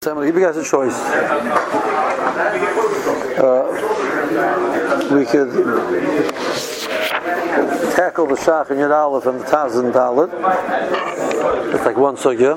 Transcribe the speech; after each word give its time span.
Give 0.00 0.16
you 0.16 0.40
guys 0.40 0.56
a 0.56 0.62
choice. 0.62 0.94
Uh, 3.36 3.66
we 5.12 5.26
could 5.26 5.52
tackle 7.96 8.28
the 8.28 8.36
Shach 8.36 8.70
and 8.70 8.78
Yud 8.78 8.92
Aleph 8.92 9.26
and 9.26 9.40
the 9.40 9.44
Taz 9.44 9.76
and 9.76 9.92
Dalit. 9.92 10.30
It's 11.74 11.84
like 11.84 11.96
one 11.96 12.14
sugya. 12.14 12.56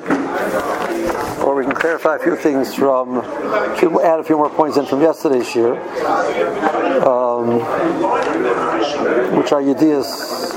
Or 1.44 1.56
we 1.56 1.64
can 1.64 1.74
clarify 1.74 2.18
a 2.18 2.20
few 2.20 2.36
things 2.36 2.76
from, 2.76 3.18
add 3.18 4.20
a 4.20 4.24
few 4.24 4.38
more 4.38 4.52
points 4.52 4.78
in 4.78 4.86
from 4.86 5.02
yesterday's 5.02 5.56
year, 5.56 5.82
um, 7.04 7.60
which 9.36 9.52
are 9.52 9.62
ideas. 9.62 10.52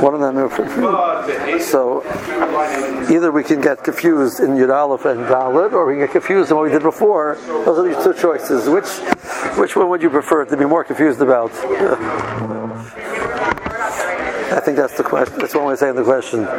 One 0.00 0.14
of 0.14 0.20
them. 0.20 1.60
So 1.60 2.02
either 3.10 3.30
we 3.30 3.44
can 3.44 3.60
get 3.60 3.84
confused 3.84 4.40
in 4.40 4.50
Yud 4.50 4.74
Aleph 4.74 5.04
and 5.04 5.20
Dalit, 5.26 5.72
or 5.72 5.86
we 5.86 5.94
can 5.94 6.06
get 6.06 6.12
confused 6.12 6.50
in 6.50 6.56
what 6.56 6.64
we 6.64 6.70
did 6.70 6.82
before. 6.82 7.36
Those 7.46 7.78
are 7.78 7.94
the 7.94 8.02
two 8.02 8.20
choices. 8.20 8.68
Which 8.68 8.88
which 9.58 9.76
one 9.76 9.88
would 9.90 10.02
you 10.02 10.10
prefer 10.10 10.44
to 10.44 10.56
be 10.56 10.64
more 10.64 10.84
confused 10.84 11.20
about? 11.20 11.52
I 14.52 14.58
think 14.58 14.76
that's 14.76 14.96
the 14.96 15.04
question. 15.04 15.38
That's 15.38 15.54
one 15.54 15.72
of 15.72 15.78
saying 15.78 15.94
the 15.94 16.02
question. 16.02 16.44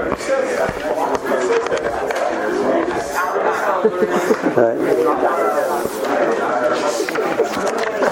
right. 4.55 4.77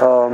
Um, 0.01 0.33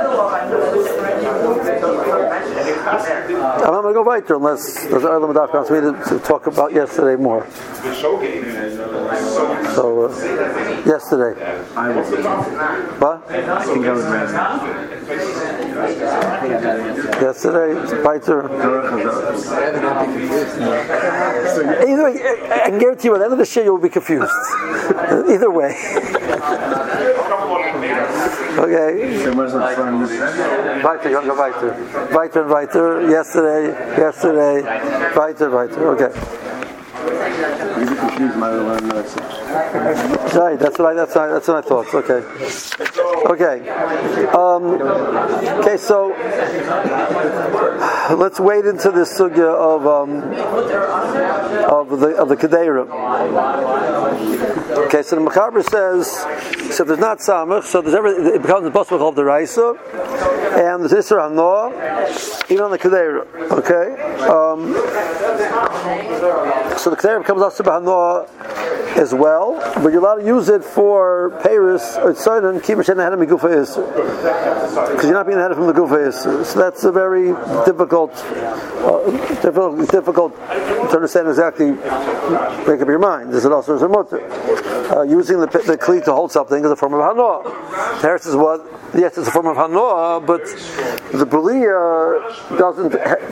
I'm 2.91 3.71
not 3.73 3.81
going 3.83 3.93
to 3.93 3.99
go 3.99 4.03
weiter 4.03 4.35
unless 4.35 4.85
there's 4.87 5.03
Arlam 5.03 5.33
Adaf 5.33 5.53
wants 5.53 5.71
me 5.71 5.79
to, 5.79 6.19
talk 6.25 6.47
about 6.47 6.73
yesterday 6.73 7.21
more. 7.21 7.49
So, 9.73 10.05
uh, 10.05 10.83
yesterday. 10.85 11.39
What? 12.99 13.29
Yesterday, 17.21 18.03
weiter. 18.03 18.51
Either 21.87 22.03
way, 22.03 22.13
I 22.51 22.77
guarantee 22.77 23.07
you 23.07 23.15
at 23.15 23.19
the 23.19 23.23
end 23.23 23.33
of 23.33 23.39
the 23.39 23.45
show 23.45 23.61
you'll 23.63 23.77
be 23.77 23.89
confused. 23.89 24.31
Either 25.29 25.49
way. 25.49 25.77
okay. 28.71 29.23
So 29.23 29.35
where's 29.35 29.53
the 29.53 29.59
fun? 29.59 30.01
Weiter, 30.83 31.09
you 31.09 31.15
want 31.15 31.25
to 31.25 31.31
go 31.31 31.39
weiter. 31.39 32.15
Weiter 32.15 32.41
and 32.41 32.49
weiter. 32.49 33.09
Yesterday, 33.09 33.63
yesterday. 33.97 34.61
Weiter, 35.15 35.49
weiter. 35.49 35.89
Okay. 35.95 36.11
You 37.01 37.85
get 37.87 37.97
confused 37.97 38.39
by 38.39 38.51
the 38.51 38.63
one 38.63 38.89
that's 38.89 39.15
Right, 40.35 40.57
that's 40.59 40.77
what 40.79 40.87
I 40.87 40.93
that's 40.93 41.15
what 41.15 41.23
I, 41.23 41.33
that's 41.33 41.47
what 41.47 41.65
I 41.65 41.67
thought. 41.67 41.93
Okay, 41.93 42.21
okay, 43.25 43.67
um, 44.29 44.81
okay. 45.61 45.77
So 45.77 46.09
let's 48.17 48.39
wade 48.39 48.65
into 48.65 48.91
the 48.91 49.01
sugya 49.01 49.53
of 49.53 49.85
um, 49.87 50.23
of 51.69 51.99
the 51.99 52.15
of 52.17 52.29
the 52.29 52.35
kedera. 52.35 52.87
Okay, 54.85 55.03
so 55.03 55.15
the 55.15 55.21
Machaber 55.21 55.63
says, 55.63 56.07
so 56.75 56.83
if 56.83 56.87
there's 56.87 56.99
not 56.99 57.19
samach, 57.19 57.63
so 57.63 57.81
there's 57.81 57.95
every, 57.95 58.11
it 58.11 58.41
becomes 58.41 58.63
the 58.63 58.71
basmach 58.71 59.01
of 59.01 59.15
the 59.15 59.23
raisa, 59.23 59.75
and 60.53 60.83
there's 60.83 60.93
isra 60.93 61.29
hanoah, 61.29 62.51
even 62.51 62.63
on 62.65 62.71
the 62.71 62.79
kedera. 62.79 63.25
Okay, 63.51 63.95
um, 64.27 64.73
so 66.77 66.89
the 66.89 66.97
kedera 66.97 67.19
becomes 67.19 67.41
also 67.41 67.63
hanoah 67.63 68.27
as 68.97 69.13
well, 69.13 69.55
but 69.75 69.91
you're 69.91 69.99
allowed 69.99 70.15
to 70.15 70.25
use 70.25 70.49
it 70.49 70.63
for 70.63 71.39
Paris 71.43 71.95
or 71.97 72.13
Tzaidan, 72.13 72.59
Kibbutz 72.61 72.89
and 73.13 73.21
Ahead 73.21 73.31
of 73.31 73.39
Migufa 73.39 73.57
is. 73.57 73.75
Because 74.91 75.03
you're 75.05 75.13
not 75.13 75.27
being 75.27 75.37
ahead 75.37 75.53
from 75.53 75.67
the 75.67 75.73
Gufa 75.73 76.07
is. 76.07 76.15
So 76.47 76.59
that's 76.59 76.83
a 76.83 76.91
very 76.91 77.33
difficult, 77.65 78.11
uh, 78.13 79.11
difficult, 79.41 79.89
difficult 79.89 80.35
to 80.35 80.95
understand 80.95 81.27
exactly, 81.27 81.71
make 81.71 82.81
up 82.81 82.87
your 82.87 82.99
mind. 82.99 83.33
Is 83.33 83.45
it 83.45 83.51
also 83.51 83.77
a 83.77 83.89
mutter? 83.89 84.21
Uh, 84.91 85.03
using 85.03 85.39
the, 85.39 85.47
the 85.47 85.77
kli 85.77 86.03
to 86.03 86.11
hold 86.11 86.31
something 86.31 86.63
is 86.63 86.71
a 86.71 86.75
form 86.75 86.93
of 86.93 86.99
hanoah. 86.99 88.01
Paris 88.01 88.25
is 88.25 88.35
what? 88.35 88.61
Yes, 88.93 89.17
it's 89.17 89.27
a 89.27 89.31
form 89.31 89.47
of 89.47 89.55
hanoah, 89.55 90.25
but 90.25 90.43
the 91.17 91.25
belia 91.25 92.57
doesn't 92.57 92.91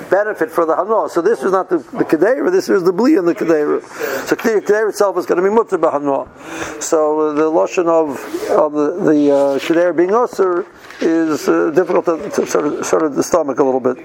benefit 0.10 0.52
for 0.52 0.66
the 0.66 0.74
hanoah. 0.76 1.10
So 1.10 1.22
this 1.22 1.44
is 1.44 1.52
not 1.52 1.70
the, 1.70 1.80
the 1.80 2.06
kedera, 2.06 2.50
this 2.52 2.70
is 2.70 2.84
the 2.84 2.94
belia 2.94 3.20
in 3.20 3.26
the 3.26 3.36
kedera. 3.36 3.82
So 4.26 4.36
the 4.36 4.62
kedera 4.62 4.90
itself 4.90 5.18
is 5.18 5.26
going 5.26 5.42
to 5.42 5.50
be 5.50 5.54
mutter 5.54 5.78
by 5.78 5.90
b'hanoah. 5.92 6.82
So 6.82 7.34
the 7.34 7.50
lotion 7.50 7.88
of 7.88 8.18
of 8.50 8.74
the, 8.74 9.12
the 9.12 9.36
uh, 9.36 9.60
kedera 9.70 9.96
being 9.96 10.14
usher 10.14 10.66
is 11.00 11.48
uh, 11.48 11.70
difficult 11.72 12.06
to, 12.06 12.30
to 12.32 12.48
sort 12.48 12.66
of 12.66 12.86
sort 12.86 13.04
of 13.04 13.16
the 13.16 13.24
stomach 13.24 13.60
a 13.60 13.64
little 13.64 13.80
bit. 13.80 13.98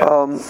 Um, 0.00 0.40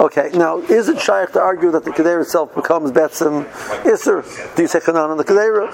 okay, 0.00 0.30
now 0.34 0.58
is 0.58 0.88
it 0.88 1.00
shaykh 1.00 1.32
to 1.32 1.40
argue 1.40 1.70
that 1.70 1.84
the 1.84 1.90
kedera 1.90 2.20
itself 2.20 2.54
becomes 2.54 2.92
betzim 2.92 3.46
iser? 3.86 4.22
Do 4.54 4.62
you 4.62 4.68
say 4.68 4.80
chanan 4.80 5.08
on 5.08 5.16
the 5.16 5.24
kedera? 5.24 5.72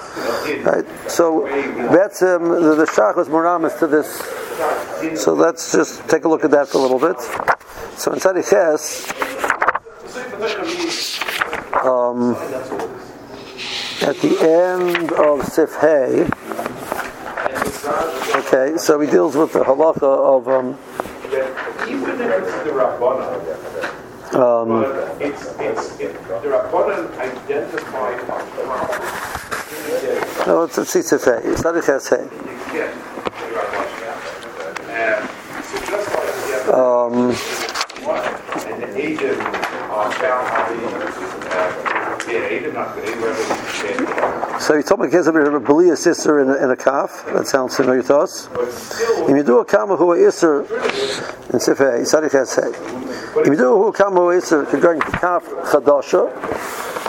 Right. 0.65 1.11
So 1.11 1.41
betzim 1.41 2.61
the, 2.61 2.75
the 2.75 2.85
shach 2.85 3.17
was 3.17 3.27
moramis 3.27 3.77
to 3.79 3.87
this. 3.87 5.21
So 5.21 5.33
let's 5.33 5.73
just 5.73 6.07
take 6.07 6.23
a 6.23 6.29
look 6.29 6.45
at 6.45 6.51
that 6.51 6.69
for 6.69 6.77
a 6.77 6.81
little 6.81 6.99
bit. 6.99 7.19
So 7.99 8.13
it 8.13 8.45
says. 8.45 9.11
Um, 11.83 12.35
at 14.01 14.17
the 14.17 14.37
end 14.41 15.11
of 15.13 15.45
Sif 15.45 15.75
Hay, 15.81 16.27
okay, 18.35 18.77
so 18.77 18.99
he 18.99 19.09
deals 19.09 19.35
with 19.35 19.53
the 19.53 19.59
halacha 19.59 20.03
of 20.03 20.47
um, 20.47 20.77
Even 21.87 22.21
if 22.21 22.43
it's 22.43 22.63
the 22.63 22.71
Rabbanan, 22.71 24.35
um, 24.35 24.83
it's, 25.21 25.43
it's, 25.59 25.99
it, 25.99 26.13
the 26.27 26.49
Rabbanan 26.49 27.17
identify 27.17 28.15
no, 30.47 30.63
it's 30.63 30.77
a 30.77 30.85
Hay. 30.85 31.41
It's 31.49 31.63
not 31.63 31.75
a 31.75 31.81
Ches 31.81 32.09
Hay. 32.09 32.27
So 35.63 35.77
just 35.85 36.11
the 36.65 36.73
Um, 36.77 37.35
so 44.59 44.75
he 44.77 44.83
told 44.83 45.01
me 45.01 45.09
kids 45.09 45.27
about 45.27 45.47
a 45.47 45.59
belia 45.59 45.97
sister 45.97 46.39
in 46.39 46.49
a, 46.49 46.55
in 46.55 46.71
a. 46.71 46.75
That 46.75 47.45
sounds 47.45 47.75
familiar 47.75 48.03
to 48.03 48.17
us. 48.17 48.47
If 48.51 49.29
you 49.29 49.43
do 49.43 49.59
a 49.59 49.65
kama 49.65 49.95
who 49.95 50.13
iser 50.13 50.61
in 51.53 51.59
Sif 51.59 51.79
Hay, 51.79 52.01
it's 52.01 52.13
not 52.13 52.23
a 52.23 52.29
Ches 52.29 52.55
Hay. 52.55 52.71
If 53.41 53.47
you 53.47 53.55
do 53.55 53.87
a 53.87 53.93
kama 53.93 54.15
who 54.15 54.31
iser, 54.31 54.67
you're 54.71 54.81
going 54.81 55.01
to 55.01 55.11
calf 55.11 55.45
chadasha. 55.45 56.31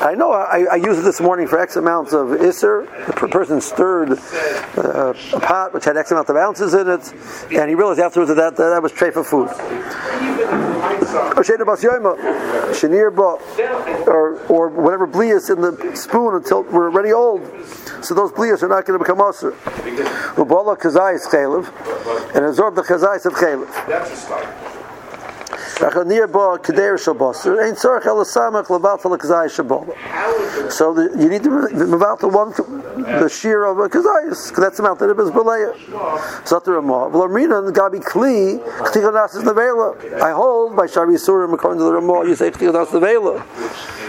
I 0.03 0.15
know 0.15 0.31
I, 0.33 0.67
I 0.73 0.77
used 0.77 1.01
it 1.01 1.03
this 1.03 1.21
morning 1.21 1.47
for 1.47 1.59
X 1.59 1.77
amounts 1.77 2.13
of 2.13 2.33
iser. 2.33 2.87
The 3.21 3.29
person 3.29 3.61
stirred 3.61 4.13
uh, 4.77 5.15
a 5.33 5.41
pot 5.41 5.73
which 5.73 5.85
had 5.85 5.97
X 5.97 6.11
amount 6.11 6.29
of 6.29 6.37
ounces 6.37 6.75
in 6.75 6.89
it, 6.89 7.13
and 7.53 7.69
he 7.69 7.75
realized 7.75 8.01
afterwards 8.01 8.29
that 8.29 8.57
that, 8.57 8.57
that 8.57 8.83
was 8.83 8.93
tray 8.93 9.11
for 9.11 9.25
food. 9.25 9.49
Or 14.07 14.39
or 14.49 14.69
whatever 14.69 15.07
blias 15.07 15.51
in 15.51 15.61
the 15.61 15.97
spoon 15.97 16.35
until 16.35 16.63
we're 16.65 16.91
already 16.91 17.13
old. 17.13 17.43
So 18.03 18.15
those 18.15 18.33
blias 18.33 18.63
are 18.63 18.69
not 18.69 18.85
going 18.85 18.99
to 18.99 19.05
become 19.05 19.21
usher. 19.21 19.53
Ubala 20.37 20.79
kazayis 20.79 21.27
chaylev, 21.27 21.67
and 22.35 22.45
absorb 22.45 22.75
the 22.75 22.83
kazayis 22.83 23.27
of 23.27 23.35
chaylev. 23.35 24.76
So 25.79 25.91
the, 30.95 31.15
you 31.19 31.29
need 31.29 31.43
to 31.43 31.51
the 31.69 32.29
one, 32.29 32.51
the 33.21 33.29
shear 33.29 33.65
of 33.65 33.79
a 33.79 33.89
kazayis, 33.91 34.57
that's 34.57 34.79
the 34.79 34.83
amount 34.83 35.01
that 35.01 35.11
it 35.11 35.19
is 35.21 35.31
beleya. 35.31 35.75
Zatar 36.45 36.77
Ramah. 36.77 37.11
V'lamrina 37.11 37.71
gabi 37.73 38.01
kli 38.03 38.59
chtikonas 38.89 39.37
is 39.37 39.43
nevela. 39.43 39.95
I 40.23 40.33
hold 40.33 40.75
by 40.77 40.87
Shari 40.87 41.17
Surim 41.17 41.53
according 41.53 41.81
to 41.81 41.85
the 41.85 41.93
Ramah. 41.93 42.25
You 42.27 42.37
say 42.37 42.51
chtikonas 42.51 42.87
nevela. 42.87 43.43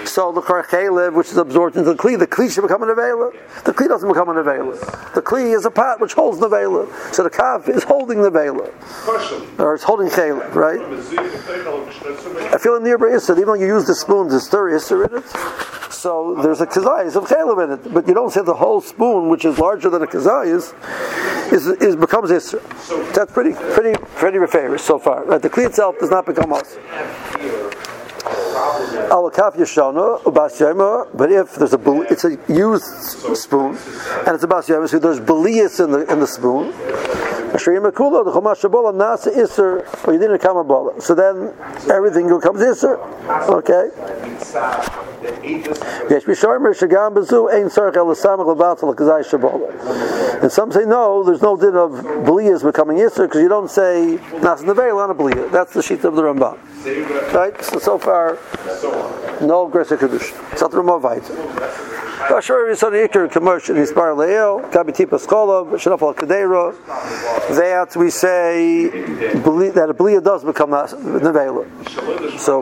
So 0.07 0.31
the 0.31 0.42
Chalev, 0.42 1.13
which 1.13 1.27
is 1.27 1.38
absorbed 1.38 1.75
into 1.75 1.94
the 1.94 1.98
Kli, 1.98 2.18
the 2.18 2.25
Kli 2.25 2.50
should 2.51 2.62
become 2.62 2.81
an 2.81 2.89
Avela. 2.89 3.31
The 3.65 3.74
Kli 3.74 3.88
doesn't 3.88 4.07
become 4.07 4.30
an 4.30 4.38
Avela. 4.38 5.13
The 5.13 5.21
Kli 5.21 5.56
is 5.56 5.65
a 5.65 5.71
pot 5.71 6.00
which 6.00 6.13
holds 6.13 6.39
the 6.39 6.48
Vela. 6.48 6.88
So 7.12 7.24
the 7.24 7.30
Kaf 7.30 7.68
is 7.68 7.83
holding 7.83 8.21
the 8.21 8.31
Vela. 8.31 8.71
Or 9.59 9.75
it's 9.75 9.83
holding 9.83 10.07
Chalev, 10.07 10.56
right? 10.56 10.80
I 12.54 12.57
feel 12.57 12.75
in 12.75 12.83
the 12.83 12.89
Yerba 12.89 13.13
Issa, 13.13 13.33
even 13.33 13.45
though 13.45 13.54
you 13.56 13.68
use 13.68 13.86
the 13.86 13.95
spoon 13.95 14.30
to 14.30 14.39
stir 14.39 14.75
Issa 14.75 15.04
in 15.04 15.18
it, 15.18 15.24
so 15.92 16.36
there's 16.42 16.62
a 16.62 16.68
kazayis 16.68 17.15
of 17.15 17.25
chaylev 17.25 17.63
in 17.63 17.71
it, 17.71 17.94
but 17.94 18.07
you 18.07 18.13
don't 18.13 18.31
say 18.31 18.42
the 18.44 18.54
whole 18.54 18.81
spoon, 18.81 19.30
which 19.30 19.45
is 19.45 19.57
larger 19.57 19.89
than 19.89 20.04
a 20.04 20.07
kazayis, 20.07 20.74
is, 21.51 21.68
is 21.68 21.95
becomes 21.95 22.30
isser. 22.30 22.62
That's 23.13 23.31
pretty 23.31 23.54
pretty 23.74 23.98
pretty 24.15 24.39
favorite 24.48 24.80
so 24.80 25.00
far. 25.00 25.25
Right? 25.25 25.42
The 25.42 25.50
kli 25.50 25.65
itself 25.65 25.98
does 26.00 26.12
not 26.12 26.25
become 26.25 26.54
us. 26.54 26.77
But 31.13 31.31
if 31.31 31.56
there's 31.56 31.74
a 31.74 32.01
it's 32.12 32.25
a 32.25 32.38
used 32.47 32.83
spoon 33.38 33.77
and 34.25 34.35
it's 34.35 34.44
a 34.44 34.47
bas 34.47 34.65
so 34.65 35.00
there's 35.00 35.19
belias 35.19 35.83
in 35.83 35.91
the 35.91 36.12
in 36.12 36.19
the 36.19 36.27
spoon. 36.27 36.74
So 41.00 41.15
then 41.15 41.53
everything 41.89 42.27
becomes 42.27 42.59
Isser. 42.62 42.97
Okay? 43.50 43.89
And 50.41 50.51
some 50.51 50.71
say 50.71 50.85
no, 50.85 51.23
there's 51.23 51.41
no 51.41 51.57
din 51.57 51.75
of 51.75 51.91
Beliyas 52.25 52.63
becoming 52.63 52.97
Isser 52.97 53.27
because 53.27 53.41
you 53.41 53.50
don't 53.50 53.71
say 53.71 54.19
Nas 54.41 54.62
Neveil 54.62 54.97
on 55.03 55.09
a 55.09 55.15
Beliyah. 55.15 55.51
That's 55.51 55.73
the 55.73 55.81
sheet 55.81 56.03
of 56.03 56.15
the 56.15 56.21
Ramban. 56.21 56.57
Right? 57.33 57.59
So, 57.63 57.80
so 57.80 57.97
far, 57.97 58.38
no 59.41 59.69
Gresa 59.69 59.97
Kedusha. 59.97 60.33
It's 60.51 60.61
not 60.61 60.71
the 60.71 60.77
The 62.17 63.07
Iker 63.07 63.31
commercial 63.31 63.75
in 63.75 63.83
Hispar 63.83 64.17
Leo, 64.17 64.59
Kabitipa 64.71 65.19
Skolov, 65.23 65.73
Shanafal 65.73 66.15
Kadera. 66.15 66.75
That 67.55 67.95
we 67.95 68.09
say 68.09 68.87
that 68.87 69.87
a 69.89 69.93
Blia 69.93 70.23
does 70.23 70.43
become 70.43 70.71
Nevela. 70.71 71.67
So 72.39 72.61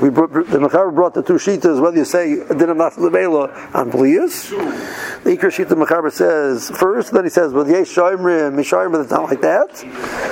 we 0.00 0.08
the 0.08 0.58
Mechaber 0.58 0.94
brought 0.94 1.14
the 1.14 1.22
two 1.22 1.34
shitas, 1.34 1.80
whether 1.80 1.96
you 1.96 2.04
say 2.04 2.36
Dinam 2.36 2.76
Nas 2.76 2.94
Nevela 2.94 3.74
on 3.74 3.90
Blias. 3.90 4.50
The 5.24 5.36
Iker 5.36 5.50
Shita 5.50 5.74
Mechaber 5.84 6.12
says 6.12 6.70
first, 6.70 7.12
then 7.12 7.24
he 7.24 7.30
says, 7.30 7.52
well, 7.52 7.68
Yesh 7.68 7.94
Shoimrim, 7.94 8.54
Mishaimrim, 8.54 9.02
it's 9.02 9.10
not 9.10 9.24
like 9.24 9.40
that. 9.40 9.76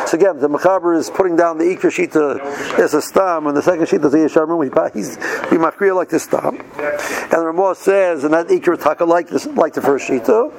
So 0.08 0.16
again, 0.16 0.38
the 0.38 0.49
Mechaber 0.49 0.96
is 0.96 1.11
putting 1.11 1.37
down 1.37 1.58
the 1.58 1.64
Iker 1.64 1.90
Shita 1.90 2.40
as 2.78 2.94
a 2.94 3.02
stam, 3.02 3.46
and 3.46 3.56
the 3.56 3.62
second 3.62 3.87
Shita 3.87 4.06
is 4.06 4.14
Yesh 4.14 4.34
Shoimrim, 4.34 4.94
he's, 4.94 5.16
he 5.16 5.56
Machriya 5.56 5.94
like 5.96 6.08
this 6.08 6.23
stam. 6.25 6.61
And 6.61 7.32
the 7.32 7.46
Ramah 7.46 7.75
says, 7.75 8.25
and 8.25 8.34
that 8.34 8.49
Ikra 8.61 8.83
Taka 8.83 9.05
like 9.05 9.29
this, 9.29 9.47
like 9.47 9.73
the 9.75 9.83
first 9.83 10.09
Shita, 10.09 10.51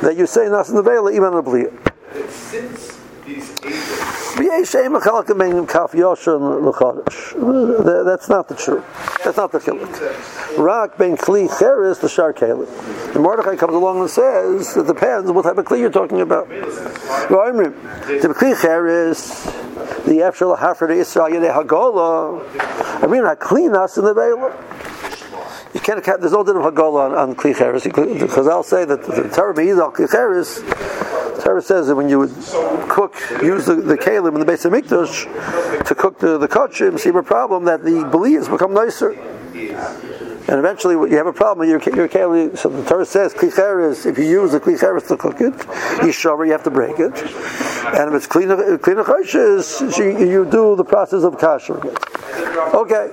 that 0.00 0.16
you 0.16 0.26
say 0.26 0.48
Nas 0.48 0.70
Nevela 0.70 1.12
even 1.12 1.34
on 1.34 1.44
the. 1.44 1.72
Since 2.30 2.98
these 3.24 3.52
that's 4.36 4.74
not 8.28 8.48
the 8.48 8.54
truth. 8.54 8.84
That's 9.24 9.36
not 9.38 9.50
the 9.52 9.58
chilik. 9.58 10.58
Rak 10.58 10.98
ben 10.98 11.16
kli 11.16 11.48
cheres 11.58 11.98
the 12.00 12.08
shar 12.08 12.34
keli. 12.34 12.66
The 13.14 13.18
Mordechai 13.18 13.56
comes 13.56 13.74
along 13.74 14.00
and 14.00 14.10
says 14.10 14.76
it 14.76 14.86
depends 14.86 15.30
what 15.30 15.42
type 15.42 15.56
of 15.56 15.64
kli 15.64 15.78
you're 15.80 15.90
talking 15.90 16.20
about. 16.20 16.48
The 16.48 18.34
kli 18.38 18.60
cheres 18.60 19.44
the 20.04 20.20
efshel 20.20 20.58
hafer 20.58 20.86
the 20.86 20.94
Israel 20.94 21.30
yedei 21.30 21.52
hagola. 21.54 22.42
I 23.02 23.06
mean, 23.06 23.24
I 23.24 23.34
clean 23.34 23.74
us 23.74 23.96
in 23.96 24.04
the 24.04 24.12
veil. 24.12 24.52
You 25.76 25.82
can't. 25.82 26.02
There's 26.02 26.32
no 26.32 26.42
din 26.42 26.56
of 26.56 26.64
on, 26.64 27.12
on 27.12 27.34
klicheres 27.36 27.84
because 28.18 28.48
I'll 28.48 28.62
say 28.62 28.86
that 28.86 29.02
the 29.02 29.28
Torah 29.28 29.54
means 29.54 29.78
al 29.78 29.92
klicheres. 29.92 30.64
Torah 31.44 31.60
says 31.60 31.88
that 31.88 31.96
when 31.96 32.08
you 32.08 32.18
would 32.18 32.32
cook, 32.88 33.14
use 33.42 33.66
the, 33.66 33.74
the 33.74 33.98
kalim 33.98 34.32
in 34.32 34.40
the 34.40 34.46
base 34.46 34.64
of 34.64 34.72
mikdash 34.72 35.84
to 35.84 35.94
cook 35.94 36.18
the 36.18 36.38
the 36.38 36.48
kachim, 36.48 36.98
see 36.98 37.10
a 37.10 37.22
problem 37.22 37.66
that 37.66 37.84
the 37.84 38.08
believers 38.10 38.48
become 38.48 38.72
nicer. 38.72 39.12
And 40.48 40.58
eventually, 40.58 40.94
you 41.10 41.16
have 41.16 41.26
a 41.26 41.32
problem. 41.32 41.68
Your 41.68 41.80
your 41.94 42.08
keli. 42.08 42.56
So 42.56 42.68
the 42.68 42.84
Torah 42.84 43.04
says 43.04 43.34
klicheres. 43.34 44.06
If 44.06 44.16
you 44.16 44.24
use 44.24 44.52
the 44.52 44.60
klicheres 44.60 45.08
to 45.08 45.16
cook 45.16 45.40
it, 45.40 45.54
you 46.04 46.12
yishaver, 46.12 46.46
you 46.46 46.52
have 46.52 46.62
to 46.64 46.70
break 46.70 47.00
it. 47.00 47.14
And 47.94 48.08
if 48.08 48.14
it's 48.14 48.26
clean 48.26 48.48
clean 48.78 48.96
you, 48.96 50.28
you 50.28 50.44
do 50.44 50.76
the 50.76 50.84
process 50.84 51.24
of 51.24 51.34
kashering 51.34 51.86
it. 51.86 52.16
Okay. 52.74 53.10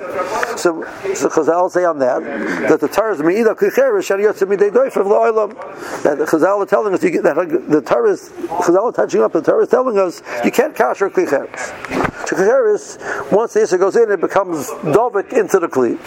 So 0.58 0.84
so 1.16 1.30
Chazal 1.30 1.72
say 1.72 1.86
on 1.86 1.98
that 2.00 2.22
that 2.70 2.80
the 2.80 2.88
Torah 2.88 3.14
is 3.14 3.22
meida 3.22 3.56
klicheres 3.56 4.06
shariyot 4.06 4.38
midei 4.48 4.70
doif 4.70 4.96
of 4.96 5.08
lo'ilam. 5.08 6.04
That 6.04 6.20
Chazal 6.20 6.60
are 6.60 6.66
telling 6.66 6.94
us 6.94 7.04
you 7.04 7.10
get 7.10 7.24
that 7.24 7.36
the 7.68 7.82
Torah 7.82 8.12
is 8.12 8.30
Chazal 8.30 8.84
are 8.84 8.92
touching 8.92 9.22
up. 9.22 9.34
The 9.34 9.42
Torah 9.42 9.64
is 9.64 9.70
telling 9.70 9.98
us 9.98 10.22
you 10.46 10.52
can't 10.52 10.76
kasher 10.76 11.10
klicheres. 11.10 12.28
So 12.28 12.36
klicheres 12.36 13.32
once 13.32 13.54
the 13.54 13.64
issa 13.64 13.78
goes 13.78 13.96
in, 13.96 14.12
it 14.12 14.22
becomes 14.22 14.68
dovik 14.82 15.34
into 15.34 15.60
the 15.60 15.68
kli. 15.68 15.98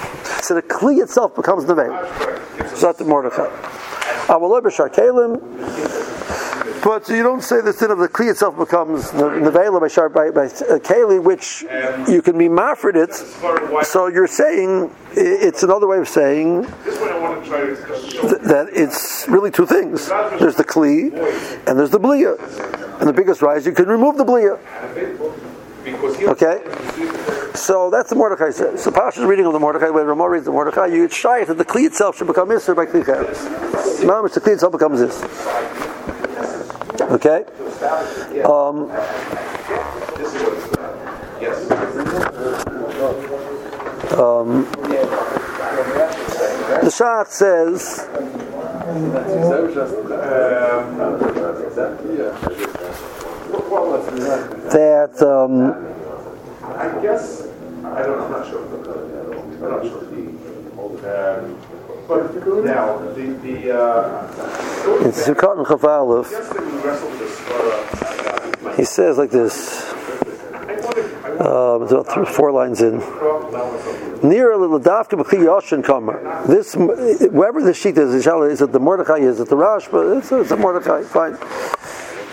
So 0.43 0.55
the 0.55 0.63
kli 0.63 1.03
itself 1.03 1.16
itself 1.17 1.35
becomes 1.35 1.65
Neveil. 1.65 2.77
Zat 2.77 3.01
Mordechai. 3.07 3.49
Avaloi 4.29 4.61
b'shar 4.61 4.93
kelim. 4.93 5.41
But 6.85 7.09
you 7.09 7.23
don't 7.23 7.41
say 7.41 7.63
the 7.63 7.73
sin 7.73 7.91
of 7.91 7.97
the 7.97 8.07
kli 8.07 8.31
itself 8.31 8.59
becomes 8.59 9.13
nevela 9.13 9.81
by 9.81 10.09
by, 10.09 10.31
by 10.31 10.45
uh, 10.45 10.79
keli, 10.79 11.23
which 11.23 11.63
you 12.07 12.21
can 12.21 12.37
be 12.37 12.49
mafred 12.49 12.97
it. 12.97 13.15
So 13.87 14.09
you're 14.09 14.27
saying 14.27 14.95
it's 15.13 15.63
another 15.63 15.87
way 15.87 15.97
of 15.97 16.07
saying 16.07 16.63
that 18.51 18.69
it's 18.75 19.27
really 19.27 19.51
two 19.51 19.65
things. 19.65 20.09
There's 20.39 20.57
the 20.57 20.65
kli 20.65 21.15
and 21.67 21.79
there's 21.79 21.91
the 21.91 21.99
blia, 21.99 22.37
and 23.01 23.09
the 23.09 23.15
biggest 23.15 23.41
rise 23.41 23.65
you 23.65 23.73
can 23.73 23.89
remove 23.89 24.19
the 24.19 24.25
blia. 24.27 24.59
Okay? 26.05 26.63
So 27.55 27.91
that's 27.91 28.11
the 28.11 28.17
Mordechai 28.17 28.51
says. 28.51 28.83
So 28.83 28.91
Pasha's 28.91 29.25
reading 29.25 29.47
of 29.47 29.53
the 29.53 29.61
Mordechai, 29.61 29.91
when 29.91 30.07
Ramah 30.07 30.29
reads 30.29 30.45
the 30.45 30.53
Mordechai, 30.53 30.87
you 30.87 31.09
shy 31.09 31.45
that 31.45 31.57
the 31.59 31.65
Kli 31.65 31.87
itself 31.87 32.19
should 32.19 32.27
become 32.27 32.49
Isser 32.51 32.77
by 32.77 32.87
Kli 32.87 33.05
Cheres. 33.05 34.05
Now, 34.05 34.23
the 34.23 34.41
Kli 34.41 34.55
itself 34.55 34.73
becomes 34.73 35.01
this. 35.01 35.23
Okay? 37.01 37.45
Um, 38.43 38.91
um, 44.19 44.65
the 46.83 46.91
Shach 46.93 47.29
says 47.29 48.07
that 53.67 55.23
um, 55.23 55.73
I 56.65 57.03
guess 57.03 57.43
I 57.85 58.03
don't. 58.03 58.21
I'm 58.21 58.31
not 58.31 58.47
sure. 58.47 58.63
I'm 58.65 59.61
not 59.61 59.83
sure. 59.83 60.03
Um, 61.07 61.59
but 62.09 62.35
now 62.65 62.99
the 62.99 63.27
the 63.43 63.57
uh, 63.77 64.27
in 65.05 65.11
Sukkot 65.13 65.59
and 65.59 65.67
Chavalov, 65.67 66.27
he 68.77 68.85
says 68.85 69.19
like 69.19 69.31
this. 69.31 69.93
Um, 71.41 71.83
it's 71.83 71.93
about 71.93 72.09
three, 72.09 72.25
four 72.25 72.51
lines 72.51 72.81
in. 72.81 72.99
Near 74.27 74.55
Ladavka 74.55 75.17
B'chi 75.21 75.39
Yoshin 75.45 75.85
Kamar. 75.85 76.47
This, 76.47 76.75
wherever 76.75 77.61
the 77.63 77.75
sheet 77.75 77.99
is, 77.99 78.15
is 78.15 78.63
it 78.63 78.73
the 78.73 78.81
Mordechai? 78.81 79.19
Is 79.19 79.39
it 79.41 79.49
the 79.49 79.57
Rash? 79.57 79.89
But 79.89 80.17
it's, 80.17 80.33
it's 80.33 80.51
a 80.51 80.57
Mordechai. 80.57 81.03
Fine. 81.03 81.37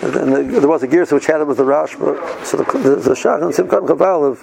And 0.03 0.33
the, 0.33 0.59
there 0.59 0.67
was 0.67 0.83
a 0.83 0.87
gear 0.87 1.05
which 1.05 1.25
had 1.27 1.39
it 1.39 1.47
with 1.47 1.57
the 1.57 1.63
Rashba. 1.63 2.45
So 2.45 2.57
the 2.57 2.63
the, 2.77 2.95
the 2.97 3.11
Shach 3.11 3.41
and 3.41 3.53
Simchat 3.53 3.87
Chavalev. 3.87 4.37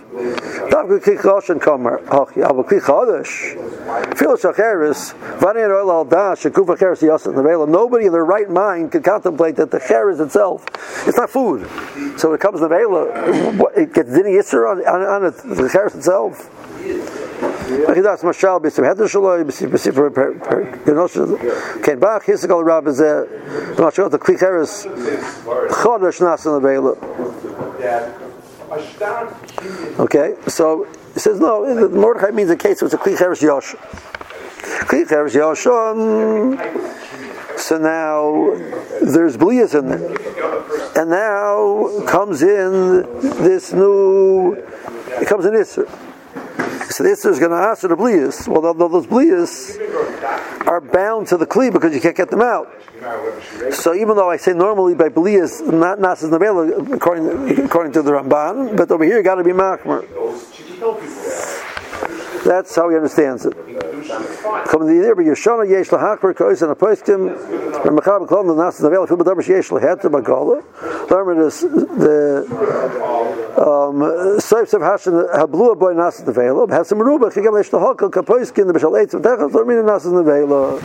Davka 0.70 1.00
Kich 1.00 1.50
and 1.50 1.60
Kamar. 1.60 2.00
Ach, 2.06 2.34
aber 2.38 2.64
Kich 2.64 2.80
Chodesh. 2.80 4.16
Fil 4.16 4.36
Shacheres. 4.36 5.14
Vani 5.38 5.64
and 5.64 5.72
Oil 5.72 5.90
Al 5.90 6.04
Da. 6.06 6.34
Shekufa 6.34 6.78
Cheres 6.78 7.02
Yosef 7.02 7.34
Nevela. 7.34 7.68
Nobody 7.68 8.06
in 8.06 8.12
their 8.12 8.24
right 8.24 8.48
mind 8.48 8.92
could 8.92 9.04
contemplate 9.04 9.56
that 9.56 9.70
the 9.70 9.78
Cheres 9.78 10.18
itself, 10.18 10.66
it's 11.06 11.18
not 11.18 11.28
food. 11.28 11.68
So 12.18 12.32
it 12.32 12.40
comes 12.40 12.60
to 12.60 12.66
Nevela, 12.66 13.72
it 13.76 13.92
gets 13.92 14.08
Dini 14.08 14.38
Yisr 14.38 14.70
on, 14.70 14.78
on, 14.86 15.02
on 15.02 15.24
it, 15.26 15.36
the 15.36 15.68
Cheres 15.68 15.94
itself. 15.94 16.48
Mashal 17.70 18.60
shaloi 19.08 19.44
ken 21.82 21.98
bach 21.98 22.24
hisikal 22.24 22.64
rab 22.64 22.84
zeh 22.84 23.26
mashal 23.76 24.10
the 24.10 24.18
chodesh. 24.18 24.86
Okay, 29.98 30.36
so 30.46 30.86
it 31.14 31.20
says 31.20 31.40
no. 31.40 31.88
Mordechai 31.88 32.30
means 32.30 32.50
a 32.50 32.56
case 32.56 32.82
it's 32.82 32.94
a 32.94 32.98
klicheres 32.98 33.42
yosh. 33.42 33.74
Klicheres 34.86 35.34
yosh. 35.34 35.66
Um, 35.66 36.56
so 37.58 37.78
now 37.78 38.54
there's 39.02 39.36
blias 39.36 39.74
in 39.74 39.88
there, 39.88 40.06
and 40.96 41.10
now 41.10 42.04
comes 42.06 42.42
in 42.42 43.02
this 43.42 43.72
new. 43.72 44.54
It 45.20 45.26
comes 45.26 45.44
in 45.46 45.54
Isser. 45.54 45.88
So 47.00 47.04
this 47.04 47.24
is 47.24 47.38
going 47.38 47.52
to 47.52 47.56
answer 47.56 47.88
the 47.88 47.96
blias. 47.96 48.46
Well, 48.46 48.74
those 48.74 49.06
blias 49.06 49.80
are 50.66 50.82
bound 50.82 51.28
to 51.28 51.38
the 51.38 51.46
kli 51.46 51.72
because 51.72 51.94
you 51.94 52.00
can't 52.02 52.14
get 52.14 52.28
them 52.28 52.42
out. 52.42 52.70
So 53.72 53.94
even 53.94 54.16
though 54.16 54.28
I 54.28 54.36
say 54.36 54.52
normally 54.52 54.94
by 54.94 55.08
blias 55.08 55.62
not 55.66 55.98
nasas 55.98 56.28
nevela 56.28 56.92
according 56.92 57.58
according 57.64 57.92
to 57.92 58.02
the 58.02 58.10
Ramban, 58.10 58.76
but 58.76 58.90
over 58.90 59.02
here 59.02 59.16
you 59.16 59.22
got 59.22 59.36
to 59.36 59.44
be 59.44 59.52
makmer. 59.52 60.04
That's 62.44 62.74
how 62.74 62.88
he 62.88 62.96
understands 62.96 63.46
it. 63.46 63.54
Come 64.66 64.86
the 64.86 64.94
year, 64.94 65.14
but 65.14 65.24
you're 65.24 65.36
shown 65.36 65.60
a 65.60 65.68
yeshla 65.70 65.98
hakbar 65.98 66.34
kois 66.34 66.62
and 66.62 66.72
a 66.72 66.74
poiskim. 66.74 67.28
And 67.86 67.96
Mechab 67.98 68.26
klon, 68.26 68.46
the 68.46 68.54
Nasa 68.54 68.82
Nevela, 68.82 69.08
who 69.08 69.16
the 69.16 69.24
yeshla 69.24 69.80
had 69.80 70.00
to 70.02 70.10
Magala. 70.10 70.62
Lerman 71.10 71.46
is 71.46 71.60
the 71.60 72.46
um 73.60 74.40
saves 74.40 74.72
of 74.74 74.80
hashin 74.80 75.12
the 75.12 75.46
blue 75.48 75.74
boy 75.74 75.92
nas 75.92 76.18
the 76.18 76.32
veil 76.32 76.62
of 76.62 76.70
has 76.70 76.88
some 76.88 77.00
ruba 77.00 77.28
he 77.34 77.42
gave 77.42 77.52
the 77.52 77.78
hook 77.80 77.98
kapoiskin 77.98 78.72
the 78.72 78.78
shall 78.78 78.96
eight 78.96 79.12
of 79.12 79.22
that 79.22 79.38
nas 79.40 80.04
the 80.04 80.22
veil 80.22 80.80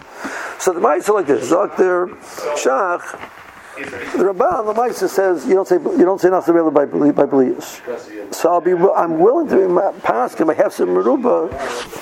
so 0.59 0.73
the 0.73 0.79
mice 0.79 1.07
like 1.07 1.27
this 1.27 1.49
doctor 1.49 2.07
shach 2.57 3.03
The 3.75 3.81
Ramban, 3.81 4.73
the 4.73 4.73
Maisa 4.73 5.09
says 5.09 5.45
you 5.45 5.53
don't 5.53 5.67
say 5.67 5.75
you 5.75 6.05
don't 6.05 6.21
say 6.21 6.29
Nasarela 6.29 6.73
by 6.73 6.85
by 7.11 7.25
beliefs. 7.25 7.81
So 8.31 8.49
I'll 8.53 8.61
be 8.61 8.71
I'm 8.71 9.19
willing 9.19 9.49
to 9.49 9.67
be 9.67 10.01
passed 10.01 10.37
I 10.49 10.53
have 10.53 10.71
some 10.71 10.89
meruba 10.89 11.51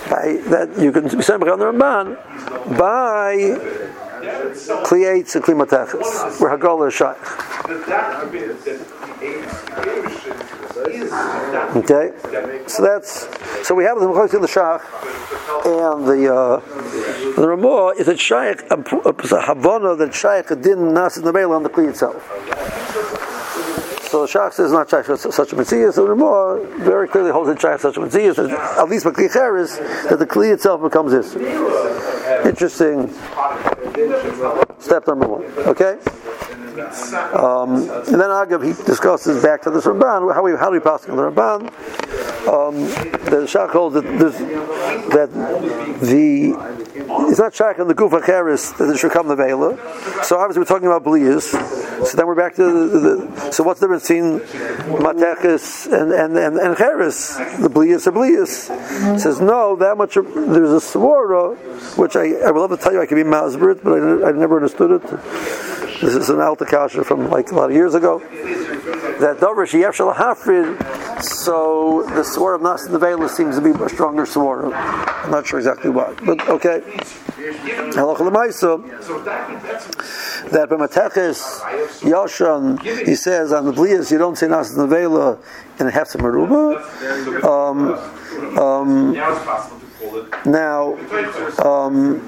by 0.10 0.38
that 0.50 0.78
you 0.80 0.92
can 0.92 1.06
be 1.06 1.24
on 1.50 1.60
the 1.60 1.66
Ramban 1.66 2.78
by 2.78 3.36
kliates 4.86 5.36
and 5.36 5.44
klimatachas 5.44 6.40
where 6.40 6.56
Hagala 6.56 6.90
is 6.90 6.94
shaykh. 6.94 7.18
Okay, 10.84 12.12
so 12.68 12.84
that's 12.84 13.28
so 13.66 13.74
we 13.74 13.84
have 13.86 14.00
the 14.00 14.06
Mechos 14.06 14.34
in 14.34 14.42
the 14.42 14.48
Shach 14.48 14.82
and 15.66 16.06
the 16.06 16.34
uh, 16.34 16.60
the 17.36 17.48
Ramah 17.48 17.94
is 17.98 18.08
a 18.08 18.18
shaykh 18.18 18.62
a, 18.70 18.78
havana 19.42 19.96
that 19.96 20.14
shaykh 20.14 20.48
didn't 20.50 20.94
nas 20.94 21.18
in 21.18 21.24
the 21.24 21.34
mail 21.34 21.54
on 21.54 21.64
the 21.64 21.70
kli 21.70 21.90
itself. 21.90 22.22
So 24.10 24.26
the 24.26 24.28
Shach 24.28 24.54
says 24.54 24.72
not 24.72 24.90
shaykh 24.90 25.06
such 25.06 25.54
a 25.54 25.56
mitzvah. 25.56 25.94
So 25.94 26.04
the 26.04 26.12
Ramah 26.14 26.84
very 26.84 27.08
clearly 27.08 27.32
holds 27.32 27.50
in 27.50 27.58
shaykh 27.58 27.80
such 27.80 27.98
a 27.98 28.02
mitzvah. 28.02 28.78
At 28.78 28.90
least 28.90 29.06
kli 29.06 29.26
is 29.60 29.78
that 30.10 30.20
the 30.20 30.28
kli 30.28 30.54
itself 30.54 30.82
becomes 30.82 31.12
this. 31.12 31.36
Interesting. 32.46 33.10
Step 34.80 35.08
number 35.08 35.28
one. 35.28 35.44
Okay. 35.68 35.98
Um, 36.74 37.90
and 37.90 38.20
then 38.20 38.30
Agav 38.30 38.64
he 38.66 38.74
discusses 38.86 39.44
back 39.44 39.62
to 39.64 39.70
the 39.70 39.80
Ramban 39.80 40.34
how 40.34 40.44
we 40.44 40.52
how 40.54 40.70
do 40.70 40.74
we 40.74 40.80
pass 40.80 41.08
on 41.08 41.18
the 41.18 41.32
Ramban. 41.32 41.68
Um, 42.48 42.76
the 43.30 43.46
Shach 43.48 43.70
holds 43.70 43.96
that, 43.96 44.04
that 44.04 45.32
the 46.02 46.84
it's 47.30 47.40
not 47.40 47.54
Shach 47.54 47.80
and 47.80 47.90
the 47.90 47.94
Gufa 47.94 48.26
Cheres 48.26 48.74
that 48.74 48.90
it 48.90 48.98
should 48.98 49.12
come 49.12 49.28
the 49.28 49.36
Vela. 49.36 49.78
So 50.24 50.38
obviously 50.38 50.62
we're 50.62 50.66
talking 50.66 50.88
about 50.88 51.04
Blias. 51.04 51.52
So 52.06 52.18
then 52.18 52.28
we're 52.28 52.36
back 52.36 52.56
to 52.56 52.64
the, 52.64 53.00
the 53.00 53.52
so 53.52 53.64
what's 53.64 53.80
the 53.80 53.88
difference 53.88 54.04
between 54.04 54.42
and 55.94 56.12
and 56.12 56.38
and, 56.38 56.58
and? 56.58 56.76
The 56.76 57.70
Blias 57.72 58.08
or 58.08 58.12
Blias 58.12 59.20
says 59.20 59.40
no 59.40 59.76
that 59.78 59.98
much. 59.98 60.16
There's 60.16 60.72
a 60.72 60.86
Svora 60.86 61.56
which 61.98 62.16
I, 62.16 62.34
I 62.46 62.52
would 62.52 62.60
love 62.60 62.72
to 62.72 62.78
tell 62.78 62.94
you 62.94 63.02
I 63.02 63.06
could 63.06 63.16
be 63.16 63.24
Masbrit, 63.24 63.84
but 63.84 63.94
I, 63.94 64.30
I 64.30 64.32
never 64.32 64.56
understood 64.56 65.02
it. 65.02 65.73
This 66.04 66.16
is 66.16 66.30
an 66.30 66.42
Alta 66.42 66.66
Kasha 66.66 67.06
from 67.06 67.30
like 67.30 67.50
a 67.52 67.56
lot 67.56 67.70
of 67.70 67.76
years 67.76 67.96
ago. 67.96 68.20
That 68.20 69.38
Dover 69.40 69.66
Sheyef 69.66 70.14
Hafrid, 70.14 71.24
so 71.24 72.04
the 72.10 72.26
of 72.54 72.62
Nas 72.62 72.90
Nevela 72.90 73.30
seems 73.30 73.56
to 73.56 73.62
be 73.62 73.70
a 73.70 73.88
stronger 73.88 74.26
sword. 74.26 74.74
I'm 74.74 75.32
not 75.32 75.48
sure 75.48 75.60
exactly 75.60 75.90
why, 75.90 76.14
but 76.26 76.46
okay. 76.50 76.82
That 80.52 80.68
by 80.70 80.76
Mateches 80.76 81.62
Yashan, 82.02 83.08
he 83.08 83.16
says 83.16 83.54
on 83.54 83.64
the 83.64 83.72
Blias, 83.72 84.12
you 84.12 84.18
don't 84.18 84.36
say 84.38 84.50
Nas 84.50 84.76
Nevela 84.76 85.40
in 85.80 85.88
a 85.88 85.92
Hefsa 85.92 86.18
Meruba. 86.20 86.84
Um, 87.46 87.94
um, 88.60 89.16
now, 90.46 90.94
um, 91.64 92.28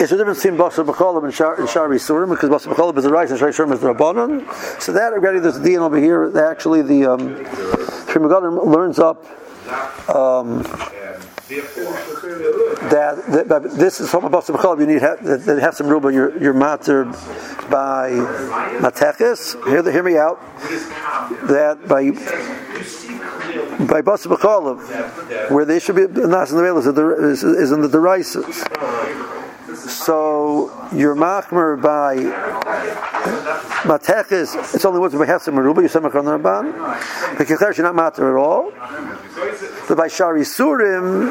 it's 0.00 0.12
a 0.12 0.16
difference 0.16 0.42
between 0.42 0.58
Basar 0.58 0.86
B'cholim 0.86 1.24
and 1.24 1.34
Shari 1.68 1.98
Surim 1.98 2.30
because 2.30 2.48
Basar 2.48 2.72
B'cholim 2.72 2.96
is 2.96 3.04
the 3.04 3.10
rice 3.10 3.30
and 3.30 3.38
Shari 3.38 3.52
Surim 3.52 3.72
is 3.72 3.80
the 3.80 3.92
Rabbanon. 3.92 4.80
So 4.80 4.92
that 4.92 5.12
already 5.12 5.38
there's 5.40 5.56
a 5.56 5.60
over 5.82 5.98
here. 5.98 6.36
Actually, 6.38 6.82
the 6.82 7.04
um, 7.06 7.36
Shri 8.10 8.20
learns 8.66 8.98
up. 8.98 9.24
Um, 10.08 10.64
that, 11.48 13.22
that, 13.28 13.48
that, 13.48 13.62
this 13.74 14.00
is 14.00 14.10
from 14.10 14.24
a 14.24 14.30
Basar 14.30 14.56
B'cholim. 14.56 14.80
You 14.80 14.86
need 14.86 15.00
ha- 15.00 15.16
that, 15.22 15.58
have 15.60 15.74
some 15.74 15.86
ruba. 15.86 16.12
You're, 16.12 16.36
you're 16.42 16.52
by 17.70 18.10
Mateches. 18.80 19.54
Hear, 19.68 19.88
hear 19.90 20.02
me 20.02 20.16
out. 20.16 20.40
That 21.46 21.86
by 21.86 22.10
by 23.86 24.02
Basa 24.02 24.26
where 25.50 25.64
they 25.64 25.78
should 25.78 25.96
be 25.96 26.06
Nas 26.06 26.50
and 26.50 26.58
the 26.58 26.64
is, 27.30 27.44
is 27.44 27.70
in 27.70 27.80
the 27.80 27.88
derises. 27.88 28.64
So 29.76 30.88
your 30.92 31.14
machmer 31.14 31.80
by 31.80 32.16
mateches, 33.84 34.74
it's 34.74 34.84
only 34.84 35.00
once 35.00 35.14
by 35.14 35.26
Hesem 35.26 35.54
Meruba, 35.54 35.82
you 35.82 35.88
semach 35.88 36.14
on 36.14 36.24
the 36.24 36.38
Rabban. 36.38 37.76
You're 37.76 37.86
not 37.86 37.94
matter 37.94 38.36
at 38.36 38.40
all. 38.40 38.72
But 39.88 39.98
by 39.98 40.08
Shari 40.08 40.40
Surim, 40.40 41.30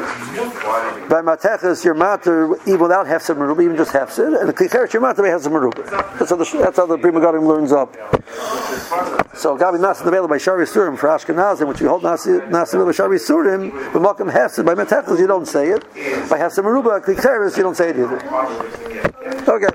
by 1.10 1.20
Mateches, 1.20 1.84
you're 1.84 1.94
matter 1.94 2.56
even 2.62 2.80
without 2.80 3.06
Hefsed 3.06 3.36
Meruba, 3.36 3.62
even 3.62 3.76
just 3.76 3.92
Hefsed, 3.92 4.40
and 4.40 4.48
the 4.48 4.54
Klicheres, 4.54 4.92
you're 4.92 5.02
matter 5.02 5.22
by 5.22 5.28
Hefsed 5.28 5.48
Meruba. 5.48 5.84
That's 6.18 6.30
how 6.30 6.36
the, 6.36 6.58
that's 6.62 6.76
how 6.78 6.86
the 6.86 6.96
Pri 6.96 7.10
Megadim 7.10 7.46
learns 7.46 7.72
up. 7.72 7.94
So 9.36 9.58
Gabi 9.58 9.78
Nas 9.78 10.00
available 10.00 10.28
by 10.28 10.38
Shari 10.38 10.64
Surim 10.64 10.96
for 10.96 11.08
Ashkenazim, 11.08 11.68
which 11.68 11.80
we 11.82 11.86
hold 11.86 12.02
Nas 12.02 12.24
by 12.24 12.92
Shari 12.92 13.18
Surim, 13.18 13.92
but 13.92 14.00
Malcolm 14.00 14.28
Hefsed, 14.28 14.64
by 14.64 14.74
Mateches, 14.74 15.18
you 15.18 15.26
don't 15.26 15.46
say 15.46 15.68
it. 15.68 15.82
By 16.30 16.38
Hefsed 16.38 16.60
Meruba, 16.60 17.04
Klicheres, 17.04 17.56
you 17.58 17.62
don't 17.62 17.76
say 17.76 17.90
it 17.90 17.96
either. 17.96 18.18
Okay. 18.36 19.72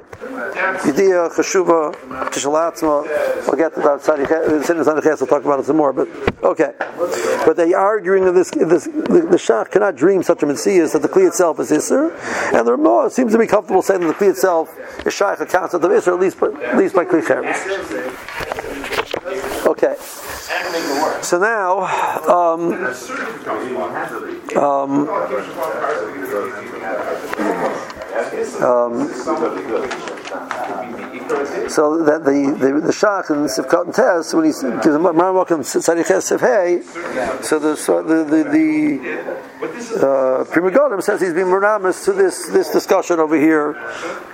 Yediyah, 0.86 1.32
Cheshuva, 1.32 1.94
Tishalatzma. 2.30 3.48
We'll 3.48 3.58
get 3.58 3.74
to 3.74 3.82
that. 3.82 4.02
The 4.04 5.18
We'll 5.20 5.28
talk 5.28 5.44
about 5.44 5.60
it 5.60 5.66
some 5.66 5.78
more. 5.78 5.94
But 5.94 6.08
okay. 6.44 6.74
But 7.46 7.58
they 7.58 7.74
are 7.74 7.84
arguing 7.86 8.26
that 8.26 8.34
this, 8.34 8.52
this 8.52 8.84
the, 8.84 9.28
the 9.30 9.38
Shach 9.38 9.72
cannot 9.72 9.96
dream 9.96 10.22
such 10.22 10.44
a 10.44 10.46
mitzvah 10.46 10.88
that 10.88 11.02
the 11.02 11.10
Kli 11.10 11.28
itself 11.28 11.60
is 11.60 11.72
Isser, 11.72 12.12
and 12.54 12.68
the 12.68 12.74
Ramah 12.74 13.10
seems 13.10 13.32
to 13.32 13.40
be 13.40 13.48
comfortable 13.48 13.82
saying 13.82 14.02
that 14.02 14.08
the 14.08 14.14
Kli 14.14 14.30
itself 14.30 14.78
is 15.06 15.14
Shaykh 15.14 15.40
a 15.40 15.46
concept 15.48 15.84
of 15.84 15.90
Isser, 15.90 16.14
at 16.14 16.20
least, 16.20 16.42
at 16.42 16.78
least 16.78 16.94
by 16.94 17.06
Kli 17.06 17.26
Cheres. 17.26 17.58
Okay. 19.66 19.96
So 21.24 21.40
now, 21.40 21.86
um, 22.28 22.74
um, 24.58 25.08
um, 28.62 29.08
so 31.70 32.04
that 32.04 32.26
the 32.26 32.56
the, 32.60 32.82
the 32.82 32.92
shach 32.92 33.30
and 33.30 33.48
Sivkot 33.48 33.86
and 33.86 33.94
Tes 33.94 34.34
when 34.34 34.46
he 34.46 34.52
gives 34.52 34.96
him 34.96 35.04
Marmakim 35.04 35.62
Tzadiches 35.62 36.38
Sivhei, 36.38 36.84
so 37.44 37.60
the 37.60 37.78
so 37.78 38.04
the 38.04 38.24
the, 38.24 38.44
the 38.44 39.00
uh, 40.06 40.44
Pri 40.46 40.62
Megadim 40.62 41.02
says 41.02 41.22
he's 41.22 41.34
been 41.34 41.50
monogamous 41.50 42.06
to 42.06 42.14
this 42.14 42.48
this 42.50 42.70
discussion 42.70 43.20
over 43.20 43.36
here 43.36 43.76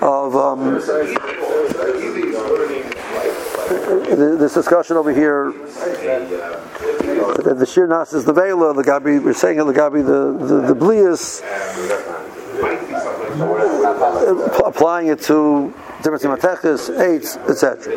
of. 0.02 0.36
Um, 0.36 0.82
this 4.18 4.54
discussion 4.54 4.98
over 4.98 5.14
here, 5.14 5.52
the, 5.52 7.56
the 7.58 7.66
Shir 7.66 7.88
Nas 7.88 8.14
is 8.14 8.26
the 8.26 8.34
Vela, 8.34 8.74
the 8.74 8.84
Gabi, 8.84 9.24
we're 9.24 9.34
saying 9.34 9.58
the 9.58 9.64
Gabi, 9.66 10.06
the, 10.06 10.46
the, 10.46 10.74
the 10.74 10.76
Blias, 10.76 11.42
applying 14.66 15.08
it 15.08 15.22
to 15.22 15.74
different 16.04 16.24
mateches, 16.24 16.90
eights, 17.00 17.38
etc. 17.38 17.94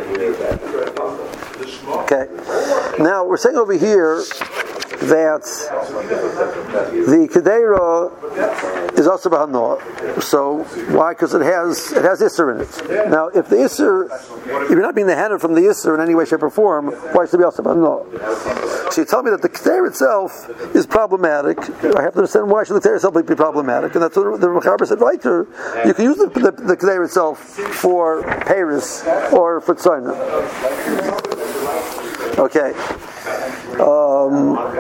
Okay. 2.05 2.27
Now 3.03 3.25
we're 3.25 3.37
saying 3.37 3.57
over 3.57 3.73
here 3.73 4.23
that 5.01 5.43
the 7.07 7.29
Kedera 7.33 8.99
is 8.99 9.07
also 9.07 9.31
Bahanoah. 9.31 10.23
So 10.23 10.65
why? 10.95 11.13
Because 11.13 11.35
it 11.35 11.43
has 11.43 11.93
it 11.93 12.05
has 12.05 12.21
Isser 12.21 12.55
in 12.55 12.61
it. 12.61 13.11
Now, 13.11 13.29
if 13.29 13.49
the 13.49 13.57
Isser, 13.57 14.11
if 14.65 14.71
you're 14.71 14.83
not 14.83 14.95
being 14.95 15.07
the 15.07 15.17
handed 15.17 15.41
from 15.41 15.55
the 15.55 15.63
Isser 15.63 15.95
in 15.95 16.01
any 16.01 16.15
way, 16.15 16.25
shape, 16.25 16.43
or 16.43 16.51
form, 16.51 16.93
why 17.13 17.25
should 17.25 17.35
it 17.35 17.39
be 17.39 17.45
also 17.45 17.63
Bahanoah? 17.63 18.93
So 18.93 19.01
you 19.01 19.07
tell 19.07 19.23
me 19.23 19.31
that 19.31 19.43
the 19.43 19.49
Kedera 19.49 19.89
itself 19.89 20.49
is 20.75 20.87
problematic. 20.87 21.59
I 21.59 22.03
have 22.03 22.13
to 22.13 22.19
understand 22.19 22.51
why 22.51 22.65
should 22.65 22.75
the 22.75 22.81
Kedera 22.81 22.97
itself 22.97 23.15
be 23.15 23.35
problematic, 23.35 23.95
and 23.95 24.03
that's 24.03 24.17
what 24.17 24.41
the 24.41 24.49
Mechaber 24.49 24.87
said. 24.87 25.01
Right, 25.01 25.25
you 25.87 25.95
can 25.95 26.05
use 26.05 26.19
the, 26.19 26.27
the, 26.27 26.51
the 26.51 26.77
Kedera 26.77 27.05
itself 27.07 27.39
for 27.39 28.23
Paris 28.23 29.03
or 29.33 29.61
for 29.61 29.75
Tzorna. 29.75 30.15
Okay. 32.39 32.73
Um, 33.81 34.55
Why 34.55 34.75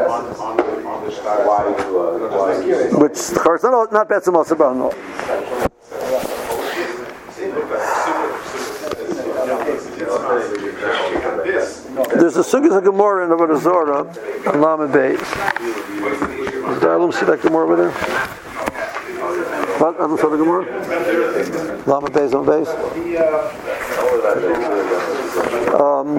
you, 1.85 2.75
why? 2.93 2.99
which 3.01 3.19
of 3.31 3.39
course 3.39 3.63
not 3.63 3.93
not 3.93 4.09
betzim 4.09 4.35
also 4.35 4.55
no. 4.57 4.91
There's 12.19 12.37
a 12.37 12.41
Sukkot 12.41 12.77
of 12.77 12.85
Gemara 12.85 13.25
in 13.25 13.31
Avodah 13.31 13.59
Zorah 13.61 14.07
on 14.47 14.61
Lamed 14.61 14.93
Beis. 14.95 15.21
Is 16.75 16.81
there? 16.81 16.99
Let 16.99 17.07
me 17.07 17.13
see 17.13 17.27
that 17.27 17.41
Gemara 17.41 17.65
over 17.65 17.77
there. 17.77 17.93
What? 19.81 19.95
I 19.97 19.99
don't 20.01 20.21
saw 20.21 20.29
the 20.29 20.37
Gemara. 20.37 20.65
Lamed 21.87 22.13
Beis 22.13 22.35
on 22.35 22.45
Beis. 22.45 22.69
Um, 25.81 26.19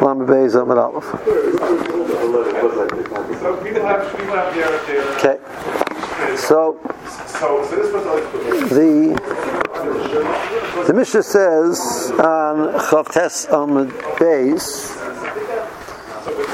Lamed 0.00 0.28
Beis 0.28 0.54
Aleph. 0.54 1.04
so 3.44 3.56
Okay. 5.16 5.38
So 6.36 6.80
the 8.70 9.14
the 10.86 10.94
Mishnah 10.94 11.22
says 11.22 12.12
on 12.18 12.72
Chavtes 12.88 13.46
Beis 14.18 14.96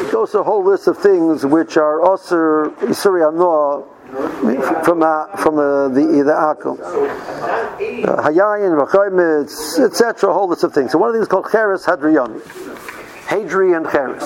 it 0.04 0.12
goes 0.12 0.34
a 0.34 0.42
whole 0.42 0.64
list 0.64 0.86
of 0.88 0.98
things 0.98 1.44
which 1.46 1.76
are 1.76 2.00
also 2.02 2.70
Isuri 2.80 3.22
Anoah 3.28 3.84
from 4.84 5.00
the 5.00 5.28
from 5.38 5.56
the 5.56 5.90
the, 5.92 6.22
the 6.22 6.32
Akum. 6.32 6.80
Uh, 8.06 8.22
Hayayin, 8.22 8.78
Vachaimitz, 8.78 9.78
etc. 9.84 10.30
A 10.30 10.32
whole 10.32 10.48
list 10.48 10.64
of 10.64 10.72
things. 10.72 10.92
So 10.92 10.98
one 10.98 11.10
of 11.10 11.14
these 11.14 11.22
is 11.22 11.28
called 11.28 11.50
Cheres 11.50 11.84
Hadriyani. 11.84 12.40
Hadri 13.26 13.76
and 13.76 13.86
Cheres. 13.90 14.22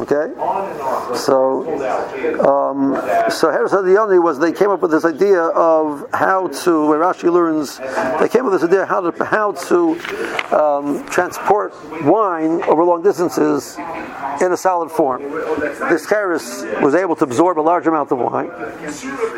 Okay? 0.00 0.32
So, 1.16 1.66
um, 2.40 2.94
so 3.30 3.50
Heres 3.50 3.72
Hadiyani 3.72 4.22
was 4.22 4.38
they 4.38 4.52
came 4.52 4.70
up 4.70 4.80
with 4.80 4.90
this 4.90 5.04
idea 5.04 5.42
of 5.42 6.08
how 6.12 6.48
to 6.64 6.86
where 6.88 6.98
Rashi 6.98 7.30
learns 7.30 7.78
they 8.20 8.28
came 8.28 8.46
up 8.46 8.52
with 8.52 8.60
this 8.60 8.70
idea 8.70 8.86
how 8.86 9.10
to 9.10 9.24
how 9.24 9.52
to 9.52 9.92
um, 10.54 11.06
transport 11.06 11.74
wine 12.04 12.62
over 12.64 12.82
long 12.82 13.02
distances 13.02 13.76
in 14.40 14.52
a 14.52 14.56
solid 14.56 14.90
form. 14.90 15.22
This 15.90 16.06
Cheres 16.06 16.64
was 16.80 16.94
able 16.94 17.16
to 17.16 17.24
absorb 17.24 17.58
a 17.58 17.60
large 17.60 17.86
amount 17.86 18.10
of 18.12 18.18
wine. 18.18 18.50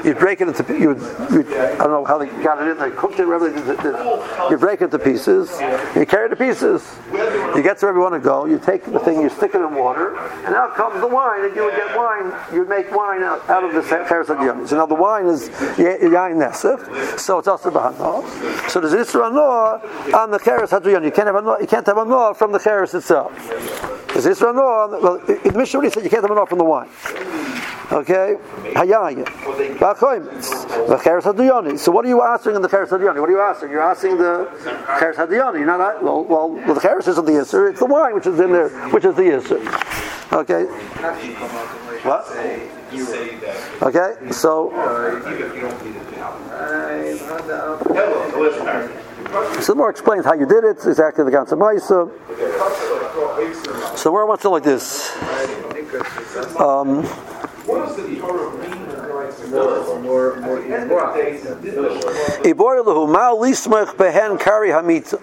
You 0.04 0.14
break 0.14 0.40
it 0.40 0.48
into 0.48 0.64
you, 0.78 0.90
I 0.92 1.76
don't 1.76 1.90
know 1.90 2.04
how 2.04 2.18
they 2.18 2.26
got 2.42 2.62
it 2.62 2.70
in. 2.70 2.78
They 2.78 2.90
cooked 2.94 3.18
it, 3.18 3.26
whatever 3.26 3.50
they 3.50 3.76
did. 3.82 4.50
You 4.50 4.56
break 4.58 4.80
it 4.82 4.90
to 4.92 4.98
pieces. 4.98 5.50
You 5.96 6.06
carry 6.06 6.26
it 6.26 6.30
to 6.30 6.36
pieces. 6.36 6.86
You 7.12 7.62
get 7.62 7.78
to 7.78 7.86
wherever 7.86 7.98
you 7.98 8.02
want 8.02 8.14
to 8.14 8.20
go. 8.20 8.27
So 8.28 8.44
you 8.44 8.58
take 8.58 8.84
the 8.84 8.98
thing, 8.98 9.22
you 9.22 9.30
stick 9.30 9.54
it 9.54 9.62
in 9.62 9.74
water, 9.74 10.14
and 10.44 10.54
out 10.54 10.74
comes 10.74 11.00
the 11.00 11.06
wine. 11.06 11.46
And 11.46 11.56
you 11.56 11.64
would 11.64 11.74
get 11.76 11.96
wine. 11.96 12.30
You 12.52 12.58
would 12.58 12.68
make 12.68 12.92
wine 12.94 13.22
out, 13.22 13.40
of 13.48 13.72
the 13.72 13.80
Cheres 13.80 14.26
Hadiyani. 14.26 14.68
So 14.68 14.76
now 14.76 14.84
the 14.84 14.94
wine 14.94 15.24
is 15.24 15.48
Yain 15.48 16.36
Nesef, 16.36 17.18
so 17.18 17.38
it's 17.38 17.48
also 17.48 17.70
Bahana. 17.70 18.68
So 18.68 18.82
there's 18.82 18.92
Isra 18.92 19.30
Anoah 19.30 20.12
on 20.12 20.30
the 20.30 20.38
Cheres 20.38 20.68
Hadiyani. 20.68 21.06
You 21.06 21.10
can't 21.10 21.26
have 21.26 21.36
a 21.36 21.56
you 21.58 21.66
can't 21.66 21.86
have 21.86 21.96
a 21.96 22.04
Noah 22.04 22.34
from 22.34 22.52
the 22.52 22.58
Cheres 22.58 22.92
itself. 22.92 23.32
There's 24.12 24.26
Isra 24.26 24.52
Anoah. 24.52 25.02
Well, 25.02 25.18
the 25.20 25.52
Mishnah 25.56 25.90
said 25.90 26.04
you 26.04 26.10
can't 26.10 26.22
have 26.22 26.30
a 26.30 26.34
Noah 26.34 26.46
from 26.46 26.58
the 26.58 26.64
wine. 26.64 26.90
Okay. 27.90 28.36
So 31.78 31.90
what 31.90 32.04
are 32.04 32.08
you 32.08 32.22
asking 32.22 32.54
in 32.54 32.62
the 32.62 32.68
Cheres 32.68 32.90
Hadiyani? 32.90 33.20
What 33.20 33.28
are 33.28 33.32
you 33.32 33.40
asking? 33.40 33.70
You're 33.70 33.82
asking 33.82 34.18
the 34.18 34.46
Cheres 34.98 35.16
Hadiyani. 35.16 35.58
You're 35.58 35.66
not 35.66 35.80
a- 35.80 36.04
well. 36.04 36.24
Well, 36.24 36.50
the 36.74 36.80
Cheres 36.80 37.08
isn't 37.08 37.24
the 37.24 37.32
Yisr. 37.32 37.70
It's 37.70 37.78
the 37.80 37.86
wine 37.86 38.14
which 38.14 38.26
is 38.26 38.38
in 38.40 38.52
there, 38.52 38.68
which 38.90 39.04
is 39.06 39.14
the 39.14 39.22
Yisr. 39.22 39.58
Okay. 40.34 40.64
What? 42.04 42.26
Okay. 43.82 44.32
So. 44.32 44.70
So 49.62 49.72
the 49.72 49.76
more 49.76 49.90
explains 49.90 50.24
how 50.24 50.34
you 50.34 50.46
did 50.46 50.64
it, 50.64 50.78
exactly 50.86 51.24
the 51.24 51.30
Gansa 57.68 58.02
Maisa. 59.18 59.84
So 59.84 60.00
where 60.00 60.42
I 60.42 60.48
want 60.48 60.88
to 60.88 60.94
like 60.94 61.42
this. 61.62 61.74
Um, 61.76 62.42
Ibor 62.44 62.84
lahu 62.84 63.10
ma 63.10 63.30
lismach 63.32 63.94
behen 63.96 64.38
kari 64.40 64.70
hamita. 64.70 65.18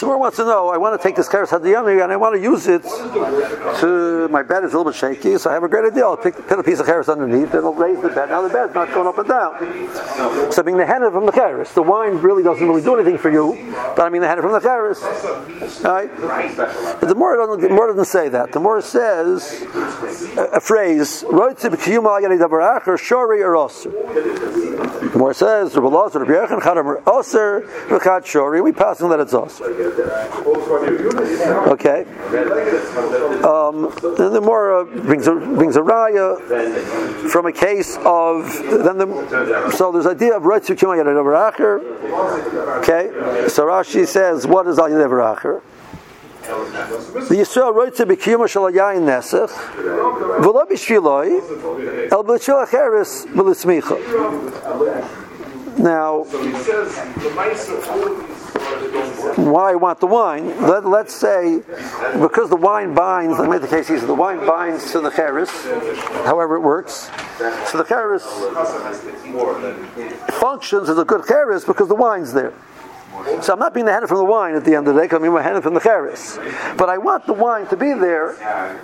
Someone 0.00 0.18
wants 0.18 0.38
to 0.38 0.46
know, 0.46 0.70
I 0.70 0.78
want 0.78 0.98
to 0.98 1.06
take 1.06 1.14
this 1.14 1.28
karas 1.28 1.48
hadiyani 1.48 2.02
and 2.02 2.10
I 2.10 2.16
want 2.16 2.34
to 2.34 2.40
use 2.40 2.66
it 2.66 2.82
to, 3.80 4.28
my 4.30 4.42
bed 4.42 4.64
is 4.64 4.72
a 4.72 4.78
little 4.78 4.90
bit 4.90 4.98
shaky, 4.98 5.36
so 5.36 5.50
I 5.50 5.52
have 5.52 5.62
a 5.62 5.68
great 5.68 5.84
idea. 5.92 6.04
I'll 6.04 6.16
pick, 6.16 6.36
put 6.48 6.58
a 6.58 6.62
piece 6.62 6.80
of 6.80 6.86
karas 6.86 7.12
underneath 7.12 7.50
and 7.50 7.56
it'll 7.56 7.74
raise 7.74 8.00
the 8.00 8.08
bed. 8.08 8.30
Now 8.30 8.40
the 8.40 8.48
bed's 8.48 8.74
not 8.74 8.88
going 8.94 9.06
up 9.06 9.18
and 9.18 9.28
down. 9.28 10.52
So 10.52 10.62
mean 10.62 10.78
the 10.78 10.86
henna 10.86 11.10
from 11.10 11.26
the 11.26 11.32
karas. 11.32 11.74
The 11.74 11.82
wine 11.82 12.16
really 12.16 12.42
doesn't 12.42 12.66
really 12.66 12.80
do 12.80 12.94
anything 12.94 13.18
for 13.18 13.30
you, 13.30 13.74
but 13.94 14.00
I 14.00 14.08
mean 14.08 14.22
the 14.22 14.28
henna 14.28 14.40
from 14.40 14.52
the 14.52 14.60
karas. 14.60 15.02
Right? 15.84 16.10
But 16.98 17.06
the 17.06 17.14
more 17.14 17.36
doesn't, 17.36 17.60
the 17.60 17.68
more 17.68 17.88
doesn't 17.88 18.06
say 18.06 18.30
that. 18.30 18.52
The 18.52 18.60
more 18.60 18.80
says 18.80 19.60
a, 20.38 20.44
a 20.54 20.60
phrase. 20.60 21.26
The 24.80 25.18
more 25.18 25.34
says, 25.34 25.76
"Rabbi 25.76 25.88
Lazar, 25.88 26.20
Rabbi 26.20 26.32
Yechon, 26.32 26.60
Chadam 26.60 27.02
oser 27.06 27.62
v'chad 27.88 28.22
shori." 28.24 28.62
We 28.62 28.72
pass 28.72 29.00
on 29.02 29.10
that 29.10 29.20
it's 29.20 29.34
oser. 29.34 29.64
Okay. 31.70 32.04
Um, 33.44 33.92
then 34.16 34.32
the 34.32 34.40
uh, 34.80 34.84
brings 34.84 35.26
a 35.26 35.34
brings 35.34 35.76
a 35.76 35.80
raya 35.80 37.30
from 37.30 37.46
a 37.46 37.52
case 37.52 37.96
of 38.04 38.52
then 38.68 38.98
the 38.98 39.70
so 39.76 39.92
there's 39.92 40.06
idea 40.06 40.36
of 40.36 40.44
al 40.44 40.96
yadi 40.96 41.04
davar 41.04 41.52
acher. 41.52 41.80
Okay. 42.78 43.48
So 43.48 43.66
Rashi 43.66 44.06
says, 44.06 44.46
"What 44.46 44.66
is 44.66 44.78
al 44.78 44.88
yadi 44.88 45.06
davar 45.06 45.36
acher?" 45.36 45.62
The 46.50 47.36
Yisrael 47.36 47.72
wrote 47.72 47.94
to 47.96 48.06
Bikiyuma 48.06 48.48
Shal 48.48 48.70
Yain 48.72 49.02
Nesach, 49.02 49.50
V'lo 50.40 50.66
Bishviloi, 50.68 52.10
El 52.10 52.24
B'Shil 52.24 52.66
Acheres 52.66 53.26
B'Lismicha. 53.26 53.96
Now, 55.78 56.24
why 59.36 59.72
I 59.72 59.74
want 59.76 60.00
the 60.00 60.06
wine? 60.06 60.48
Let, 60.60 60.84
let's 60.84 61.14
say, 61.14 61.62
because 62.20 62.50
the 62.50 62.56
wine 62.56 62.94
binds, 62.94 63.38
I 63.38 63.46
made 63.46 63.62
the 63.62 63.68
case 63.68 63.88
easy, 63.90 64.04
the 64.04 64.12
wine 64.12 64.44
binds 64.44 64.90
to 64.92 65.00
the 65.00 65.10
cheres, 65.10 65.48
however 66.26 66.56
it 66.56 66.60
works. 66.60 67.10
So 67.66 67.78
the 67.78 67.84
cheres 67.84 68.24
functions 70.40 70.88
as 70.90 70.98
a 70.98 71.04
good 71.04 71.24
cheres 71.26 71.64
because 71.64 71.88
the 71.88 71.94
wine's 71.94 72.32
there. 72.32 72.52
So 73.42 73.52
I'm 73.52 73.58
not 73.58 73.74
being 73.74 73.86
the 73.86 73.92
head 73.92 74.06
from 74.06 74.18
the 74.18 74.24
wine 74.24 74.54
at 74.54 74.64
the 74.64 74.74
end 74.74 74.86
of 74.86 74.94
the 74.94 75.00
day, 75.00 75.06
because 75.06 75.16
I'm 75.16 75.22
being 75.22 75.42
head 75.42 75.60
from 75.62 75.74
the 75.74 75.80
cheres. 75.80 76.38
But 76.76 76.88
I 76.88 76.98
want 76.98 77.26
the 77.26 77.32
wine 77.32 77.66
to 77.68 77.76
be 77.76 77.92
there 77.92 78.32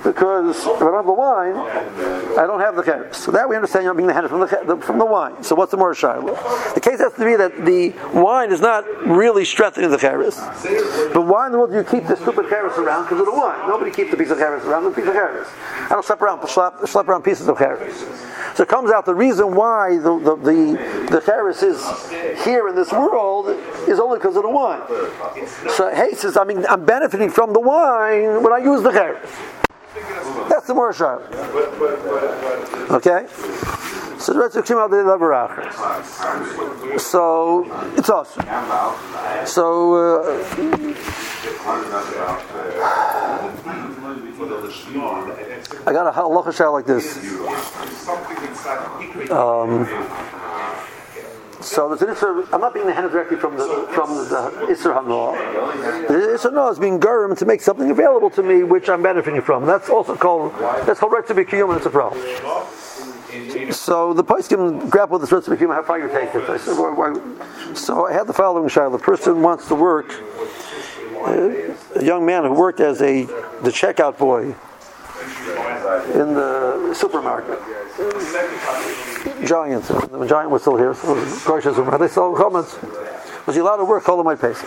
because 0.03 0.59
if 0.59 0.77
I 0.77 0.79
don't 0.81 0.95
have 0.95 1.07
the 1.07 1.13
wine, 1.13 1.57
I 1.57 2.47
don't 2.47 2.61
have 2.61 2.75
the 2.75 2.83
cheres. 2.83 3.17
So 3.17 3.31
that 3.33 3.49
we 3.49 3.55
understand 3.55 3.85
you're 3.85 3.95
being 3.95 4.09
the 4.09 4.15
head 4.15 4.29
from 4.29 4.41
the, 4.41 4.47
the 4.67 4.77
from 4.79 4.99
the 4.99 5.05
wine. 5.05 5.43
So 5.43 5.55
what's 5.55 5.71
the 5.71 5.77
more 5.77 5.95
shiloh? 5.95 6.35
The 6.75 6.81
case 6.81 6.99
has 6.99 7.13
to 7.15 7.25
be 7.25 7.37
that 7.37 7.65
the 7.65 7.91
wine 8.13 8.51
is 8.51 8.61
not 8.61 8.85
really 9.07 9.45
strengthening 9.45 9.91
the 9.91 9.99
cheres. 9.99 10.37
But 11.13 11.23
why 11.23 11.47
in 11.47 11.53
the 11.53 11.59
world 11.59 11.71
do 11.71 11.77
you 11.77 11.85
keep 11.85 12.07
the 12.07 12.17
stupid 12.17 12.49
cheres 12.49 12.77
around 12.79 13.05
because 13.05 13.21
of 13.21 13.27
the 13.27 13.33
wine? 13.33 13.69
Nobody 13.69 13.91
keeps 13.91 14.11
the 14.11 14.17
piece 14.17 14.31
of 14.31 14.39
cheres 14.39 14.65
around. 14.65 14.85
The 14.85 14.91
piece 14.91 15.07
of 15.07 15.15
cheres. 15.15 15.47
I 15.85 15.91
don't 15.91 16.05
slap 16.05 16.21
around, 16.21 16.47
slap, 16.49 16.75
slap 16.87 17.09
around 17.09 17.23
pieces 17.23 17.49
of 17.49 17.59
cheres. 17.59 18.05
So 18.55 18.63
it 18.63 18.69
comes 18.69 18.91
out 18.91 19.05
the 19.05 19.15
reason 19.15 19.55
why 19.55 19.97
the 19.97 20.19
the 20.19 20.37
the, 20.37 20.79
the 21.11 21.21
is 21.63 22.45
here 22.45 22.69
in 22.69 22.75
this 22.75 22.93
world 22.93 23.49
is 23.89 23.99
only 23.99 24.19
because 24.19 24.37
of 24.37 24.43
the 24.43 24.51
wine. 24.51 24.83
So 25.71 25.91
hey 25.95 26.13
says 26.15 26.37
I 26.37 26.45
mean 26.45 26.65
I'm 26.67 26.85
benefiting 26.85 27.31
from 27.31 27.53
the 27.53 27.61
wine 27.61 28.43
when 28.43 28.53
I 28.53 28.59
use 28.59 28.83
the 28.83 28.93
cheres. 28.93 29.19
That's 30.49 30.67
the 30.67 30.75
more 30.75 30.93
sharp. 30.93 31.23
Okay. 32.91 33.27
So 34.19 34.33
the 34.33 34.41
rest 34.41 34.57
of 34.57 34.65
the. 34.91 35.05
So 36.99 37.67
it's 37.97 38.09
awesome. 38.09 38.45
So 39.47 39.95
uh, 39.95 40.43
I 45.87 45.93
got 45.93 46.07
a 46.07 46.13
halacha 46.13 46.55
shot 46.55 46.71
like 46.71 46.87
this. 46.87 47.17
Um, 49.31 49.87
so 51.61 51.93
I'm 52.53 52.61
not 52.61 52.75
being 52.75 52.87
the 52.87 52.93
hand 52.93 53.11
directly 53.11 53.37
from 53.37 53.57
the 53.57 53.89
from 53.93 54.11
the 54.11 54.67
Isser 54.69 54.95
Hanoah. 54.95 56.07
The 56.09 56.15
Isser 56.15 56.53
Hanoah 56.53 56.73
is 56.73 56.79
being 56.79 57.01
Gurim 57.01 57.37
to 57.39 57.45
make 57.45 57.61
something 57.61 57.91
available 57.91 58.31
to 58.31 58.43
me 58.43 58.63
which 58.63 58.89
I'm 58.89 59.03
benefiting 59.03 59.43
from. 59.43 59.67
That's 59.67 59.89
also 59.89 60.17
called 60.17 60.53
that's 60.87 61.01
called 61.01 61.13
right 61.13 61.27
to 61.27 61.35
be 61.35 61.45
kiyum 61.45 61.71
and 61.71 61.79
it's 61.79 61.87
a 61.87 61.91
problem. 61.91 62.23
So 63.73 64.15
the 64.15 64.23
poskim 64.23 64.89
grapple 64.89 65.19
with 65.19 65.29
this 65.29 65.49
be 65.49 65.57
kiyum. 65.57 65.75
How 65.75 65.83
far 65.83 65.99
you 65.99 66.09
take 66.09 66.35
it? 66.35 66.49
I 66.49 66.57
said? 66.57 67.77
So 67.77 68.07
I 68.07 68.13
had 68.13 68.27
the 68.27 68.33
following 68.33 68.69
shayla: 68.69 68.93
The 68.93 68.99
person 68.99 69.43
wants 69.43 69.67
to 69.69 69.75
work 69.75 70.15
a 71.27 72.05
young 72.05 72.25
man 72.25 72.45
who 72.45 72.53
worked 72.53 72.81
as 72.81 73.01
a 73.03 73.25
the 73.63 73.71
checkout 73.71 74.19
boy 74.19 74.55
in 76.15 76.35
the 76.35 76.95
supermarket. 76.95 77.59
Giant, 79.47 79.85
the 79.85 80.27
giant 80.27 80.51
was 80.51 80.63
still 80.63 80.77
here, 80.77 80.95
so 80.95 81.15
gracious 81.45 81.79
of 81.79 81.99
they 81.99 82.09
saw 82.09 82.35
comments. 82.35 82.79
Was 83.47 83.55
he 83.55 83.61
allowed 83.61 83.77
to 83.77 83.85
work 83.85 84.09
all 84.09 84.19
of 84.19 84.27
my 84.27 84.35
pace? 84.35 84.61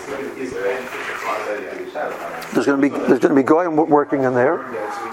There's 2.54 2.66
going 2.66 2.82
to 2.82 2.90
be 2.90 2.90
there's 2.90 3.20
going 3.20 3.36
to 3.36 3.36
be 3.36 3.44
goyim 3.44 3.76
working 3.76 4.24
in 4.24 4.34
there. 4.34 4.58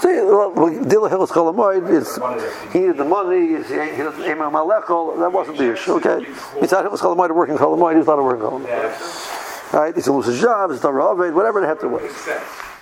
See, 0.01 0.09
well, 0.09 0.53
Dila 0.53 1.11
Hills 1.11 1.31
Cholamoid 1.31 1.91
is 1.91 2.19
he 2.73 2.81
needed 2.81 2.97
the 2.97 3.05
money. 3.05 3.49
He 3.49 4.03
doesn't 4.03 4.23
aim. 4.23 4.39
That 4.39 5.31
wasn't 5.33 5.59
the 5.59 5.73
issue. 5.73 5.93
Okay, 5.95 6.25
he 6.25 6.61
he's 6.61 6.73
not 6.73 6.85
Hills 6.85 7.01
Cholamoid 7.03 7.35
working 7.35 7.57
Cholamoid. 7.57 7.97
He's 7.97 8.07
not 8.07 8.19
a 8.19 8.23
working 8.23 8.43
Cholamoid. 8.43 9.46
Right? 9.77 9.95
He's 9.95 10.09
lose 10.09 10.25
his 10.25 10.41
job. 10.41 10.71
He's 10.71 10.83
not 10.83 10.95
Ravid. 10.95 11.35
Whatever 11.35 11.61
they 11.61 11.67
have 11.67 11.81
to 11.81 11.89
wait. 11.89 12.11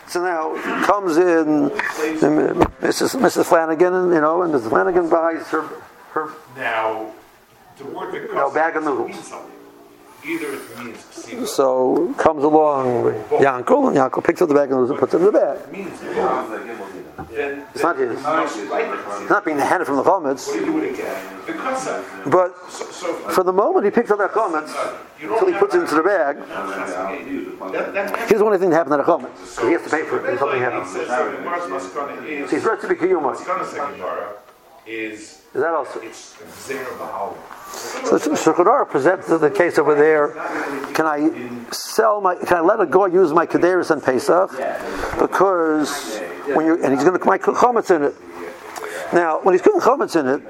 So 0.06 0.22
now 0.22 0.54
comes 0.84 1.16
in 1.16 1.70
Mrs. 1.70 3.18
Mrs. 3.18 3.46
Flanagan, 3.46 3.94
and 3.94 4.12
you 4.12 4.20
know, 4.20 4.42
and 4.42 4.54
Mrs. 4.54 4.68
Flanagan 4.68 5.08
buys 5.08 5.48
her 5.48 5.68
her 6.12 6.30
now 6.56 7.12
the 7.78 7.84
word 7.86 8.14
that 8.14 8.32
no, 8.32 8.48
bag 8.52 8.76
of 8.76 8.84
noodles. 8.84 9.32
So 11.46 12.14
comes 12.16 12.44
along 12.44 13.12
Yankel, 13.28 13.88
and 13.88 13.96
Yankel 13.96 14.24
picks 14.24 14.40
up 14.40 14.48
the 14.48 14.54
bag 14.54 14.70
and 14.70 14.98
puts 14.98 15.12
it 15.12 15.18
in 15.18 15.24
the 15.24 15.32
bag. 15.32 15.58
It's 17.36 17.82
not 17.82 17.98
his. 17.98 18.12
It's 18.12 19.30
not 19.30 19.44
being 19.44 19.58
handed 19.58 19.84
from 19.84 19.96
the 19.96 20.02
comments, 20.02 20.50
do. 20.50 20.80
The 21.46 21.52
concept. 21.52 22.08
but 22.30 22.54
So, 22.70 22.84
so 22.90 23.14
for 23.30 23.44
the 23.44 23.52
moment 23.52 23.84
he 23.84 23.90
picks 23.90 24.10
up 24.10 24.18
that 24.18 24.32
comments 24.32 24.74
until 25.20 25.46
he 25.46 25.52
puts 25.54 25.74
it 25.74 25.80
into 25.82 25.94
the 25.96 26.02
bag, 26.02 26.36
here's 26.36 27.72
that 27.72 28.18
he 28.26 28.32
doesn't 28.32 28.44
want 28.44 28.54
anything 28.54 28.70
to 28.70 28.76
happen 28.76 28.92
to 28.92 28.96
the 28.98 29.02
comments. 29.02 29.60
He 29.60 29.72
has 29.72 29.82
to 29.82 29.90
pay 29.90 30.04
for 30.04 30.18
it 30.18 30.22
when 30.22 30.38
something 30.38 30.60
happens. 30.60 30.90
says 30.92 31.08
so 31.08 31.30
the 31.30 31.36
Gemara's 31.36 31.70
maskana 31.70 32.24
is 32.26 32.50
he's 32.50 32.64
ready 32.64 32.80
to 32.80 32.88
be 32.88 32.94
kiyumah. 32.94 33.34
maskana 33.36 33.66
second 33.66 33.96
Gemara 33.96 34.36
is 34.86 35.20
Is 35.20 35.42
that 35.54 35.74
also? 35.74 36.00
it's 36.00 36.34
zera 36.66 36.96
ba'al. 36.98 37.34
So 37.72 38.18
Shulchan 38.18 38.88
presents 38.90 39.28
the 39.28 39.50
case 39.50 39.78
over 39.78 39.94
there. 39.94 40.28
Can 40.92 41.06
I 41.06 41.70
sell 41.72 42.20
my? 42.20 42.36
Can 42.36 42.58
I 42.58 42.60
let 42.60 42.80
a 42.80 42.86
guy 42.86 43.06
use 43.06 43.32
my 43.32 43.46
kederis 43.46 43.90
and 43.90 44.02
Pesach? 44.02 44.50
Because 45.18 46.18
when 46.54 46.66
you 46.66 46.74
and 46.82 46.92
he's 46.92 47.02
going 47.02 47.14
to 47.14 47.18
put 47.18 47.26
my 47.26 47.38
chametz 47.38 47.94
in 47.94 48.02
it. 48.02 48.14
Now, 49.12 49.40
when 49.42 49.54
he's 49.54 49.62
cooking 49.62 49.80
chametz 49.80 50.18
in 50.18 50.26
it, 50.26 50.42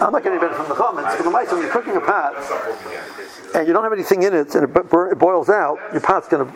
I'm 0.00 0.12
not 0.12 0.22
getting 0.22 0.38
better 0.38 0.54
from 0.54 0.68
the 0.68 0.74
the 0.74 1.30
mice, 1.30 1.50
when 1.50 1.62
you're 1.62 1.70
cooking 1.70 1.96
a 1.96 2.00
pot 2.00 2.34
and 3.54 3.66
you 3.66 3.72
don't 3.72 3.82
have 3.82 3.92
anything 3.92 4.22
in 4.22 4.34
it 4.34 4.54
and 4.54 4.64
it 4.64 5.18
boils 5.18 5.48
out, 5.48 5.78
your 5.92 6.00
pot's 6.00 6.28
going 6.28 6.46
to 6.46 6.52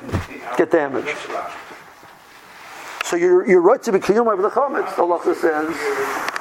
get 0.57 0.71
damaged. 0.71 1.16
So 3.09 3.16
you're, 3.16 3.49
you're 3.49 3.62
right 3.62 3.83
to 3.85 3.90
be 3.90 4.01
kiyum 4.01 4.31
over 4.31 4.42
the 4.42 4.51
chametz. 4.51 4.88
Halacha 4.88 5.35
says, 5.35 5.68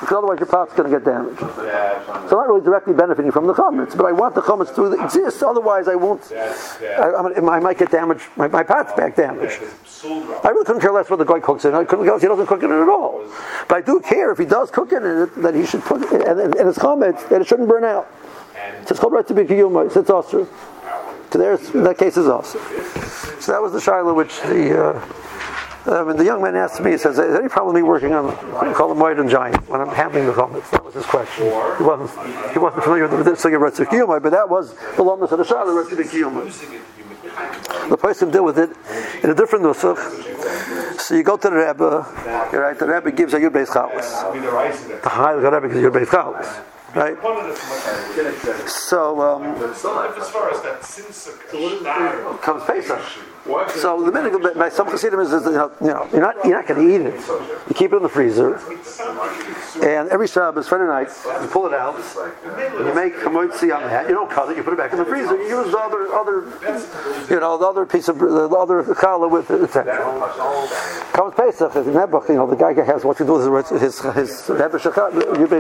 because 0.01 0.17
otherwise 0.17 0.37
your 0.39 0.47
pot's 0.47 0.73
going 0.73 0.91
to 0.91 0.99
get 0.99 1.05
damaged. 1.05 1.39
So 1.39 1.47
I'm 1.47 2.29
not 2.29 2.47
really 2.49 2.59
directly 2.59 2.93
benefiting 2.93 3.31
from 3.31 3.47
the 3.47 3.53
chametz, 3.53 3.95
but 3.95 4.05
I 4.05 4.11
want 4.11 4.35
the 4.35 4.41
chametz 4.41 4.75
to 4.75 4.91
exist. 5.01 5.41
Otherwise, 5.43 5.87
I 5.87 5.95
won't. 5.95 6.29
I, 6.33 7.31
I 7.39 7.59
might 7.61 7.77
get 7.77 7.89
damaged. 7.89 8.25
My, 8.35 8.49
my 8.49 8.63
pot's 8.63 8.91
back 8.95 9.15
damaged. 9.15 9.61
I 10.03 10.49
really 10.49 10.65
couldn't 10.65 10.81
care 10.81 10.91
less 10.91 11.09
what 11.09 11.19
the 11.19 11.25
guy 11.25 11.39
cooks 11.39 11.63
in. 11.63 11.73
I 11.73 11.85
couldn't 11.85 12.03
care 12.03 12.15
less 12.15 12.21
he 12.21 12.27
doesn't 12.27 12.47
cook 12.47 12.61
in 12.61 12.69
it 12.69 12.81
at 12.81 12.89
all. 12.89 13.23
But 13.69 13.75
I 13.77 13.81
do 13.81 14.01
care 14.01 14.33
if 14.33 14.37
he 14.37 14.45
does 14.45 14.69
cook 14.69 14.91
in 14.91 15.05
it 15.05 15.41
that 15.41 15.55
he 15.55 15.65
should 15.65 15.83
put 15.83 16.01
it, 16.01 16.27
and, 16.27 16.37
and, 16.37 16.67
it's 16.67 16.77
chametz 16.77 17.29
that 17.29 17.39
it 17.39 17.47
shouldn't 17.47 17.69
burn 17.69 17.85
out. 17.85 18.11
So 18.83 18.87
it's 18.89 18.99
called 18.99 19.13
right 19.13 19.25
to 19.25 19.33
be 19.33 19.43
kiyum. 19.43 19.85
It's 19.85 19.95
osir. 19.95 20.45
So 21.31 21.39
there's 21.39 21.69
that 21.69 21.97
case 21.97 22.17
is 22.17 22.25
osir. 22.25 23.41
So 23.41 23.53
that 23.53 23.61
was 23.61 23.71
the 23.71 23.79
shiloh 23.79 24.13
which 24.13 24.41
the. 24.41 24.95
Uh, 24.95 25.13
I 25.87 26.03
mean, 26.03 26.17
the 26.17 26.25
young 26.25 26.41
man 26.41 26.55
asked 26.55 26.81
me, 26.81 26.91
he 26.91 26.97
says, 26.97 27.11
is 27.11 27.17
there 27.17 27.39
any 27.39 27.47
problem 27.47 27.73
with 27.73 27.81
me 27.81 27.87
working 27.87 28.13
on 28.13 28.27
White 28.27 29.19
and 29.19 29.29
Giant 29.29 29.69
when 29.69 29.79
I'm 29.79 29.89
handling 29.89 30.25
the 30.25 30.33
comments? 30.33 30.69
That 30.71 30.83
was 30.83 30.93
his 30.93 31.05
question. 31.05 31.45
He 31.45 31.83
wasn't, 31.83 32.51
he 32.51 32.59
wasn't 32.59 32.83
familiar 32.83 33.07
with 33.07 33.25
the 33.25 33.31
Sugya 33.31 33.59
Retz 33.59 33.79
Kiyumai, 33.79 34.21
but 34.21 34.31
that 34.31 34.49
was 34.49 34.75
the 34.97 35.03
longest 35.03 35.31
of 35.31 35.39
the 35.39 35.45
Shah, 35.45 35.63
the 35.63 35.71
Retz 35.71 35.89
Kiyumai. 35.89 37.89
The 37.89 37.97
person 37.97 38.31
deal 38.31 38.43
with 38.43 38.59
it 38.59 38.69
in 39.23 39.29
a 39.29 39.35
different 39.35 39.63
nusach. 39.63 40.99
So 40.99 41.15
you 41.15 41.23
go 41.23 41.37
to 41.37 41.49
the 41.49 41.55
Rebbe, 41.55 42.49
you're 42.51 42.61
right, 42.61 42.77
the 42.77 42.85
Rebbe 42.85 43.11
gives 43.11 43.33
a 43.33 43.39
Yud 43.39 43.51
Beis 43.51 43.67
Chalas. 43.67 45.03
The 45.03 45.09
high 45.09 45.35
the 45.35 45.49
Rebbe 45.49 45.69
gives 45.69 45.79
a 45.79 45.89
Yud 45.89 45.93
Beis 45.93 46.07
Chalas. 46.07 46.63
Right? 46.95 47.17
So, 48.67 49.21
um, 49.21 49.43
As 49.43 49.81
far 49.81 50.51
as 50.51 50.61
that 50.63 50.83
since 50.83 51.27
a 51.27 52.39
comes 52.41 52.63
Pesach. 52.63 52.99
So 53.75 54.03
the 54.03 54.11
minute 54.11 54.57
by 54.57 54.69
some 54.69 54.89
Chassidim 54.89 55.19
is, 55.21 55.31
is 55.31 55.45
you 55.45 55.51
know, 55.51 55.71
you 55.79 55.87
know, 55.87 56.07
you're 56.11 56.21
not 56.21 56.35
you're 56.43 56.57
not 56.57 56.67
going 56.67 56.85
to 56.85 56.95
eat 56.95 57.01
it. 57.01 57.15
You 57.69 57.75
keep 57.75 57.93
it 57.93 57.95
in 57.95 58.03
the 58.03 58.09
freezer, 58.09 58.55
and 59.83 60.09
every 60.09 60.27
Shabbos, 60.27 60.67
Friday 60.67 60.85
night, 60.85 61.09
you 61.41 61.47
pull 61.47 61.65
it 61.65 61.73
out, 61.73 61.95
you 61.95 62.93
make 62.93 63.15
hamotzi 63.15 63.73
on 63.73 63.83
that. 63.83 64.09
You 64.09 64.15
don't 64.15 64.29
cut 64.29 64.49
it. 64.51 64.57
You 64.57 64.63
put 64.63 64.73
it 64.73 64.77
back 64.77 64.91
in 64.91 64.97
the 64.97 65.05
freezer. 65.05 65.37
You 65.37 65.47
use 65.47 65.71
the 65.71 65.77
other 65.77 66.13
other, 66.13 66.43
you 67.33 67.39
know, 67.39 67.57
the 67.57 67.65
other 67.65 67.85
piece 67.85 68.09
of 68.09 68.19
the 68.19 68.49
other 68.49 68.83
challah 68.83 69.29
with 69.31 69.49
it. 69.49 69.71
Comes 71.13 71.33
Pesach, 71.35 71.75
in 71.75 71.83
Nebuch, 71.93 72.27
you 72.27 72.35
know, 72.35 72.47
the 72.47 72.55
guy 72.55 72.73
has 72.83 73.05
what 73.05 73.17
to 73.17 73.25
do 73.25 73.33
with 73.49 73.69
his 73.69 74.01
his 74.01 74.01
his 74.01 74.49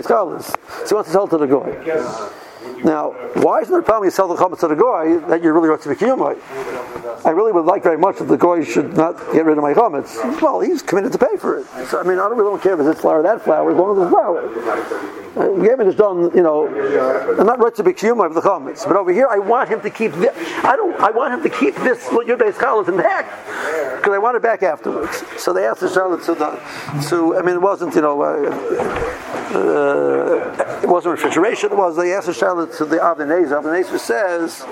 challahs. 0.07 0.55
So 0.85 0.87
he 0.87 0.93
wants 0.93 1.09
to 1.09 1.13
sell 1.13 1.27
to 1.27 1.37
the 1.37 1.47
goy. 1.47 2.46
Now, 2.83 3.11
why 3.33 3.61
isn't 3.61 3.71
there 3.71 3.81
a 3.81 3.83
problem 3.83 4.05
you 4.05 4.11
sell 4.11 4.27
the 4.27 4.35
chametz 4.35 4.59
to 4.59 4.67
the 4.67 4.75
goy 4.75 5.19
that 5.27 5.43
you 5.43 5.51
really 5.51 5.69
want 5.69 5.81
to 5.81 5.89
be 5.89 5.95
kiyumai? 5.95 6.37
I 7.25 7.31
really 7.31 7.51
would 7.51 7.65
like 7.65 7.83
very 7.83 7.97
much 7.97 8.19
that 8.19 8.25
the 8.25 8.37
goy 8.37 8.63
should 8.63 8.95
not 8.95 9.17
get 9.33 9.45
rid 9.45 9.57
of 9.57 9.63
my 9.63 9.73
chametz. 9.73 10.17
Well, 10.41 10.59
he's 10.59 10.81
committed 10.81 11.11
to 11.13 11.17
pay 11.17 11.37
for 11.37 11.57
it. 11.59 11.65
So, 11.87 11.99
I 11.99 12.03
mean, 12.03 12.19
I 12.19 12.27
don't 12.27 12.37
really 12.37 12.51
don't 12.51 12.61
care 12.61 12.73
if 12.73 12.79
it's 12.79 12.89
this 12.89 13.01
flour 13.01 13.19
or 13.19 13.23
that 13.23 13.41
flower, 13.41 13.71
as 13.71 13.77
long 13.77 14.01
as 14.01 14.07
it's. 14.07 15.17
Uh, 15.37 15.53
Yemen 15.61 15.87
is 15.87 15.93
done, 15.93 16.31
you 16.35 16.41
know, 16.41 16.67
I'm 17.39 17.45
not 17.45 17.59
right 17.59 17.75
to 17.75 17.83
be 17.83 17.93
kiyumai 17.93 18.25
of 18.25 18.33
the 18.33 18.41
chametz, 18.41 18.87
but 18.87 18.95
over 18.95 19.13
here 19.13 19.27
I 19.29 19.37
want 19.37 19.69
him 19.69 19.81
to 19.81 19.89
keep 19.91 20.11
this, 20.13 20.35
I 20.63 20.75
don't, 20.75 20.99
I 20.99 21.11
want 21.11 21.31
him 21.35 21.43
to 21.43 21.49
keep 21.49 21.75
this 21.75 22.09
your 22.25 22.37
base 22.37 22.57
collars 22.57 22.87
intact, 22.87 23.29
because 23.97 24.13
I 24.13 24.17
want 24.17 24.35
it 24.35 24.41
back 24.41 24.63
afterwards. 24.63 25.23
So 25.37 25.53
they 25.53 25.67
asked 25.67 25.81
the 25.81 25.89
Charlotte 25.89 26.23
to, 26.23 26.33
the, 26.33 26.59
to 27.09 27.37
I 27.37 27.43
mean, 27.43 27.55
it 27.55 27.61
wasn't, 27.61 27.93
you 27.93 28.01
know, 28.01 28.19
uh, 28.19 28.49
uh, 29.53 30.81
it 30.81 30.89
wasn't 30.89 31.11
refrigeration, 31.11 31.71
it 31.71 31.77
was, 31.77 31.95
they 31.95 32.13
asked 32.13 32.25
the 32.25 32.33
Charlotte 32.33 32.66
to 32.73 32.85
the 32.85 32.97
Avnezer. 32.97 33.61
Avnezer 33.61 33.99
says, 33.99 34.63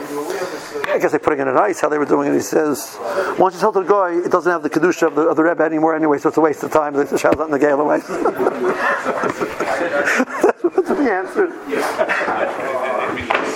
I 0.88 0.98
guess 1.00 1.12
they're 1.12 1.20
putting 1.20 1.40
it 1.40 1.44
in 1.44 1.48
an 1.50 1.58
ice, 1.58 1.80
how 1.82 1.90
they 1.90 1.98
were 1.98 2.06
doing 2.06 2.32
it. 2.32 2.36
He 2.36 2.42
says, 2.42 2.98
once 3.40 3.56
you 3.56 3.62
tell 3.62 3.72
the 3.72 3.84
guy, 3.84 4.14
it 4.14 4.32
doesn't 4.32 4.52
have 4.52 4.64
the 4.64 4.70
Kedusha 4.70 5.08
of 5.08 5.16
the, 5.16 5.22
of 5.24 5.36
the 5.36 5.44
Rebbe 5.44 5.64
anymore 5.64 5.96
anyway, 5.96 6.18
so 6.18 6.30
it's 6.30 6.38
a 6.38 6.42
waste 6.42 6.64
of 6.64 6.72
time. 6.72 6.94
The 6.94 7.18
Charlotte's 7.18 7.40
not 7.40 7.46
in 7.46 7.52
the 7.52 7.60
gale 7.60 7.82
away. 7.82 8.00
That's 10.76 10.90
what 10.90 11.00
he 11.00 11.10
answered. 11.10 11.52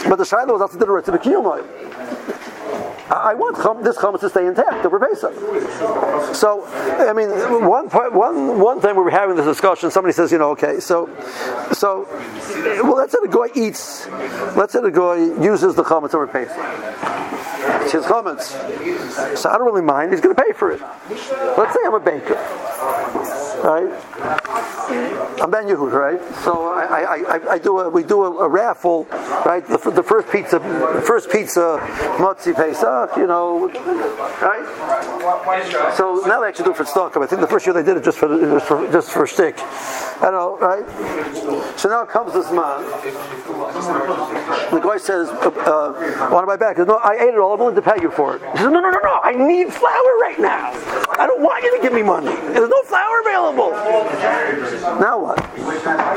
But 0.09 0.17
the 0.17 0.25
Shiloh 0.25 0.53
was 0.53 0.61
also 0.61 0.77
the 0.77 0.87
right 0.87 1.05
to 1.05 1.11
the 1.11 1.19
Kiyumai. 1.19 2.08
I 3.11 3.33
want 3.33 3.83
this 3.83 3.97
chametz 3.97 4.19
to 4.21 4.29
stay 4.29 4.45
intact 4.45 4.85
over 4.85 4.99
Pesach. 4.99 5.33
So, 6.35 6.65
I 6.65 7.13
mean, 7.13 7.29
one 7.67 7.89
part, 7.89 8.13
one 8.13 8.59
one 8.59 8.79
time 8.81 8.95
we 8.95 9.03
were 9.03 9.09
having 9.09 9.35
this 9.35 9.45
discussion. 9.45 9.89
Somebody 9.91 10.13
says, 10.13 10.31
you 10.31 10.37
know, 10.37 10.51
okay, 10.51 10.79
so, 10.79 11.09
so, 11.73 12.07
well, 12.83 12.95
let's 12.95 13.11
say 13.11 13.19
the 13.21 13.27
guy 13.27 13.47
eats. 13.59 14.07
Let's 14.55 14.73
say 14.73 14.81
the 14.81 14.91
guy 14.91 15.17
uses 15.43 15.75
the 15.75 15.83
chametz 15.83 16.13
over 16.13 16.27
Pesach. 16.27 16.55
It's 17.83 17.91
his 17.91 18.05
chametz. 18.05 18.55
So 19.37 19.49
I 19.49 19.57
don't 19.57 19.65
really 19.65 19.81
mind. 19.81 20.11
He's 20.11 20.21
going 20.21 20.35
to 20.35 20.41
pay 20.41 20.53
for 20.53 20.71
it. 20.71 20.81
Let's 21.57 21.73
say 21.73 21.79
I'm 21.85 21.93
a 21.93 21.99
baker, 21.99 22.35
right? 23.63 23.89
I'm 25.41 25.51
Ben 25.51 25.67
Yehud, 25.67 25.91
right? 25.91 26.19
So 26.43 26.67
I, 26.73 26.83
I, 26.83 27.35
I, 27.35 27.51
I 27.53 27.57
do 27.57 27.79
a, 27.79 27.89
we 27.89 28.03
do 28.03 28.23
a, 28.23 28.45
a 28.45 28.47
raffle, 28.47 29.05
right? 29.45 29.65
The, 29.65 29.77
the 29.91 30.03
first 30.03 30.29
pizza, 30.29 30.59
the 30.59 31.03
first 31.05 31.29
pizza, 31.29 31.79
Motzi 32.17 32.53
Pesach, 32.55 32.98
you 33.17 33.27
know, 33.27 33.67
right? 34.41 35.95
So 35.95 36.23
now 36.25 36.41
they 36.41 36.47
actually 36.47 36.65
do 36.65 36.71
it 36.71 36.77
for 36.77 36.85
stock. 36.85 37.15
I 37.17 37.25
think 37.25 37.41
the 37.41 37.47
first 37.47 37.65
year 37.65 37.73
they 37.73 37.83
did 37.83 37.97
it 37.97 38.03
just 38.03 38.17
for 38.17 38.27
just 38.27 38.67
for 38.67 38.91
just 38.91 39.11
for. 39.11 39.25
I 40.21 40.31
know, 40.31 40.57
right? 40.59 40.83
So 41.79 41.87
now 41.87 42.03
comes 42.03 42.33
this 42.33 42.51
man. 42.51 42.83
The 44.71 44.81
guy 44.83 44.97
says, 44.97 45.29
uh, 45.29 45.47
uh, 45.47 46.29
"Want 46.31 46.43
to 46.43 46.47
buy 46.47 46.57
back?" 46.57 46.75
He 46.75 46.81
says, 46.81 46.87
"No, 46.87 46.97
I 46.97 47.15
ate 47.15 47.33
it 47.33 47.39
all. 47.39 47.53
I'm 47.53 47.59
willing 47.59 47.75
to 47.75 47.81
pay 47.81 48.01
you 48.01 48.11
for 48.11 48.35
it." 48.35 48.41
He 48.51 48.57
says, 48.57 48.71
"No, 48.71 48.79
no, 48.81 48.89
no, 48.89 48.99
no! 48.99 49.19
I 49.23 49.31
need 49.31 49.71
flour 49.71 50.11
right 50.19 50.39
now. 50.39 50.71
I 51.17 51.25
don't 51.25 51.41
want 51.41 51.63
you 51.63 51.75
to 51.77 51.81
give 51.81 51.93
me 51.93 52.03
money. 52.03 52.35
There's 52.51 52.69
no 52.69 52.81
flour 52.83 53.21
available." 53.21 53.71
Now 54.99 55.19
what? 55.19 55.39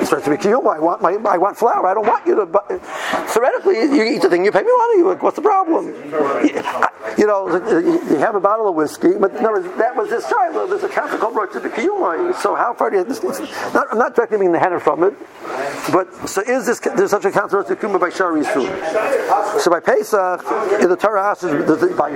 It 0.03 0.07
starts 0.07 0.25
to 0.25 0.31
be 0.31 0.37
kiyuma. 0.37 0.77
I 0.77 0.81
want 0.81 1.01
my, 1.01 1.13
I 1.31 1.39
want 1.39 1.57
flour. 1.57 1.87
I 1.87 1.95
don't 1.95 2.07
want 2.07 2.27
you 2.27 2.35
to. 2.35 2.47
Buy. 2.47 2.61
Theoretically, 3.29 3.79
you 3.97 4.03
eat 4.03 4.23
the 4.23 4.29
thing, 4.29 4.45
you 4.45 4.51
pay 4.51 4.63
me 4.63 4.73
money. 4.77 5.17
What's 5.21 5.37
the 5.37 5.43
problem? 5.43 5.95
You 7.19 7.27
know, 7.27 7.47
you 8.11 8.17
have 8.19 8.35
a 8.35 8.41
bottle 8.41 8.69
of 8.69 8.75
whiskey, 8.75 9.13
but 9.19 9.33
words, 9.41 9.67
that 9.79 9.95
was 9.95 10.11
his 10.11 10.25
child. 10.27 10.71
There's 10.71 10.83
a 10.83 10.89
concept 10.89 11.21
called 11.21 11.37
Rosh 11.37 11.51
Kiyuma. 11.51 12.35
So 12.37 12.55
how 12.55 12.75
far 12.75 12.91
do 12.91 12.97
you? 12.97 13.05
have 13.05 13.09
This, 13.09 13.23
not, 13.75 13.87
I'm 13.93 13.99
not 13.99 14.15
directly 14.15 14.39
meaning 14.39 14.53
the 14.53 14.59
henna 14.59 14.81
from 14.81 15.05
it, 15.05 15.15
but 15.93 16.29
so 16.29 16.43
is 16.43 16.67
this 16.67 16.81
there's 16.81 17.11
such 17.11 17.25
a 17.25 17.31
concept 17.31 17.71
Rosh 17.71 17.79
Kiyuma 17.79 18.01
by 18.01 18.11
Shari 18.11 18.45
So 18.45 19.71
by 19.71 19.81
Pesach, 19.81 20.41
in 20.83 20.89
the 20.89 20.97
Torah 20.97 21.23
asks 21.23 21.45
by 21.97 22.11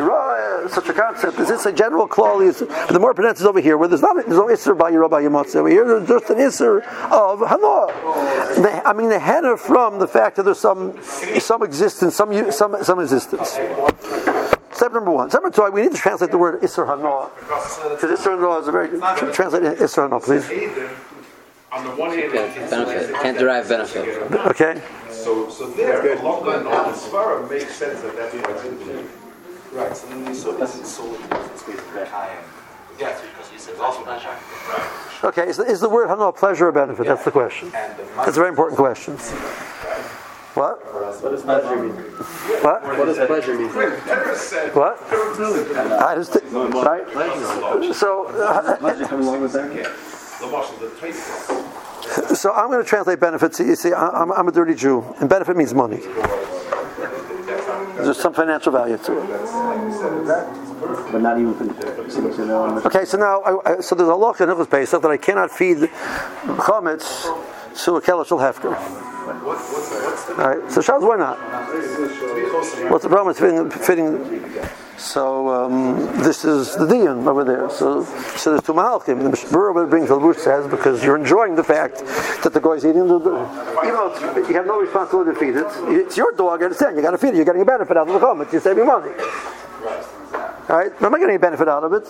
such 0.69 0.89
a 0.89 0.93
concept. 0.93 1.39
Is 1.39 1.49
this 1.49 1.67
a 1.67 1.73
general 1.73 2.07
clause? 2.07 2.59
The 2.59 2.99
more 2.99 3.15
pronounced 3.15 3.41
is 3.41 3.47
over 3.47 3.61
here, 3.61 3.77
where 3.77 3.89
there's 3.89 4.03
not 4.03 4.17
there's 4.17 4.29
no 4.29 4.47
Isser 4.47 4.77
by 4.77 4.91
Yerah 4.91 5.11
by 5.11 5.23
Yemotze. 5.23 5.57
Over 5.57 5.69
here, 5.69 5.87
there's 5.87 6.09
just 6.09 6.31
an 6.31 6.39
Isser 6.39 6.83
of 7.11 7.41
Hanoah. 7.41 8.85
I 8.85 8.93
mean, 8.93 9.09
the 9.09 9.19
henna 9.19 9.57
from 9.57 9.99
the 9.99 10.09
fact 10.09 10.37
that 10.37 10.45
there's 10.45 10.59
some 10.59 11.01
some 11.03 11.63
existence, 11.63 12.15
some 12.15 12.51
some 12.51 12.83
some 12.83 13.01
existence. 13.01 13.59
Step 14.77 14.93
number 14.93 15.11
one. 15.11 15.31
Step 15.31 15.43
number 15.43 15.57
two, 15.57 15.71
we 15.71 15.83
need 15.83 15.93
to 15.93 15.99
translate 15.99 16.31
the 16.31 16.37
word 16.37 16.61
Isser 16.61 16.87
Hanoah. 16.87 17.31
Because 17.35 18.21
Isser 18.21 18.37
Hanoah 18.37 18.61
is 18.61 18.69
a 18.69 18.73
very. 18.73 18.89
Translate 19.33 19.63
Isser 19.79 20.07
Hanoah, 20.07 20.23
please. 20.23 20.45
On 21.73 21.83
the 21.83 21.91
one 21.97 22.11
hand, 22.11 22.33
benefit. 22.33 23.15
Can't 23.23 23.39
derive 23.39 23.69
benefit. 23.69 24.33
Okay. 24.33 24.83
So, 25.11 25.49
so 25.49 25.67
there, 25.71 26.19
along 26.19 26.45
the, 26.45 26.63
along 26.63 26.93
the 26.93 26.99
Svara 26.99 27.49
makes 27.49 27.75
sense 27.75 28.03
that 28.03 28.17
that's 28.17 28.35
what 28.35 28.51
I 28.51 29.05
Right, 29.73 29.97
so 29.97 30.07
then 30.09 30.25
the 30.25 30.35
so 30.35 30.63
isn't 30.63 30.87
solely 30.87 31.19
it's 31.23 31.63
basically 31.63 32.05
high 32.05 32.31
end. 32.31 32.47
Yes, 32.99 33.21
because 33.21 33.51
he 33.51 33.59
says 33.59 33.79
also 33.79 34.05
Right. 34.05 35.25
Okay, 35.25 35.49
is 35.49 35.57
the, 35.57 35.65
is 35.65 35.81
the 35.81 35.89
word 35.89 36.09
Hanoah 36.09 36.37
pleasure 36.37 36.69
or 36.69 36.73
benefit? 36.73 37.05
Yeah. 37.05 37.15
That's 37.15 37.25
the 37.25 37.31
question. 37.31 37.71
That's 37.73 38.29
a 38.29 38.33
very 38.33 38.49
important 38.49 38.79
question. 38.79 39.17
What? 40.57 40.81
What 41.23 41.31
does 41.33 41.43
pleasure 41.43 41.77
mean? 41.77 41.93
What? 42.65 42.83
What 42.83 43.05
does 43.05 43.19
pleasure 43.27 43.59
mean? 43.59 43.69
What? 43.69 44.97
I 46.01 46.15
just 46.15 46.33
right. 46.33 47.95
So. 47.95 48.27
Uh, 48.29 49.07
come 49.07 49.21
along 49.21 49.43
with 49.43 49.53
that. 49.53 49.69
So 52.37 52.53
I'm 52.53 52.69
going 52.71 52.83
to 52.83 52.89
translate 52.89 53.21
benefits. 53.21 53.61
You 53.61 53.77
see, 53.77 53.93
I'm, 53.93 54.33
I'm 54.33 54.49
a 54.49 54.53
dirty 54.53 54.75
Jew, 54.75 55.05
and 55.21 55.29
benefit 55.29 55.59
means 55.59 55.75
money. 55.75 56.01
There's 57.97 58.19
some 58.19 58.33
financial 58.33 58.73
value 58.73 58.97
to 58.97 59.13
it. 59.13 59.29
But 61.13 61.21
not 61.21 61.39
even 61.39 61.55
Okay, 62.87 63.05
so 63.05 63.19
now, 63.19 63.41
I, 63.43 63.73
I, 63.73 63.81
so 63.81 63.95
there's 63.95 64.09
a 64.09 64.15
law 64.15 64.33
in 64.33 64.49
Hilchos 64.49 64.71
Pesach 64.71 65.03
that 65.03 65.11
I 65.11 65.17
cannot 65.19 65.51
feed 65.51 65.79
chametz 65.79 67.25
to 67.85 67.97
a 67.97 68.01
kelashal 68.01 68.41
hefker. 68.41 68.75
All 70.31 70.49
right. 70.49 70.71
So 70.71 70.81
Shaz, 70.81 71.01
why 71.03 71.17
not? 71.17 71.39
What's 72.91 73.05
the 73.05 73.09
problem? 73.09 73.31
It's 73.31 73.41
fitting. 73.41 73.71
fitting 73.71 74.67
so 74.99 75.49
um, 75.51 76.07
this 76.23 76.45
is 76.45 76.75
the 76.75 76.87
dion 76.87 77.29
over 77.29 77.45
there. 77.45 77.69
So 77.69 78.05
so 78.37 78.51
there's 78.51 78.63
two 78.63 78.73
mahalchim. 78.73 79.23
The 79.23 79.31
Mishnah 79.31 79.87
brings 79.87 80.09
the 80.09 80.19
Bush 80.19 80.39
says 80.39 80.67
because 80.69 81.05
you're 81.05 81.17
enjoying 81.17 81.55
the 81.55 81.65
fact 81.65 81.99
that 82.43 82.53
the 82.53 82.61
guy 82.61 82.73
is 82.73 82.85
eating 82.85 83.07
the. 83.07 83.17
Even 83.17 83.95
though 83.95 84.49
you 84.49 84.55
have 84.55 84.67
no 84.67 84.81
responsibility 84.81 85.33
to 85.33 85.39
feed 85.39 85.57
it, 85.57 85.67
it's 86.01 86.17
your 86.17 86.33
dog. 86.33 86.63
I 86.63 86.65
understand. 86.65 86.97
You 86.97 87.03
got 87.03 87.11
to 87.11 87.19
feed 87.19 87.29
it. 87.29 87.37
You're 87.37 87.45
getting 87.45 87.63
a 87.63 87.67
benefit 87.67 87.97
out 87.97 88.09
of 88.09 88.15
the 88.15 88.27
chametz. 88.27 88.53
You're 88.53 88.63
saving 88.63 88.87
money. 88.87 89.13
Right, 90.69 90.91
I'm 90.97 91.13
not 91.13 91.21
getting 91.21 91.29
any 91.29 91.39
benefit 91.39 91.69
out 91.69 91.85
of 91.85 91.93
it. 91.93 92.03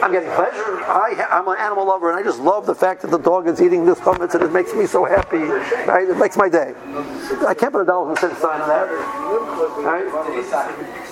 I'm 0.00 0.12
getting 0.12 0.30
pleasure. 0.30 0.78
I, 0.86 1.26
am 1.30 1.48
an 1.48 1.56
animal 1.58 1.86
lover, 1.86 2.08
and 2.08 2.18
I 2.18 2.22
just 2.22 2.38
love 2.38 2.66
the 2.66 2.74
fact 2.74 3.02
that 3.02 3.10
the 3.10 3.18
dog 3.18 3.48
is 3.48 3.60
eating 3.60 3.84
this 3.84 3.98
chametz, 3.98 4.34
and 4.34 4.44
it 4.44 4.52
makes 4.52 4.74
me 4.74 4.86
so 4.86 5.04
happy. 5.04 5.38
Right? 5.38 6.08
It 6.08 6.16
makes 6.18 6.36
my 6.36 6.48
day. 6.48 6.72
I 7.44 7.54
can't 7.54 7.72
put 7.72 7.82
a 7.82 7.84
dollar 7.84 8.10
and 8.10 8.18
cent 8.18 8.38
sign 8.38 8.60
on 8.60 8.68
that. 8.68 8.86
Right? 9.82 10.04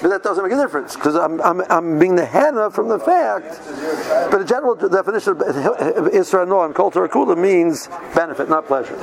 But 0.00 0.08
that 0.08 0.22
doesn't 0.22 0.44
make 0.44 0.52
a 0.52 0.56
difference 0.56 0.94
because 0.94 1.16
I'm, 1.16 1.40
I'm, 1.40 1.62
I'm 1.68 1.98
being 1.98 2.14
the 2.14 2.24
henna 2.24 2.70
from 2.70 2.88
the 2.88 3.00
fact. 3.00 3.60
But 4.30 4.38
the 4.38 4.44
general 4.44 4.76
definition 4.76 5.40
of 5.40 6.08
Israel 6.08 6.62
and 6.62 6.74
Kol 6.76 6.92
Kula 6.92 7.36
means 7.36 7.88
benefit, 8.14 8.48
not 8.48 8.68
pleasure. 8.68 8.94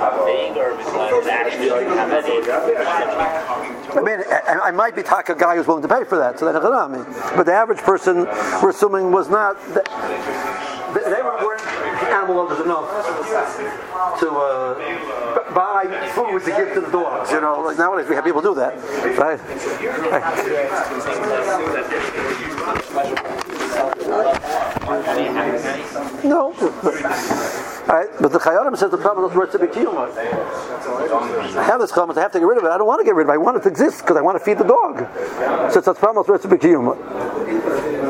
The 0.00 0.06
reason 0.06 0.46
you 0.46 0.54
can't 0.54 0.54
put 0.54 0.56
a 0.56 0.56
dollar 0.56 0.56
is 0.56 0.56
it's 0.56 0.56
vague 0.56 0.56
or 0.56 0.76
because 0.76 1.26
actually 1.26 1.68
have 1.68 2.12
any. 2.12 2.40
I 3.90 4.00
mean, 4.00 4.20
I, 4.30 4.68
I, 4.68 4.70
might 4.70 4.94
be 4.96 5.02
talking 5.02 5.36
a 5.36 5.38
guy 5.38 5.56
who's 5.56 5.66
willing 5.66 5.82
to 5.82 5.88
pay 5.88 6.04
for 6.04 6.16
that, 6.16 6.38
so 6.38 6.50
that's 6.50 6.64
But 7.36 7.44
the 7.44 7.52
average 7.52 7.78
person, 7.78 8.24
we're 8.62 8.70
assuming, 8.70 9.12
was 9.12 9.28
not. 9.28 9.58
They, 9.74 9.82
they 10.94 11.22
weren't 11.22 11.40
animal 12.10 12.36
lovers 12.36 12.64
enough 12.64 12.88
to 14.20 14.30
uh, 14.30 15.54
buy 15.54 15.86
food 16.14 16.42
to 16.44 16.50
give 16.50 16.74
to 16.74 16.80
the 16.80 16.90
dogs. 16.90 17.30
You 17.30 17.40
know, 17.40 17.60
like 17.60 17.78
nowadays 17.78 18.08
we 18.08 18.14
have 18.14 18.24
people 18.24 18.42
do 18.42 18.54
that, 18.54 18.76
right? 19.18 19.38
No. 26.24 26.50
All 26.50 27.96
right, 27.96 28.08
but 28.20 28.32
the 28.32 28.38
Chayarim 28.38 28.76
says 28.76 28.90
the 28.90 28.98
problem 28.98 29.30
is 29.30 29.36
worth 29.36 29.52
to 29.52 29.58
be 29.58 29.66
kiyuma. 29.66 30.10
I 31.56 31.62
have 31.62 31.80
this 31.80 31.92
chametz, 31.92 32.16
I 32.16 32.22
have 32.22 32.32
to 32.32 32.40
get 32.40 32.46
rid 32.46 32.58
of 32.58 32.64
it. 32.64 32.68
I 32.68 32.78
don't 32.78 32.88
want 32.88 32.98
to 32.98 33.04
get 33.04 33.14
rid 33.14 33.26
of 33.26 33.30
it. 33.30 33.34
I 33.34 33.36
want 33.36 33.56
it 33.56 33.62
to 33.62 33.68
exist 33.68 34.00
because 34.00 34.16
I 34.16 34.20
want 34.20 34.36
to 34.36 34.44
feed 34.44 34.58
the 34.58 34.64
dog. 34.64 35.06
So 35.72 35.78
it's 35.78 35.86
a 35.86 35.94
problem 35.94 36.26
worth 36.26 36.42
to 36.42 36.48
be 36.48 36.56
kiyuma. 36.56 36.96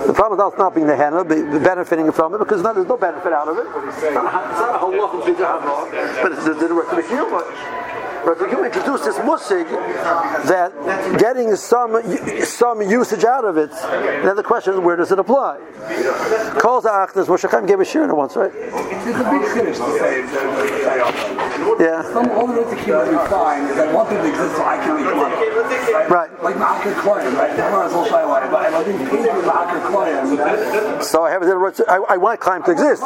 The 0.07 0.15
problem 0.15 0.41
is 0.41 0.59
not 0.59 0.75
being 0.75 0.87
the 0.87 0.97
henna, 0.97 1.23
benefiting 1.23 2.11
from 2.13 2.35
it 2.35 2.39
because 2.39 2.63
there's 2.63 2.87
no 2.87 2.97
benefit 2.97 3.33
out 3.33 3.49
of 3.49 3.59
it. 3.59 3.67
It's 3.89 4.15
not, 4.15 4.75
a 4.75 4.79
whole 4.79 4.97
lot 4.97 5.15
of 5.15 5.25
but 5.27 6.33
it's 6.33 6.45
the 6.45 6.75
worth 6.75 6.89
to 6.91 6.97
be 6.97 7.03
kiyuma. 7.03 7.80
But 8.25 8.41
we 8.41 8.49
can 8.49 8.65
introduce 8.65 9.03
this 9.05 9.17
musig 9.17 9.69
that 10.47 10.73
getting 11.19 11.57
some 11.57 12.03
some 12.45 12.83
usage 12.83 13.25
out 13.25 13.45
of 13.45 13.57
it. 13.57 13.73
And 13.73 14.29
then 14.29 14.37
the 14.37 14.43
question 14.43 14.75
is, 14.75 14.81
where 14.81 14.97
does 14.97 15.11
it 15.13 15.19
apply? 15.19 15.59
Calls 16.61 16.85
Achnas, 16.85 17.27
Moshe 17.27 17.49
Chaim 17.51 17.67
gave 17.67 17.81
a 17.81 17.85
shir 17.85 18.13
once, 18.15 18.37
right? 18.37 18.53
It's 18.55 19.19
a 19.19 19.25
big 19.31 19.45
finish. 19.53 19.79
Yeah. 21.81 22.03
Some 22.13 22.31
all 22.33 22.47
the 22.47 22.61
ways 22.61 22.71
to 22.71 22.77
keep 22.77 22.89
it 22.89 23.29
fine 23.29 23.65
is 23.65 23.77
that 23.77 23.95
one 23.95 24.07
thing 24.07 24.21
exists 24.25 24.57
so 24.57 24.65
I 24.65 24.77
can 24.77 24.97
make 24.97 25.17
money. 25.17 25.37
Right. 26.11 26.31
Like 26.43 26.57
Ma'akir 26.57 26.95
Koyan, 27.01 27.33
right? 27.37 27.51
The 27.57 27.63
Gemara 27.63 27.87
is 27.87 27.93
all 27.93 28.05
shy 28.05 28.21
away. 28.21 28.49
But 28.51 28.73
I 28.75 28.85
think 28.85 29.09
paid 29.09 29.33
with 29.35 29.45
Ma'akir 29.45 29.81
Koyan. 29.89 31.03
So 31.03 31.25
I 31.25 31.31
have 31.31 31.43
a 31.43 31.49
I, 31.89 31.97
I 32.15 32.17
want 32.17 32.41
climb 32.41 32.63
to 32.65 32.73
exist. 32.73 33.01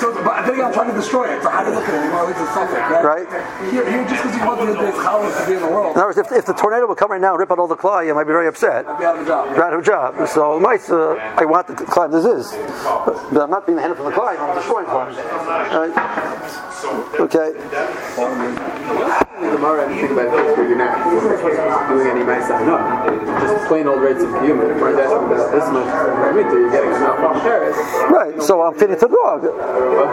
So, 0.00 0.14
but 0.22 0.38
I 0.38 0.46
think 0.46 0.60
I'm 0.60 0.72
trying 0.72 0.90
to 0.90 0.96
destroy 0.96 1.34
it. 1.34 1.42
So 1.42 1.48
how 1.50 1.64
do 1.64 1.70
you 1.70 1.76
look 1.76 1.88
at 1.88 1.94
it? 1.94 2.04
You 2.04 2.10
know, 2.10 2.28
it's 2.28 2.40
a 2.40 2.46
subject, 2.54 2.90
right? 2.90 3.04
Right. 3.04 3.26
Here, 3.72 3.84
here 3.90 4.04
just 4.06 4.22
because 4.22 4.36
you 4.36 4.46
want 4.46 4.59
the 4.66 4.74
best 4.74 4.98
columns 4.98 5.36
to 5.36 5.46
be 5.46 5.54
in 5.54 5.60
the 5.60 5.68
world. 5.68 5.92
In 5.92 5.98
other 5.98 6.06
words, 6.06 6.18
if, 6.18 6.32
if 6.32 6.46
the 6.46 6.52
tornado 6.54 6.86
would 6.86 6.98
come 6.98 7.10
right 7.10 7.20
now 7.20 7.32
and 7.32 7.40
rip 7.40 7.50
out 7.50 7.58
all 7.58 7.68
the 7.68 7.76
clay, 7.76 8.10
I 8.10 8.12
might 8.12 8.24
be 8.24 8.32
very 8.32 8.48
upset. 8.48 8.86
I'd 8.86 8.98
be 8.98 9.04
out 9.04 9.16
of 9.16 9.22
a 9.22 9.26
job. 9.26 9.58
Out 9.58 9.72
of 9.74 9.80
a 9.80 9.82
job. 9.82 10.28
So 10.28 10.58
my, 10.60 10.78
uh, 10.88 11.14
I 11.36 11.44
want 11.44 11.66
to 11.68 11.74
climb 11.74 12.10
this 12.10 12.24
is. 12.24 12.52
But 13.32 13.42
I'm 13.42 13.50
not 13.50 13.66
being 13.66 13.76
the 13.76 13.82
hand 13.82 13.96
from 13.96 14.06
the 14.06 14.12
climb, 14.12 14.38
I'm 14.38 14.54
destroying 14.56 14.86
climb. 14.86 15.14
Right? 15.14 15.94
Okay. 17.20 17.52
The 19.40 19.56
if 19.60 19.90
you 19.90 20.00
think 20.00 20.12
about 20.12 20.58
it, 20.58 20.68
you're 20.68 20.76
not 20.76 21.88
doing 21.88 22.06
any 22.08 22.20
ma'isa. 22.20 22.64
No, 22.64 22.76
just 23.40 23.68
plain 23.68 23.86
old 23.86 24.00
rates 24.00 24.22
of 24.22 24.30
human. 24.42 24.80
We're 24.80 25.00
asking 25.00 25.32
about 25.32 25.52
this 25.52 25.64
much 25.72 25.88
you're 26.52 26.70
getting 26.70 26.90
enough 26.90 27.16
from 27.16 27.40
Paris. 27.40 27.76
Right, 28.10 28.42
so 28.42 28.62
I'm 28.62 28.74
feeding 28.74 28.96
it 28.96 29.00
to 29.00 29.08
the 29.08 29.16
dog. 29.16 29.44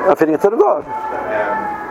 I'm 0.10 0.16
feeding 0.16 0.36
it 0.36 0.42
to 0.42 0.50
the 0.50 0.58
dog. 0.58 1.87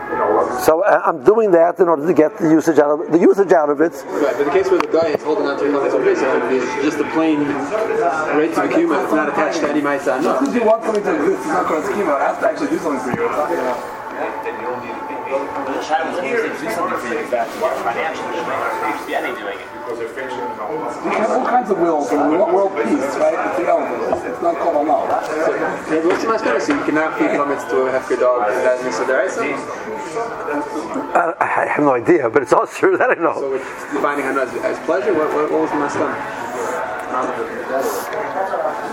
So 0.63 0.83
uh, 0.83 1.01
I'm 1.05 1.23
doing 1.23 1.51
that 1.51 1.79
in 1.79 1.87
order 1.87 2.07
to 2.07 2.13
get 2.13 2.37
the 2.37 2.49
usage 2.49 2.79
out 2.79 2.91
of 2.95 3.11
the 3.11 3.19
usage 3.19 3.51
out 3.51 3.69
of 3.69 3.81
it. 3.81 3.91
Right, 4.07 4.35
but 4.37 4.45
the 4.45 4.51
case 4.51 4.71
where 4.71 4.79
the 4.79 4.87
guy 4.87 5.11
is 5.11 5.23
holding 5.23 5.45
on 5.45 5.59
to 5.59 5.65
his 5.65 5.75
own 5.75 6.03
base, 6.03 6.63
is 6.63 6.83
just 6.83 6.99
a 6.99 7.09
plain 7.11 7.43
rates 8.35 8.57
of 8.57 8.65
accumulate. 8.65 9.03
It's 9.03 9.13
not 9.13 9.29
attached 9.29 9.59
to 9.59 9.69
any 9.69 9.81
ma'isa. 9.81 10.23
No. 10.23 10.39
Because 10.39 10.55
you 10.55 10.63
want 10.63 10.83
something 10.83 11.03
to 11.03 11.15
exist, 11.15 11.39
it's 11.43 11.47
not 11.47 11.67
going 11.67 11.81
to 11.83 11.87
schema. 11.87 12.15
It 12.15 12.21
has 12.23 12.39
to 12.39 12.47
actually 12.49 12.69
do 12.71 12.79
something 12.79 13.03
for 13.03 13.11
you. 13.19 13.27
It's 13.27 13.35
not, 13.35 13.49
you 13.51 13.57
know. 13.57 13.97
The 14.17 15.83
child 15.83 16.15
was 16.15 16.23
able 16.23 16.41
to 16.41 16.55
do 16.55 16.71
something 16.71 16.99
for 16.99 17.13
you 17.13 17.29
back 17.29 17.47
financially. 17.83 19.11
Yeah, 19.11 19.21
they 19.21 19.35
doing 19.35 19.59
it. 19.59 19.76
We 19.87 21.11
have 21.15 21.31
all 21.31 21.45
kinds 21.45 21.71
of 21.71 21.79
wills, 21.79 22.11
and 22.11 22.29
we 22.29 22.37
want 22.37 22.53
world 22.53 22.75
peace, 22.75 23.15
right? 23.15 23.39
It's 23.51 23.59
irrelevant. 23.59 24.25
It's 24.27 24.41
not 24.41 24.57
called 24.57 24.75
Allah. 24.75 25.23
So, 25.87 26.07
what's 26.07 26.23
the 26.23 26.29
most 26.29 26.67
So 26.67 26.75
you 26.75 26.83
cannot 26.83 27.17
feed 27.17 27.31
comments 27.37 27.63
to 27.65 27.87
a 27.87 27.91
hefker 27.91 28.19
dog, 28.19 28.51
and 28.51 28.65
that 28.67 28.79
is 28.79 28.85
Nisa 28.85 29.05
I, 31.15 31.33
I 31.39 31.65
have 31.67 31.83
no 31.83 31.93
idea, 31.93 32.29
but 32.29 32.43
it's 32.43 32.51
all 32.51 32.67
true 32.67 32.97
that 32.97 33.11
I 33.11 33.15
know. 33.15 33.35
So, 33.35 33.57
defining 33.93 34.25
Hana 34.25 34.41
as, 34.41 34.53
as 34.63 34.85
pleasure, 34.85 35.13
what, 35.13 35.33
what, 35.33 35.51
what 35.51 35.61
was 35.61 35.69
the 35.71 35.77
Maskan? 35.77 36.37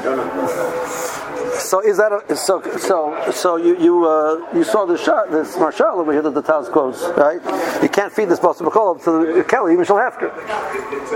don't. 0.02 1.14
So 1.54 1.80
is 1.80 1.96
that 1.96 2.12
a, 2.12 2.36
so? 2.36 2.62
So 2.76 3.30
so 3.32 3.56
you 3.56 3.78
you 3.78 4.04
uh, 4.04 4.46
you 4.54 4.64
saw 4.64 4.84
the 4.86 4.98
shot 4.98 5.30
this 5.30 5.56
marshal 5.56 6.00
over 6.00 6.12
here 6.12 6.22
that 6.22 6.34
the 6.34 6.42
Taz 6.42 6.70
quotes 6.70 7.02
right? 7.16 7.40
You 7.82 7.88
can't 8.04 8.14
feed 8.14 8.28
this 8.28 8.38
call 8.38 8.96
to 8.96 9.34
the 9.34 9.44
Kelly 9.48 9.72
have 10.02 10.18
to, 10.18 10.26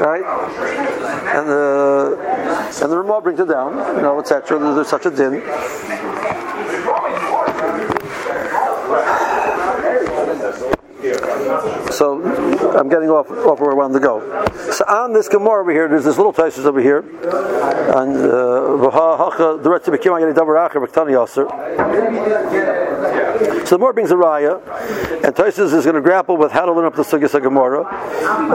right? 0.01 0.25
And 1.37 1.47
the 1.47 2.17
and 2.83 2.91
the 2.91 2.97
Ramah 2.97 3.21
brings 3.21 3.39
it 3.41 3.49
down, 3.49 3.77
you 3.97 4.01
know, 4.01 4.19
etc. 4.19 4.59
There's 4.59 4.89
such 4.89 5.05
a 5.05 5.11
din. 5.11 5.43
So 11.93 12.23
I'm 12.79 12.89
getting 12.89 13.11
off, 13.11 13.31
off 13.31 13.61
where 13.61 13.73
I 13.73 13.75
wanted 13.75 13.95
to 13.95 14.01
go. 14.01 14.21
So 14.73 14.85
on 14.87 15.13
this 15.13 15.29
Gemara 15.29 15.61
over 15.61 15.73
here, 15.73 15.89
there's 15.89 16.05
this 16.05 16.17
little 16.17 16.33
Taisus 16.33 16.65
over 16.65 16.81
here, 16.81 17.01
and 17.01 18.17
uh, 18.17 19.59
the 19.59 19.69
rest 19.69 19.89
of 19.89 19.93
the 19.93 19.99
So 23.69 23.77
the 23.77 23.93
brings 23.93 24.11
a 24.11 24.15
raya, 24.15 24.63
and 25.23 25.35
Taisus 25.35 25.75
is 25.75 25.85
going 25.85 25.95
to 25.95 26.01
grapple 26.01 26.39
with 26.39 26.51
how 26.51 26.65
to 26.65 26.73
learn 26.73 26.87
up 26.87 26.95
the 26.95 27.03
Sugis 27.03 27.35
of 27.35 27.43
Gemara, 27.43 27.85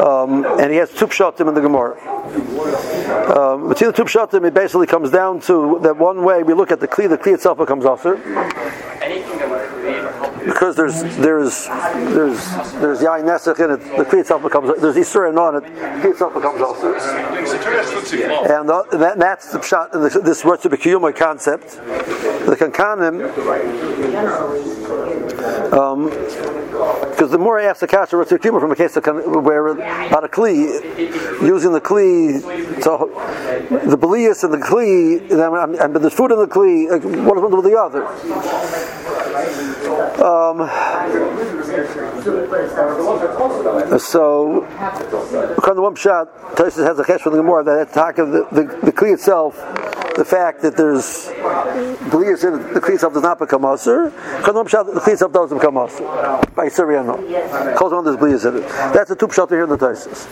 um, 0.03 0.43
and 0.59 0.71
he 0.71 0.77
has 0.77 0.91
two 0.91 1.05
pshatim 1.05 1.47
in 1.47 1.53
the 1.53 1.61
Gemara. 1.61 1.99
Um, 3.37 3.67
but 3.67 3.77
see 3.77 3.85
the 3.85 3.91
two 3.91 4.05
pshatim, 4.05 4.43
it 4.43 4.55
basically 4.55 4.87
comes 4.87 5.11
down 5.11 5.39
to 5.41 5.77
that 5.83 5.95
one 5.95 6.23
way 6.23 6.41
we 6.41 6.55
look 6.55 6.71
at 6.71 6.79
the 6.79 6.87
kli, 6.87 7.07
the 7.07 7.19
kli 7.19 7.35
itself 7.35 7.59
becomes 7.59 7.85
aser 7.85 8.15
because 10.45 10.75
there's 10.75 11.01
there's 11.17 11.67
there's 11.67 12.39
there's 12.81 13.01
yain 13.01 13.23
nesach 13.23 13.59
in 13.63 13.71
it. 13.71 13.97
The 13.97 14.05
kli 14.05 14.19
itself 14.19 14.43
becomes 14.43 14.79
there's 14.81 14.95
isur 14.95 15.29
and 15.29 15.39
on 15.39 15.55
it. 15.57 15.63
The 15.63 16.07
kli 16.07 16.11
itself 16.11 16.33
becomes 16.33 16.61
also. 16.61 16.93
And 18.53 18.69
uh, 18.69 18.83
that, 18.91 19.19
that's 19.19 19.51
the 19.51 19.61
shot 19.61 19.93
in 19.93 20.01
this, 20.01 20.13
this 20.15 20.43
Rotsa 20.43 20.69
B'kiyuma 20.71 21.15
concept. 21.15 21.71
The 21.71 22.55
kankanim. 22.59 23.23
Um, 25.73 26.09
because 27.09 27.31
the 27.31 27.37
more 27.37 27.59
I 27.59 27.65
ask 27.65 27.79
the 27.79 27.87
kasha 27.87 28.15
Rotsa 28.15 28.37
B'kiyuma 28.37 28.59
from 28.59 28.71
a 28.71 28.75
case 28.75 28.97
of, 28.97 29.05
where 29.05 29.67
about 29.67 30.23
a 30.23 30.27
kli, 30.27 30.81
using 31.41 31.71
the 31.71 31.81
kli, 31.81 32.41
so 32.83 33.09
the 33.69 33.97
belias 33.97 34.43
and 34.43 34.53
the 34.53 34.57
kli, 34.57 35.21
and, 35.31 35.75
and 35.75 35.95
there's 35.95 36.13
food 36.13 36.31
in 36.31 36.39
the 36.39 36.47
kli. 36.47 36.89
One 36.89 37.37
is 37.37 37.43
one 37.43 37.55
with 37.55 37.65
the 37.65 37.77
other. 37.77 38.05
Um, 40.23 40.69
so, 43.99 44.65
kind 45.61 45.77
of 45.77 45.83
one 45.83 45.95
shot, 45.95 46.55
Tosis 46.55 46.85
has 46.85 46.99
a 46.99 47.03
chesh 47.03 47.21
from 47.21 47.33
the 47.33 47.39
Gemara 47.39 47.63
that 47.63 48.17
of 48.19 48.31
the, 48.31 48.47
the, 48.51 48.63
the 48.85 48.91
kli 48.91 49.13
itself, 49.13 49.55
the 50.15 50.25
fact 50.25 50.61
that 50.61 50.77
there's 50.77 51.27
blias 52.09 52.43
in 52.43 52.73
the 52.73 52.79
kli 52.79 52.95
itself 52.95 53.13
does 53.13 53.23
not 53.23 53.39
become 53.39 53.61
shot, 53.61 54.85
the 54.85 54.99
kli 54.99 55.13
itself 55.13 55.31
doesn't 55.31 55.57
become 55.57 55.77
usher 55.77 56.03
by 56.55 56.67
Suriano. 56.67 57.75
Calls 57.75 57.93
on 57.93 58.05
this 58.05 58.15
blias 58.15 58.45
in 58.45 58.57
it. 58.57 58.67
That's 58.93 59.11
a 59.11 59.15
two 59.15 59.29
shot 59.31 59.49
here 59.49 59.63
in 59.63 59.69
the 59.69 59.77
Tosis. 59.77 60.27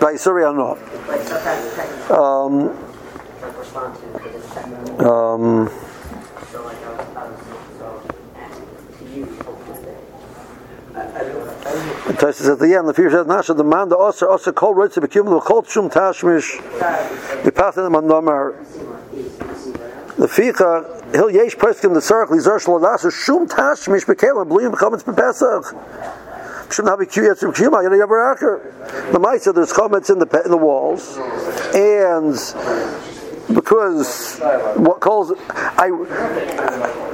By 0.00 0.14
Suriano. 0.14 0.76
Um, 2.10 2.70
um, 5.06 5.85
Tosfos 12.16 12.52
at 12.52 12.58
the 12.58 12.74
end, 12.74 12.88
the 12.88 12.94
fear 12.94 13.10
says, 13.10 13.26
"Nasha 13.26 13.54
the 13.54 13.64
man 13.64 13.88
the 13.88 13.96
oser 13.96 14.28
oser 14.28 14.52
kol 14.52 14.74
roitz 14.74 14.96
bekim 14.96 15.28
the 15.28 15.40
kol 15.40 15.62
shum 15.64 15.90
tashmish 15.90 16.60
the 17.44 17.52
path 17.52 17.76
in 17.78 17.84
the 17.84 17.90
nomar 17.90 18.54
the 20.16 20.26
ficha 20.26 21.12
hil 21.12 21.30
yesh 21.30 21.56
poskim 21.56 21.94
the 21.94 22.00
circle 22.00 22.36
lizar 22.36 22.58
shlo 22.58 22.80
nasa 22.80 23.12
shum 23.12 23.46
tashmish 23.46 24.04
bekelim 24.04 24.48
bluyim 24.48 24.72
bekomens 24.72 25.04
bepesach 25.04 25.74
shouldn't 26.72 26.90
have 26.90 27.00
a 27.00 27.06
kiyat 27.06 27.38
from 27.38 27.52
kiyama 27.52 27.82
yada 27.82 27.96
yavar 27.96 29.12
The 29.12 29.18
Maisa 29.18 29.54
there's 29.54 29.72
comments 29.72 30.10
in 30.10 30.18
the 30.18 30.42
in 30.44 30.50
the 30.50 30.56
walls. 30.56 31.16
And 31.74 32.34
because 33.54 34.38
what 34.76 35.00
calls 35.00 35.32
I 35.48 35.88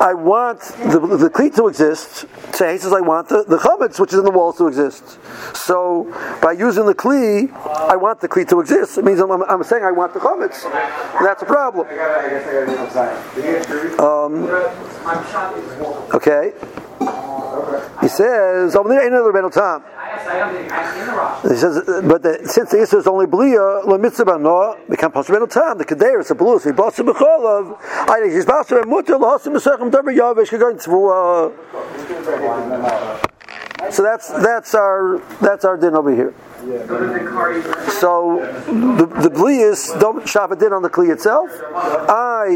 I 0.01 0.15
want 0.15 0.61
the 0.61 1.17
the 1.19 1.31
cleat 1.31 1.55
to 1.57 1.69
exist. 1.69 2.27
Say 2.55 2.73
he 2.73 2.79
says 2.79 2.93
I 2.93 3.01
want 3.01 3.29
the 3.29 3.45
the 3.45 3.59
chametz 3.59 4.01
which 4.01 4.13
is 4.13 4.19
in 4.19 4.25
the 4.25 4.31
walls 4.31 4.59
to 4.59 4.67
exist. 4.67 5.19
So 5.55 6.05
by 6.41 6.53
using 6.53 6.87
the 6.87 6.95
kli, 6.95 7.53
I 7.53 7.97
want 7.97 8.21
the 8.21 8.29
kli 8.29 8.49
to 8.49 8.61
exist. 8.61 8.99
It 8.99 9.05
means 9.05 9.21
I'm, 9.21 9.31
I'm 9.31 9.63
saying 9.63 9.85
I 9.85 9.93
want 9.93 10.15
the 10.15 10.21
chametz. 10.21 10.63
That's 11.23 11.43
a 11.43 11.47
problem. 11.47 11.87
Um, 14.01 14.49
okay. 16.15 16.53
He 18.01 18.09
says. 18.09 18.75
He 21.43 21.57
says, 21.57 21.83
but 22.05 22.23
the, 22.23 22.41
since 22.45 22.71
the 22.71 22.79
Isra 22.79 22.99
is 22.99 23.07
only 23.07 23.27
Blia, 23.27 23.85
La 23.87 23.97
Mitzvah 23.99 24.39
no, 24.39 24.77
become 24.89 25.13
possible 25.13 25.47
Tam. 25.47 25.79
The 25.79 25.85
Kaderis, 25.85 26.29
the 26.29 26.35
Belus, 26.35 26.65
the 26.65 26.71
Bossa 26.73 27.05
Becholav, 27.05 27.77
I 28.09 28.21
think 28.21 28.33
he's 28.33 28.47
Bossa 28.47 28.85
Mutter, 28.87 29.19
La 29.19 29.39
Hosim 29.39 29.55
Mesechem 29.55 29.91
Dabar 29.91 30.13
Yavish, 30.15 30.51
going 30.59 30.79
to 33.21 33.29
So 33.91 34.03
that's 34.03 34.29
that's 34.29 34.75
our 34.75 35.21
that's 35.41 35.65
our 35.65 35.77
din 35.77 35.95
over 35.95 36.15
here. 36.15 36.35
So 37.99 38.39
the 38.67 39.07
the 39.07 39.29
blias 39.29 39.99
don't 39.99 40.29
shove 40.29 40.53
it 40.53 40.61
din 40.61 40.73
on 40.73 40.83
the 40.83 40.89
kli 40.89 41.11
itself. 41.13 41.51
I 42.09 42.47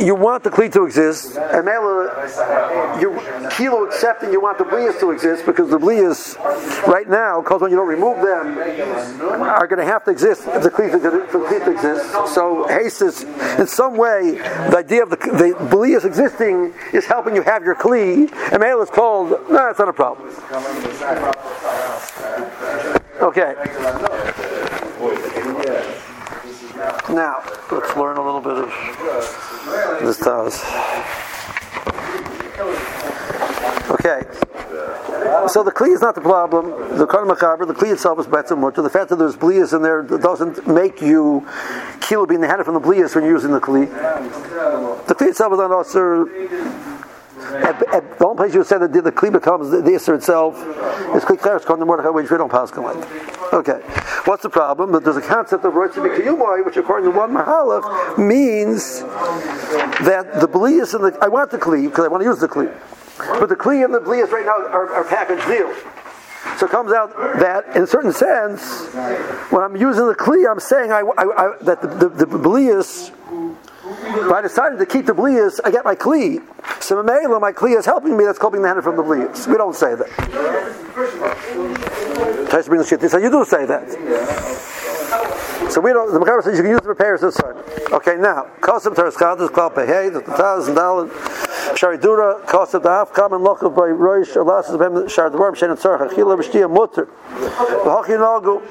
you 0.00 0.14
want 0.14 0.44
the 0.44 0.50
kli 0.50 0.72
to 0.72 0.84
exist, 0.84 1.36
and 1.36 1.64
Mela 1.66 2.98
you 2.98 3.20
kilo 3.50 3.84
accepting 3.84 4.32
you 4.32 4.40
want 4.40 4.56
the 4.56 4.64
blias 4.64 4.98
to 5.00 5.10
exist 5.10 5.44
because 5.44 5.68
the 5.68 5.78
blias 5.78 6.38
right 6.86 7.08
now, 7.08 7.42
because 7.42 7.60
when 7.60 7.70
you 7.70 7.76
don't 7.76 7.88
remove 7.88 8.22
them, 8.24 8.58
are 9.42 9.66
going 9.66 9.78
to 9.78 9.84
have 9.84 10.04
to 10.04 10.10
exist 10.10 10.46
if 10.46 10.62
the 10.62 10.70
kli 10.70 10.90
to 10.90 11.70
exist. 11.70 12.34
So 12.34 12.66
haste 12.68 13.02
in 13.02 13.66
some 13.66 13.96
way 13.96 14.38
the 14.70 14.78
idea 14.78 15.02
of 15.02 15.10
the 15.10 15.16
the 15.16 15.54
blias 15.68 16.04
existing 16.06 16.72
is 16.94 17.04
helping 17.04 17.34
you 17.36 17.42
have 17.42 17.62
your 17.62 17.74
kli, 17.74 18.32
and 18.52 18.60
Mela 18.60 18.82
is 18.82 18.90
called. 18.90 19.30
No, 19.30 19.56
nah, 19.56 19.70
it's 19.70 19.78
not 19.78 19.88
a 19.88 19.92
problem. 19.92 20.05
Okay. 23.22 23.54
Now, 27.12 27.42
let's 27.72 27.96
learn 27.96 28.16
a 28.16 28.24
little 28.24 28.40
bit 28.40 28.58
of 28.58 28.68
this 30.00 30.20
Taz. 30.20 30.62
Okay. 33.90 34.22
So 35.48 35.62
the 35.62 35.72
kli 35.72 35.92
is 35.94 36.00
not 36.00 36.14
the 36.14 36.20
problem. 36.20 36.98
The 36.98 37.06
karma 37.06 37.34
machaber, 37.34 37.66
the 37.66 37.74
kli 37.74 37.92
itself 37.92 38.18
is 38.20 38.26
better 38.26 38.54
mutter. 38.54 38.82
The 38.82 38.90
fact 38.90 39.08
that 39.10 39.16
there's 39.16 39.36
blias 39.36 39.72
in 39.74 39.82
there 39.82 40.02
doesn't 40.02 40.66
make 40.66 41.00
you 41.00 41.46
kill 42.00 42.26
being 42.26 42.40
the 42.40 42.46
head 42.46 42.64
from 42.64 42.74
the 42.74 42.80
blias 42.80 43.14
when 43.14 43.24
you're 43.24 43.34
using 43.34 43.52
the 43.52 43.60
kli. 43.60 43.88
The 45.06 45.14
kli 45.14 45.28
itself 45.28 45.52
is 45.52 45.58
not 45.58 45.72
also 45.72 46.26
at, 47.54 47.94
at, 47.94 48.18
the 48.18 48.26
only 48.26 48.36
place 48.36 48.54
you 48.54 48.64
said 48.64 48.78
that 48.78 48.92
the 48.92 49.12
kli 49.12 49.32
becomes 49.32 49.70
the, 49.70 49.80
the 49.80 49.92
Isser 49.92 50.16
itself 50.16 50.56
is 51.14 51.24
kli 51.24 51.42
cheres 51.42 51.64
called 51.64 51.80
the 51.80 51.86
Mordechai, 51.86 52.10
which 52.10 52.30
we 52.30 52.36
don't 52.36 52.50
pass 52.50 52.74
like. 52.76 53.52
Okay, 53.52 53.80
what's 54.24 54.42
the 54.42 54.50
problem? 54.50 54.92
That 54.92 55.04
there's 55.04 55.16
a 55.16 55.22
concept 55.22 55.64
of 55.64 55.74
roitzi 55.74 56.04
b'kiyumoi, 56.04 56.64
which 56.64 56.76
according 56.76 57.10
to 57.10 57.16
one 57.16 57.32
mahalach 57.32 58.18
means 58.18 59.00
that 60.04 60.40
the 60.40 60.48
blias 60.48 60.94
and 60.94 61.04
the 61.04 61.18
I 61.20 61.28
want 61.28 61.50
the 61.50 61.58
kli 61.58 61.88
because 61.88 62.04
I 62.04 62.08
want 62.08 62.22
to 62.22 62.28
use 62.28 62.38
the 62.38 62.48
kli, 62.48 62.72
but 63.40 63.48
the 63.48 63.56
kli 63.56 63.84
and 63.84 63.94
the 63.94 64.00
blias 64.00 64.30
right 64.30 64.44
now 64.44 64.66
are, 64.68 64.92
are 64.92 65.04
packaged 65.04 65.46
deal. 65.46 65.72
So 66.58 66.64
it 66.64 66.70
comes 66.70 66.92
out 66.92 67.14
that, 67.38 67.76
in 67.76 67.82
a 67.82 67.86
certain 67.86 68.12
sense, 68.12 68.86
when 69.50 69.62
I'm 69.62 69.76
using 69.76 70.06
the 70.06 70.14
kli, 70.14 70.50
I'm 70.50 70.60
saying 70.60 70.90
I, 70.90 71.00
I, 71.00 71.24
I, 71.24 71.56
that 71.62 71.82
the, 71.82 72.08
the, 72.08 72.26
the 72.26 72.26
but 74.28 74.32
I 74.32 74.42
decided 74.42 74.78
to 74.78 74.86
keep 74.86 75.06
the 75.06 75.12
blias, 75.12 75.60
I 75.64 75.70
get 75.70 75.84
my 75.84 75.94
kli. 75.94 76.42
So 76.82 76.96
Mamela, 77.02 77.40
my 77.40 77.52
kli 77.52 77.76
is 77.78 77.86
helping 77.86 78.16
me, 78.16 78.24
that's 78.24 78.38
coping 78.38 78.62
the 78.62 78.68
hand 78.68 78.82
from 78.82 78.96
the 78.96 79.02
blias. 79.02 79.46
We 79.46 79.56
don't 79.56 79.74
say 79.74 79.94
that. 79.94 80.08
Tries 82.50 82.66
bring 82.68 82.80
the 82.80 82.86
shit. 82.86 83.00
So 83.10 83.18
you 83.18 83.30
do 83.30 83.44
say 83.44 83.66
that. 83.66 83.88
So 85.70 85.80
we 85.80 85.92
don't. 85.92 86.12
The 86.12 86.20
Mechaber 86.20 86.42
says 86.42 86.56
you 86.56 86.62
can 86.62 86.70
use 86.70 86.80
the 86.80 86.88
repairs 86.88 87.20
this 87.20 87.34
side. 87.34 87.56
Okay, 87.92 88.16
now 88.16 88.46
Kosim 88.60 88.94
Tereschad 88.94 89.40
is 89.40 89.50
called 89.50 89.74
Pehei, 89.74 90.12
the 90.12 90.20
thousand 90.20 90.74
dollar. 90.74 91.10
Shaarei 91.76 92.00
Dura, 92.00 92.40
Kosim 92.46 92.82
the 92.82 92.88
half 92.88 93.12
common 93.12 93.42
local 93.42 93.68
by 93.68 93.82
Roish 93.82 94.34
Alas 94.34 94.74
Bem 94.74 95.06
Shard 95.08 95.32
the 95.32 95.36
worm 95.36 95.54
Shen 95.54 95.68
and 95.68 95.78
Tzarcha 95.78 96.08
Chila 96.08 96.38
B'Shtia 96.40 96.70
Mutter. 96.70 97.04
V'Hachi 97.04 98.16
Nagu. 98.16 98.62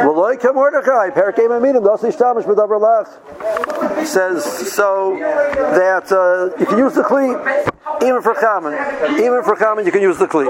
V'Loi 0.00 0.40
Kam 0.40 0.54
Mordechai 0.54 1.10
Perkei 1.10 1.48
Maminim 1.48 1.84
Das 1.84 2.00
Nishtamish 2.00 2.44
B'Davar 2.44 2.80
Lach 2.80 4.06
says 4.06 4.42
so 4.72 5.18
that 5.18 6.10
uh, 6.10 6.58
you 6.58 6.64
can 6.64 6.78
use 6.78 6.94
the 6.94 7.02
kli 7.02 7.69
even 8.02 8.22
for 8.22 8.34
common, 8.34 8.72
even 9.18 9.42
for 9.42 9.56
common, 9.56 9.84
you 9.84 9.92
can 9.92 10.02
use 10.02 10.16
the 10.18 10.26
kli. 10.26 10.48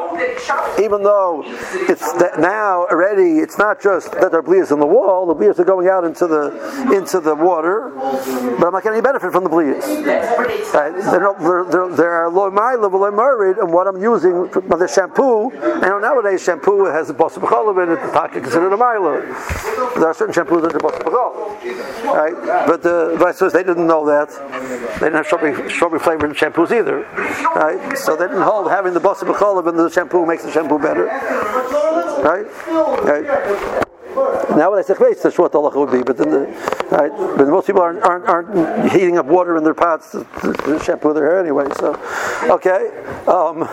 Even 0.81 1.03
though 1.03 1.43
it's 1.88 2.12
that 2.14 2.38
now 2.38 2.87
already, 2.87 3.38
it's 3.38 3.59
not 3.59 3.81
just 3.81 4.12
that 4.12 4.31
there 4.31 4.40
are 4.40 4.43
blias 4.43 4.73
in 4.73 4.79
the 4.79 4.87
wall; 4.87 5.27
the 5.27 5.35
blias 5.35 5.59
are 5.59 5.64
going 5.64 5.88
out 5.88 6.05
into 6.05 6.27
the 6.27 6.51
into 6.95 7.21
the 7.21 7.35
water. 7.35 7.90
But 7.95 8.66
I'm 8.66 8.73
not 8.73 8.83
getting 8.83 8.99
any 8.99 9.01
benefit 9.01 9.33
from 9.33 9.45
the. 9.45 9.51
Right? 9.51 10.95
They're 10.95 11.64
they're, 11.71 11.88
they're 11.97 12.31
low 12.31 12.51
my 12.51 12.75
level, 12.75 13.05
I'm 13.05 13.16
married, 13.16 13.59
and 13.59 13.73
what 13.73 13.87
I'm 13.87 14.01
using, 14.01 14.49
the 14.51 14.90
shampoo. 14.93 15.51
I 15.53 15.88
know 15.88 15.99
nowadays 15.99 16.43
shampoo 16.43 16.85
has 16.87 17.11
a 17.11 17.14
bossa 17.14 17.39
in 17.83 17.91
it. 17.91 18.01
The 18.01 18.12
pocket 18.12 18.43
considered 18.43 18.72
a 18.72 18.76
milo. 18.76 19.20
There 19.20 20.07
are 20.07 20.14
certain 20.14 20.35
shampoos 20.35 20.62
that 20.62 20.74
are 20.74 20.78
bossa 20.78 21.05
Right? 22.05 22.66
But 22.66 22.83
the 22.83 23.16
vice 23.18 23.39
versa, 23.39 23.57
they 23.57 23.62
didn't 23.62 23.87
know 23.87 24.07
that. 24.07 24.31
They 24.95 25.07
didn't 25.07 25.14
have 25.14 25.26
strawberry, 25.26 25.70
strawberry 25.70 26.01
flavored 26.01 26.37
shampoos 26.37 26.70
either. 26.70 27.07
Right? 27.57 27.99
So 27.99 28.16
they 28.16 28.27
didn't 28.27 28.43
hold 28.43 28.71
having 28.71 28.95
the 28.95 29.01
bossa 29.01 29.25
b'cholav 29.25 29.68
and 29.68 29.79
the 29.79 29.91
shampoo 29.91 30.27
makes 30.27 30.45
the 30.45 30.51
shampoo 30.51 30.79
better. 30.79 31.07
Right? 32.23 32.47
Right? 33.05 33.87
Now 34.57 34.71
when 34.71 34.79
I 34.79 34.83
say 34.83 34.95
that's 34.95 35.39
what 35.39 35.53
the 35.53 35.59
halacha 35.59 35.77
would 35.77 35.93
be. 35.93 36.03
But 36.03 36.17
then, 36.17 36.31
the, 36.31 36.41
right, 36.91 37.11
but 37.37 37.47
most 37.49 37.67
people 37.67 37.83
aren't, 37.83 38.03
aren't, 38.03 38.27
aren't 38.27 38.93
heating 38.93 39.19
up 39.19 39.27
water 39.27 39.57
in 39.57 39.65
their 39.65 39.75
pots 39.75 40.13
to, 40.13 40.25
to, 40.43 40.79
shampoo 40.83 41.13
their 41.13 41.27
hair 41.27 41.41
anyway. 41.41 41.67
So, 41.79 41.95
okay, 42.51 42.91
um, 43.27 43.69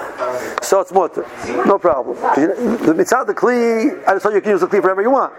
so 0.61 0.81
it's 0.81 0.91
mutter, 0.91 1.25
no 1.65 1.79
problem. 1.79 2.17
It's 2.37 3.11
not 3.11 3.27
the 3.27 3.33
kli. 3.33 4.03
I 4.07 4.13
just 4.13 4.23
told 4.23 4.35
you 4.35 4.41
can 4.41 4.51
use 4.51 4.61
the 4.61 4.67
kli 4.67 4.81
for 4.81 4.81
whatever 4.81 5.01
you 5.01 5.11
want. 5.11 5.33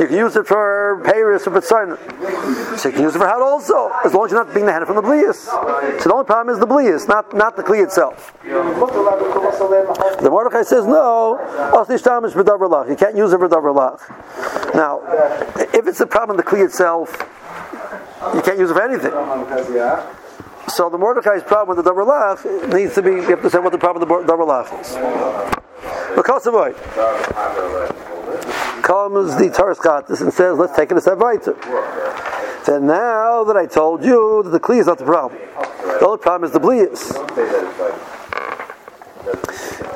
You 0.00 0.06
can 0.06 0.16
use 0.16 0.36
it 0.36 0.46
for 0.46 1.02
payers 1.04 1.46
or 1.46 1.50
betzayna. 1.50 1.98
So 2.78 2.88
you 2.88 2.94
can 2.94 3.02
use 3.02 3.14
it 3.14 3.18
for 3.18 3.26
hot 3.26 3.42
also, 3.42 3.90
as 4.04 4.14
long 4.14 4.24
as 4.26 4.32
you're 4.32 4.44
not 4.44 4.54
being 4.54 4.66
the 4.66 4.72
hand 4.72 4.86
from 4.86 4.96
the 4.96 5.02
blias. 5.02 5.36
So 6.00 6.08
the 6.08 6.12
only 6.12 6.24
problem 6.24 6.54
is 6.54 6.60
the 6.60 6.66
blias, 6.66 7.06
not 7.08 7.34
not 7.34 7.56
the 7.56 7.62
kli 7.62 7.82
itself. 7.82 8.32
The 8.42 10.28
Mordechai 10.30 10.62
says 10.62 10.86
no. 10.86 11.38
You 12.88 12.96
can't 12.96 13.16
use 13.16 13.32
it 13.32 13.38
for 13.38 13.48
davar 13.48 13.74
lach. 13.74 14.21
Now, 14.74 15.00
if 15.72 15.86
it's 15.86 16.00
a 16.00 16.06
problem 16.06 16.38
in 16.38 16.44
the 16.44 16.50
kli 16.50 16.64
itself, 16.64 17.10
you 18.34 18.42
can't 18.42 18.58
use 18.58 18.70
it 18.70 18.74
for 18.74 18.82
anything. 18.82 19.12
So 20.68 20.88
the 20.88 20.98
Mordechai's 20.98 21.42
problem 21.42 21.76
with 21.76 21.84
the 21.84 21.92
lach 21.92 22.72
needs 22.72 22.94
to 22.94 23.02
be. 23.02 23.10
You 23.10 23.22
have 23.22 23.42
to 23.42 23.50
say 23.50 23.58
what 23.58 23.72
the 23.72 23.78
problem 23.78 24.08
with 24.08 24.26
the 24.26 24.32
lach 24.32 24.72
is. 24.80 24.96
Because 26.14 26.46
of 26.46 26.54
what 26.54 26.76
comes 28.82 29.36
the 29.36 29.50
Torah 29.50 30.04
and 30.08 30.32
says, 30.32 30.58
"Let's 30.58 30.74
take 30.74 30.90
it 30.90 30.96
a 30.96 31.00
step 31.00 31.18
weiter." 31.18 31.54
Then 32.64 32.86
now 32.86 33.44
that 33.44 33.56
I 33.56 33.66
told 33.66 34.04
you 34.04 34.42
that 34.44 34.50
the 34.50 34.60
kli 34.60 34.78
is 34.78 34.86
not 34.86 34.98
the 34.98 35.04
problem, 35.04 35.40
the 35.98 36.06
only 36.06 36.18
problem 36.18 36.44
is 36.44 36.52
the 36.52 36.60
blias 36.60 37.12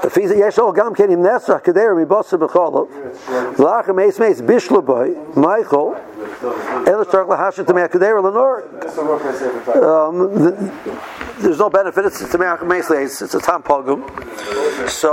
לפי 0.03 0.27
זה 0.27 0.35
יש 0.35 0.59
לו 0.59 0.73
גם 0.73 0.93
כן 0.93 1.11
עם 1.11 1.25
נסח 1.25 1.57
כדי 1.63 1.85
מבוסר 1.95 2.37
בחולוב 2.37 2.87
לאחר 3.59 3.93
מייס 3.93 4.19
מייס 4.19 4.41
בישלבוי 4.41 5.13
מייכל 5.35 5.89
אלא 6.87 7.03
שצריך 7.03 7.29
להשת 7.29 7.67
תמי 7.67 7.81
הכדרה 7.81 8.21
לנור 8.21 8.55
there's 11.41 11.59
no 11.59 11.69
benefit 11.69 12.05
it's 12.05 12.19
to 12.31 12.37
meiss 12.37 12.91
it's, 12.91 13.21
it's 13.23 13.33
a 13.33 13.39
tam 13.39 13.63
pogum 13.63 13.99
so 14.87 15.11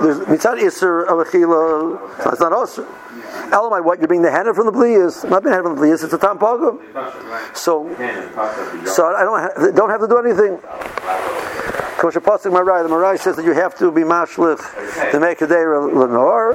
there's 0.00 0.20
mitzad 0.32 0.58
iser 0.66 1.02
of 1.10 1.16
achila 1.24 1.98
it's 2.32 2.40
not 2.40 2.52
osir 2.52 2.86
Elamai, 3.56 3.84
what 3.84 3.98
you're 3.98 4.08
being 4.08 4.22
the 4.22 4.30
hand 4.30 4.48
from 4.54 4.66
the 4.66 4.72
blias? 4.72 5.24
I'm 5.24 5.30
not 5.30 5.42
being 5.42 5.50
the 5.52 5.56
hand 5.56 5.66
from 5.66 5.76
the 5.76 5.82
blias. 5.82 6.04
It's 6.04 6.12
a 6.12 6.18
tam 6.18 6.38
pogum. 6.38 6.74
So, 7.54 7.72
so 8.86 9.00
I 9.20 9.24
don't 9.24 9.40
ha- 9.44 9.70
don't 9.78 9.90
have 9.90 10.00
to 10.00 10.08
do 10.08 10.18
anything. 10.24 10.52
Kosher 11.97 12.21
Pasuk 12.21 12.51
Marai, 12.53 12.83
the 12.83 12.89
Marai 12.89 13.17
says 13.17 13.35
that 13.37 13.45
you 13.45 13.53
have 13.53 13.75
to 13.79 13.91
be 13.91 14.01
mashlich 14.01 14.61
to 15.11 15.19
make 15.19 15.41
a 15.41 15.47
day 15.47 15.65
lenor. 15.65 16.53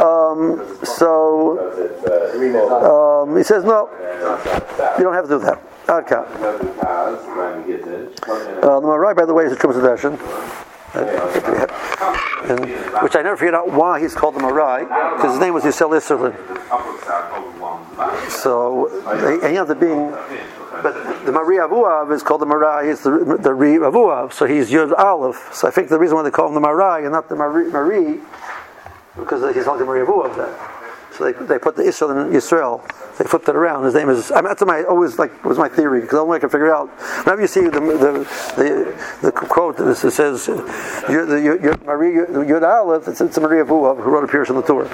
Um, 0.00 0.64
so 0.84 1.58
um, 3.26 3.36
he 3.36 3.42
says 3.42 3.62
no, 3.64 3.90
you 4.96 5.04
don't 5.04 5.14
have 5.14 5.24
to 5.24 5.30
do 5.30 5.38
that. 5.40 5.60
Okay. 5.88 6.24
Uh, 8.62 8.80
the 8.80 8.86
Marai, 8.86 9.14
by 9.14 9.26
the 9.26 9.34
way, 9.34 9.44
is 9.44 9.52
a 9.52 9.56
Terumas 9.56 9.76
HaDeshen. 9.76 10.18
And, 12.50 12.70
which 13.02 13.14
I 13.16 13.22
never 13.22 13.36
figured 13.36 13.54
out 13.54 13.70
why 13.70 14.00
he's 14.00 14.14
called 14.14 14.34
the 14.34 14.40
Marai, 14.40 14.84
because 14.84 15.32
his 15.32 15.40
name 15.40 15.52
was 15.54 15.62
Yisrael 15.64 15.92
Isserlin. 15.92 16.34
So, 18.28 18.88
he 19.42 19.56
ends 19.56 19.70
up 19.70 19.80
being 19.80 20.14
but 20.82 21.26
the 21.26 21.32
Marie 21.32 21.58
Avuav 21.58 22.12
is 22.12 22.22
called 22.22 22.40
the 22.40 22.46
Marai, 22.46 22.88
is 22.88 23.02
the, 23.02 23.10
the 23.40 23.52
Ri 23.52 23.76
Avuav, 23.76 24.32
so 24.32 24.46
he's 24.46 24.70
Yud 24.70 24.96
Aleph. 24.98 25.50
So 25.52 25.68
I 25.68 25.70
think 25.70 25.88
the 25.88 25.98
reason 25.98 26.16
why 26.16 26.22
they 26.22 26.30
call 26.30 26.48
him 26.48 26.54
the 26.54 26.60
Marai 26.60 27.02
and 27.02 27.12
not 27.12 27.28
the 27.28 27.36
Marie, 27.36 27.70
Marie 27.70 28.20
because 29.16 29.54
he's 29.54 29.66
like 29.66 29.78
the 29.78 29.84
Marie 29.84 30.06
Avuav. 30.06 30.79
So 31.20 31.30
they, 31.30 31.44
they 31.44 31.58
put 31.58 31.76
the 31.76 31.82
Israel 31.82 32.18
in 32.18 32.34
Israel. 32.34 32.82
They 33.18 33.24
flipped 33.24 33.46
it 33.46 33.54
around. 33.54 33.84
His 33.84 33.94
name 33.94 34.08
is. 34.08 34.30
I 34.30 34.36
mean, 34.36 34.44
that's 34.44 34.64
my 34.64 34.84
always 34.84 35.18
like 35.18 35.44
was 35.44 35.58
my 35.58 35.68
theory 35.68 36.00
because 36.00 36.12
the 36.12 36.20
only 36.20 36.30
way 36.30 36.36
I 36.36 36.40
can 36.40 36.48
figure 36.48 36.74
out. 36.74 36.88
Whenever 37.24 37.42
you 37.42 37.46
see 37.46 37.60
the 37.64 37.72
the 37.72 38.26
the, 38.56 39.26
the 39.26 39.32
quote 39.32 39.76
that 39.76 39.94
says 39.96 40.48
you're, 40.48 41.26
the, 41.26 41.38
you're, 41.42 41.76
Maria 41.84 42.24
Yud 42.24 42.62
Aleph, 42.62 43.06
it's, 43.06 43.20
it's 43.20 43.38
Maria 43.38 43.64
Vuav 43.66 44.02
who 44.02 44.10
wrote 44.10 44.24
a 44.24 44.32
Pirush 44.32 44.48
on 44.48 44.56
the 44.56 44.62
Tur. 44.62 44.88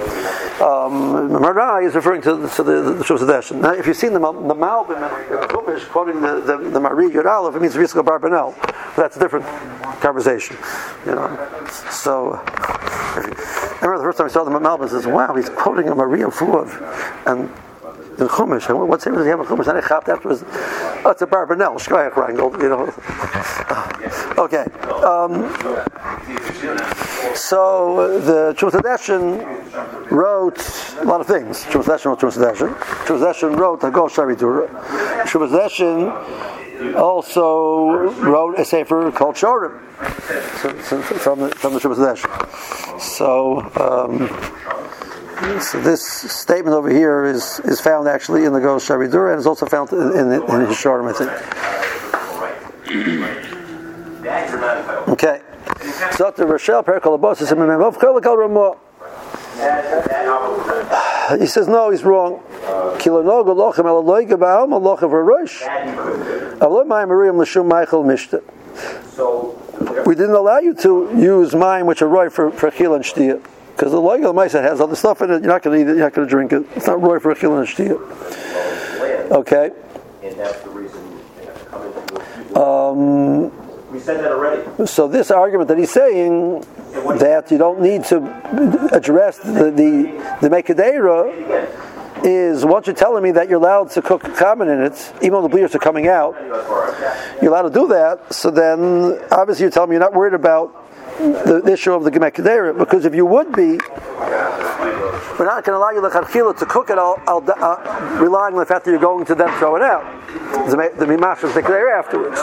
Um, 0.65 1.31
Marai 1.41 1.85
is 1.85 1.95
referring 1.95 2.23
to, 2.23 2.49
to 2.57 2.63
the 2.65 2.83
the 2.83 3.59
Now, 3.61 3.73
if 3.75 3.87
you've 3.87 3.97
seen 3.97 4.13
the 4.13 4.19
the 4.19 4.55
Malbim 4.55 4.97
and 4.97 5.49
Chumash 5.49 5.89
quoting 5.91 6.21
the 6.21 6.41
the, 6.41 6.57
the 6.71 6.81
Maria 6.81 7.09
Yud 7.09 7.27
Aleph, 7.27 7.55
it 7.55 7.63
means 7.63 7.77
Rizka 7.77 8.03
Barbanel. 8.03 8.53
That's 8.97 9.17
a 9.17 9.21
different 9.21 9.47
conversation. 10.01 10.57
You 11.07 11.15
know. 11.15 11.69
So 11.91 12.43
I 13.81 13.85
remember 13.85 13.99
the 13.99 14.05
first 14.05 14.19
time 14.19 14.27
I 14.27 14.31
saw 14.31 14.45
the 14.45 14.51
Malbim, 14.51 14.85
I 14.85 14.89
says, 14.89 15.07
"Wow, 15.07 15.35
he's 15.35 15.51
quoting 15.51 15.89
a 15.89 15.95
Maria 15.95 16.29
Vuav," 16.29 17.27
and 17.27 17.51
in 18.19 18.29
Chumash. 18.29 18.87
What 18.87 19.03
same 19.03 19.15
does 19.15 19.25
he 19.25 19.31
have 19.31 19.41
in 19.41 19.47
Chumash? 19.47 19.69
And 19.69 19.79
I 19.79 19.87
chapped 19.87 20.09
afterwards. 20.09 20.45
Oh, 21.05 21.11
it's 21.11 21.23
a 21.23 21.27
Barbanel, 21.27 21.77
Shkoyach 21.79 22.13
Rangel, 22.13 22.53
you 22.63 22.69
know. 22.69 22.87
okay. 24.45 24.65
Um, 25.05 25.53
so 27.35 28.19
the 28.21 28.55
Chumash 28.57 30.11
wrote 30.11 30.59
a 31.01 31.05
lot 31.05 31.21
of 31.21 31.27
things. 31.27 31.65
Chumash 31.65 32.05
wrote 32.05 32.21
Chumash 32.21 32.57
Chumash 33.07 33.59
wrote 33.59 33.81
Hagol 33.81 34.09
Shaarei 34.09 34.39
Dura. 34.39 34.69
Chumash 35.27 36.66
also 36.95 37.87
wrote 38.21 38.59
a 38.59 38.65
sefer 38.65 39.11
called 39.11 39.37
Shorim 39.37 39.81
from 41.21 41.41
the 41.41 41.51
from 41.51 41.75
the 41.75 41.81
So. 42.99 43.61
Um, 43.77 44.29
so 45.61 45.79
this 45.83 46.03
statement 46.05 46.75
over 46.75 46.89
here 46.89 47.25
is, 47.25 47.61
is 47.61 47.79
found 47.79 48.09
actually 48.09 48.47
in 48.47 48.55
the 48.55 48.61
Gosh 48.61 48.89
Shaarei 48.89 49.11
Dura 49.11 49.33
and 49.33 49.39
is 49.39 49.47
also 49.47 49.67
found 49.67 49.93
in, 49.93 49.99
in, 49.99 50.33
in 50.33 50.41
I 51.07 51.13
think. 51.13 51.31
Okay. 55.09 55.43
The 56.37 56.47
Rochelle 56.47 56.83
Perikalabos 56.83 57.43
is 57.43 57.53
he 61.39 61.47
says 61.47 61.69
no, 61.69 61.91
he's 61.91 62.05
wrong. 62.05 62.43
We 70.07 70.15
didn't 70.15 70.35
allow 70.35 70.59
you 70.59 70.75
to 70.75 71.11
use 71.17 71.55
mine, 71.55 71.87
which 71.87 72.03
are 72.03 72.09
right 72.09 72.33
for, 72.33 72.51
for 72.51 72.71
chil 72.71 72.95
and 72.95 73.05
shtiyah. 73.05 73.43
Because 73.73 73.93
the 73.93 74.01
loyal 74.01 74.33
Maisa 74.33 74.63
has 74.63 74.81
other 74.81 74.97
stuff 74.97 75.21
in 75.21 75.31
it. 75.31 75.43
You're 75.43 75.53
not 75.53 75.63
going 75.63 75.79
to 75.79 75.83
eat 75.85 75.91
it. 75.93 75.97
You're 75.97 76.07
not 76.07 76.15
going 76.15 76.27
to 76.27 76.31
drink 76.31 76.53
it. 76.53 76.65
It's 76.75 76.87
not 76.87 77.03
roy 77.03 77.19
for 77.19 77.31
a 77.31 77.35
chil 77.35 77.59
and 77.59 77.69
Okay. 79.33 79.71
And 80.23 80.39
that's 80.39 80.61
the 80.61 80.71
reason 80.71 81.07
um, 82.57 83.53
we 83.93 84.01
said 84.01 84.25
that 84.25 84.33
already. 84.33 84.87
So 84.87 85.09
this 85.09 85.31
argument 85.31 85.69
that 85.69 85.79
he's 85.79 85.91
saying 85.91 86.65
that 87.19 87.51
you 87.51 87.59
don't 87.59 87.81
need 87.81 88.05
to 88.05 88.17
address 88.93 89.39
the 89.39 89.71
the, 89.71 90.39
the 90.41 90.49
Mekadera 90.49 91.85
is 92.25 92.65
once 92.65 92.87
you're 92.87 92.97
telling 92.97 93.23
me 93.23 93.31
that 93.31 93.49
you're 93.49 93.61
allowed 93.61 93.91
to 93.91 94.03
cook 94.03 94.23
common 94.37 94.69
in 94.69 94.81
it, 94.83 95.13
even 95.19 95.33
though 95.33 95.43
the 95.43 95.49
bleeders 95.49 95.75
are 95.75 95.79
coming 95.79 96.09
out, 96.09 96.35
you're 97.41 97.53
allowed 97.53 97.69
to 97.69 97.71
do 97.71 97.87
that. 97.89 98.33
So 98.33 98.51
then, 98.51 99.21
obviously, 99.31 99.65
you're 99.65 99.71
telling 99.71 99.91
me 99.91 99.95
you're 99.95 100.01
not 100.01 100.15
worried 100.15 100.35
about 100.35 100.87
the, 101.19 101.63
issue 101.73 101.93
of 101.93 102.05
the 102.05 102.11
gemekedera 102.11 102.77
because 102.77 103.05
if 103.05 103.15
you 103.15 103.27
would 103.27 103.53
be, 103.53 103.79
we're 105.39 105.45
not 105.45 105.65
going 105.65 105.75
to 105.75 105.79
allow 105.79 105.91
you 105.91 106.01
the 106.01 106.55
to 106.59 106.67
cook 106.67 106.91
it, 106.91 106.99
I'll, 106.99 107.23
I'll, 107.27 107.45
uh, 107.49 108.19
relying 108.21 108.55
on 108.55 108.61
the 108.61 108.67
fact 108.67 108.85
that 108.85 108.91
you're 108.91 109.01
going 109.01 109.25
to 109.27 109.35
then 109.35 109.57
throw 109.59 109.77
it 109.77 109.83
out. 109.83 110.05
The 110.69 111.07
Mimash 111.07 111.41
the 111.41 111.63
Kedera 111.63 111.99
afterwards. 111.99 112.41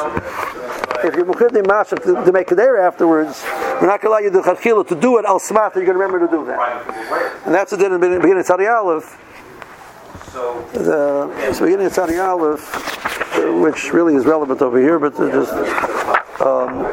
If 1.03 1.15
you're 1.15 1.25
Mukhid 1.25 1.51
the 1.51 1.61
Mimash 1.61 1.89
to 1.89 2.31
make 2.31 2.47
Kedera 2.47 2.87
afterwards, 2.87 3.43
we're 3.81 3.87
not 3.87 3.99
going 3.99 4.03
to 4.03 4.07
allow 4.07 4.19
you 4.19 4.29
the 4.29 4.41
Chachila 4.41 4.87
to 4.87 4.95
do 4.95 5.17
it, 5.17 5.25
I'll 5.25 5.37
smart 5.37 5.75
you're 5.75 5.83
going 5.83 5.97
to 5.97 6.03
remember 6.03 6.25
to 6.25 6.31
do 6.31 6.45
that. 6.45 7.45
And 7.45 7.53
that's 7.53 7.71
the 7.71 7.77
din 7.77 7.91
in 7.91 7.99
the 7.99 8.07
beginning 8.07 8.39
of 8.39 8.45
Tzadi 8.45 8.73
Aleph. 8.73 9.19
So, 10.31 10.61
the, 10.71 11.53
so 11.53 11.65
beginning 11.65 11.87
of 11.87 11.93
Tzadi 11.93 12.25
Aleph, 12.25 13.61
which 13.61 13.91
really 13.91 14.15
is 14.15 14.25
relevant 14.25 14.61
over 14.61 14.79
here, 14.79 14.97
but 14.97 15.13
just. 15.17 15.51
Um, 16.39 16.87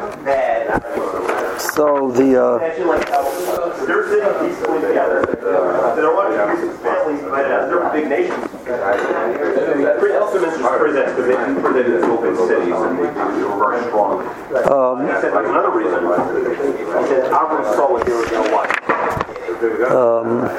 so 1.57 2.11
the. 2.11 2.35
Uh, 2.35 2.59
Estimates 8.71 10.55
is 10.55 10.61
presents 10.61 11.11
because 11.11 11.27
they 11.27 11.61
presented 11.61 11.95
as 11.95 12.03
open 12.03 12.35
cities 12.47 12.73
and 12.73 12.97
they 12.97 13.43
were 13.43 13.57
very 13.59 13.81
strong. 13.87 14.21
Um, 14.71 15.05
I 15.07 15.19
said, 15.19 15.33
another 15.33 15.71
reason, 15.71 16.05
I 16.05 17.07
said, 17.07 17.31
Avram 17.31 17.63
saw 17.75 17.91
what 17.91 18.05
they 18.05 18.13
were 18.13 18.25
going 18.27 18.47
to 18.47 18.53
watch. 18.53 19.30
Um, 19.61 20.49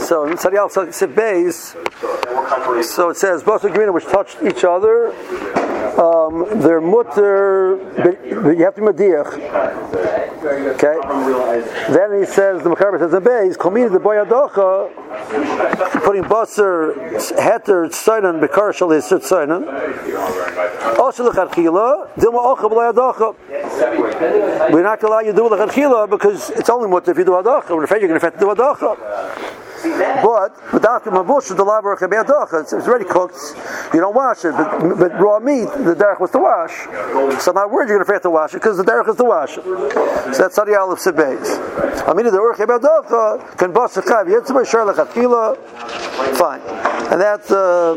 so 0.00 0.24
in 0.24 0.38
a 0.38 1.06
base. 1.08 1.76
So 2.82 3.10
it 3.10 3.16
says 3.16 3.42
both 3.42 3.64
agreement 3.64 3.94
which 3.94 4.04
touched 4.04 4.38
each 4.42 4.64
other. 4.64 5.12
Um, 5.98 6.46
they're 6.60 6.80
mutter, 6.80 7.76
you 8.56 8.64
have 8.64 8.74
to 8.76 8.80
be 8.80 8.86
madiach. 8.86 9.34
Okay. 10.74 10.96
Then 11.92 12.20
he 12.20 12.24
says 12.24 12.62
the 12.62 12.68
Makar 12.68 12.98
says 12.98 13.10
the 13.10 13.20
base. 13.20 13.56
Komini 13.56 13.90
the 13.90 13.98
boy 13.98 14.16
adocha. 14.16 14.88
Putting 16.04 16.22
basar 16.22 16.94
heter 17.36 17.88
tzaynan 17.88 18.40
bekar 18.40 18.72
shal 18.72 18.90
yisir 18.90 19.18
tzaynan. 19.18 19.66
Also 20.98 21.28
lechatchila 21.28 22.08
dilma 22.14 22.56
ocha 22.56 22.68
b'lay 22.70 22.92
adocha. 22.92 23.34
We're 24.72 24.82
not 24.82 25.00
going 25.00 25.00
to 25.00 25.06
allow 25.08 25.20
you 25.20 25.32
do 25.32 25.48
lechatchila 25.48 26.08
because 26.08 26.50
it's 26.50 26.70
only 26.70 26.88
mutter 26.88 27.14
في 27.18 27.24
دوها 27.24 27.40
ضخم 27.40 27.78
الفجر 27.78 28.14
نفت 28.14 28.38
دوها 28.40 28.54
ضخم 28.54 28.94
But 29.82 30.56
the 30.72 30.78
the 30.80 32.06
chabeadocha, 32.06 32.62
it's, 32.62 32.72
already 32.72 33.04
cooked. 33.04 33.36
You 33.94 34.00
don't 34.00 34.14
wash 34.14 34.44
it, 34.44 34.52
but, 34.52 34.98
but 34.98 35.20
raw 35.20 35.38
meat, 35.38 35.68
the 35.84 35.94
derech 35.94 36.20
was 36.20 36.30
to 36.32 36.38
wash. 36.38 36.84
So 37.42 37.50
I'm 37.50 37.54
not 37.54 37.70
worried 37.70 37.88
you're 37.88 37.98
going 37.98 38.06
to 38.06 38.12
have 38.12 38.22
to 38.22 38.30
wash 38.30 38.54
it 38.54 38.58
because 38.58 38.76
the 38.76 38.84
derech 38.84 39.08
is 39.08 39.16
to 39.16 39.24
wash 39.24 39.56
it. 39.56 39.64
So 39.64 40.42
that's 40.42 40.54
Sadi 40.54 40.74
Aleph 40.74 40.98
Sebeis. 40.98 42.08
I 42.08 42.12
mean, 42.14 42.26
the 42.26 42.32
urch 42.32 42.56
chabeadocha 42.56 43.58
can 43.58 43.72
bust 43.72 43.96
a 43.96 44.02
chav 44.02 44.26
yitzma 44.26 44.68
shar 44.68 44.84
lechatchila. 44.86 45.56
Fine, 46.36 46.60
and 47.12 47.20
that's 47.20 47.50
uh, 47.50 47.92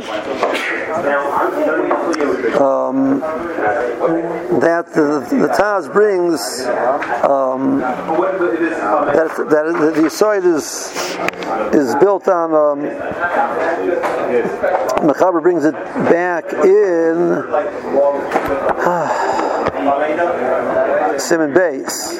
um, 2.62 3.20
that 4.60 4.86
the, 4.94 5.26
the 5.30 5.48
Taz 5.48 5.92
brings 5.92 6.40
um, 7.26 7.80
that 7.80 9.32
that 9.50 9.94
the 9.96 10.02
Yisoid 10.02 10.46
is 10.46 10.92
is 11.74 11.96
built 11.96 12.28
on. 12.28 12.54
Um, 12.54 12.82
Mechaber 15.02 15.42
brings 15.42 15.66
it 15.66 15.74
back 15.74 16.54
in 16.54 17.42
Simon 21.20 21.54
Bates. 21.54 22.18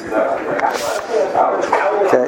Okay. 2.06 2.26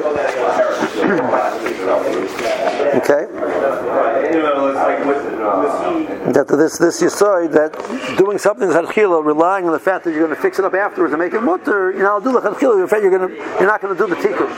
okay. 2.95 3.27
That 6.33 6.47
this 6.47 6.77
this 6.77 7.01
Yisoid 7.01 7.51
that 7.53 7.73
doing 8.17 8.37
something 8.37 8.67
chadchila, 8.69 9.23
relying 9.23 9.65
on 9.65 9.71
the 9.71 9.79
fact 9.79 10.03
that 10.05 10.11
you're 10.11 10.25
going 10.25 10.35
to 10.35 10.41
fix 10.41 10.59
it 10.59 10.65
up 10.65 10.73
afterwards 10.73 11.13
and 11.13 11.21
make 11.21 11.33
it 11.33 11.41
mutter, 11.41 11.91
you 11.91 11.99
know, 11.99 12.13
I'll 12.13 12.21
do 12.21 12.31
the 12.33 12.41
chadchila. 12.41 12.75
You're 12.75 12.83
afraid 12.85 13.03
you're 13.03 13.17
going 13.17 13.29
to 13.29 13.35
you're 13.35 13.67
not 13.67 13.81
going 13.81 13.95
to 13.95 14.01
do 14.01 14.07
the 14.13 14.15
tikkun. 14.15 14.49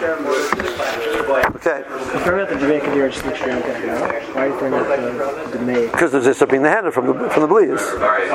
Okay. 1.58 1.84
Talking 1.88 2.34
about 2.34 2.50
the 2.50 2.56
Jamaican 2.60 2.94
deer, 2.94 3.10
just 3.10 3.26
make 3.26 3.36
sure 3.36 3.52
I'm 3.52 3.62
getting 3.62 3.90
it. 3.90 4.36
Why 4.36 4.46
are 4.46 4.48
you 4.48 4.58
throwing 4.60 4.74
out 4.74 4.88
the, 4.88 5.58
the 5.58 5.64
maid? 5.64 5.92
Because 5.92 6.12
there's 6.12 6.26
just 6.26 6.40
something 6.40 6.58
in 6.58 6.64
the 6.64 6.70
hand 6.70 6.94
from 6.94 7.08
the 7.08 7.30
from 7.30 7.42
the 7.42 7.48
bleas. 7.48 7.82
Right. 8.00 8.28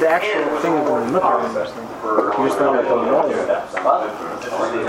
The 0.00 0.08
actual 0.08 0.58
thing 0.60 0.72
is 0.74 0.88
going 0.88 1.06
to 1.06 1.12
look 1.12 1.24
at 1.24 1.44
interesting. 1.44 1.84
You 1.84 2.48
just 2.48 2.58
don't 2.58 2.74
have 2.74 2.84
to 2.84 2.90
know. 2.90 3.30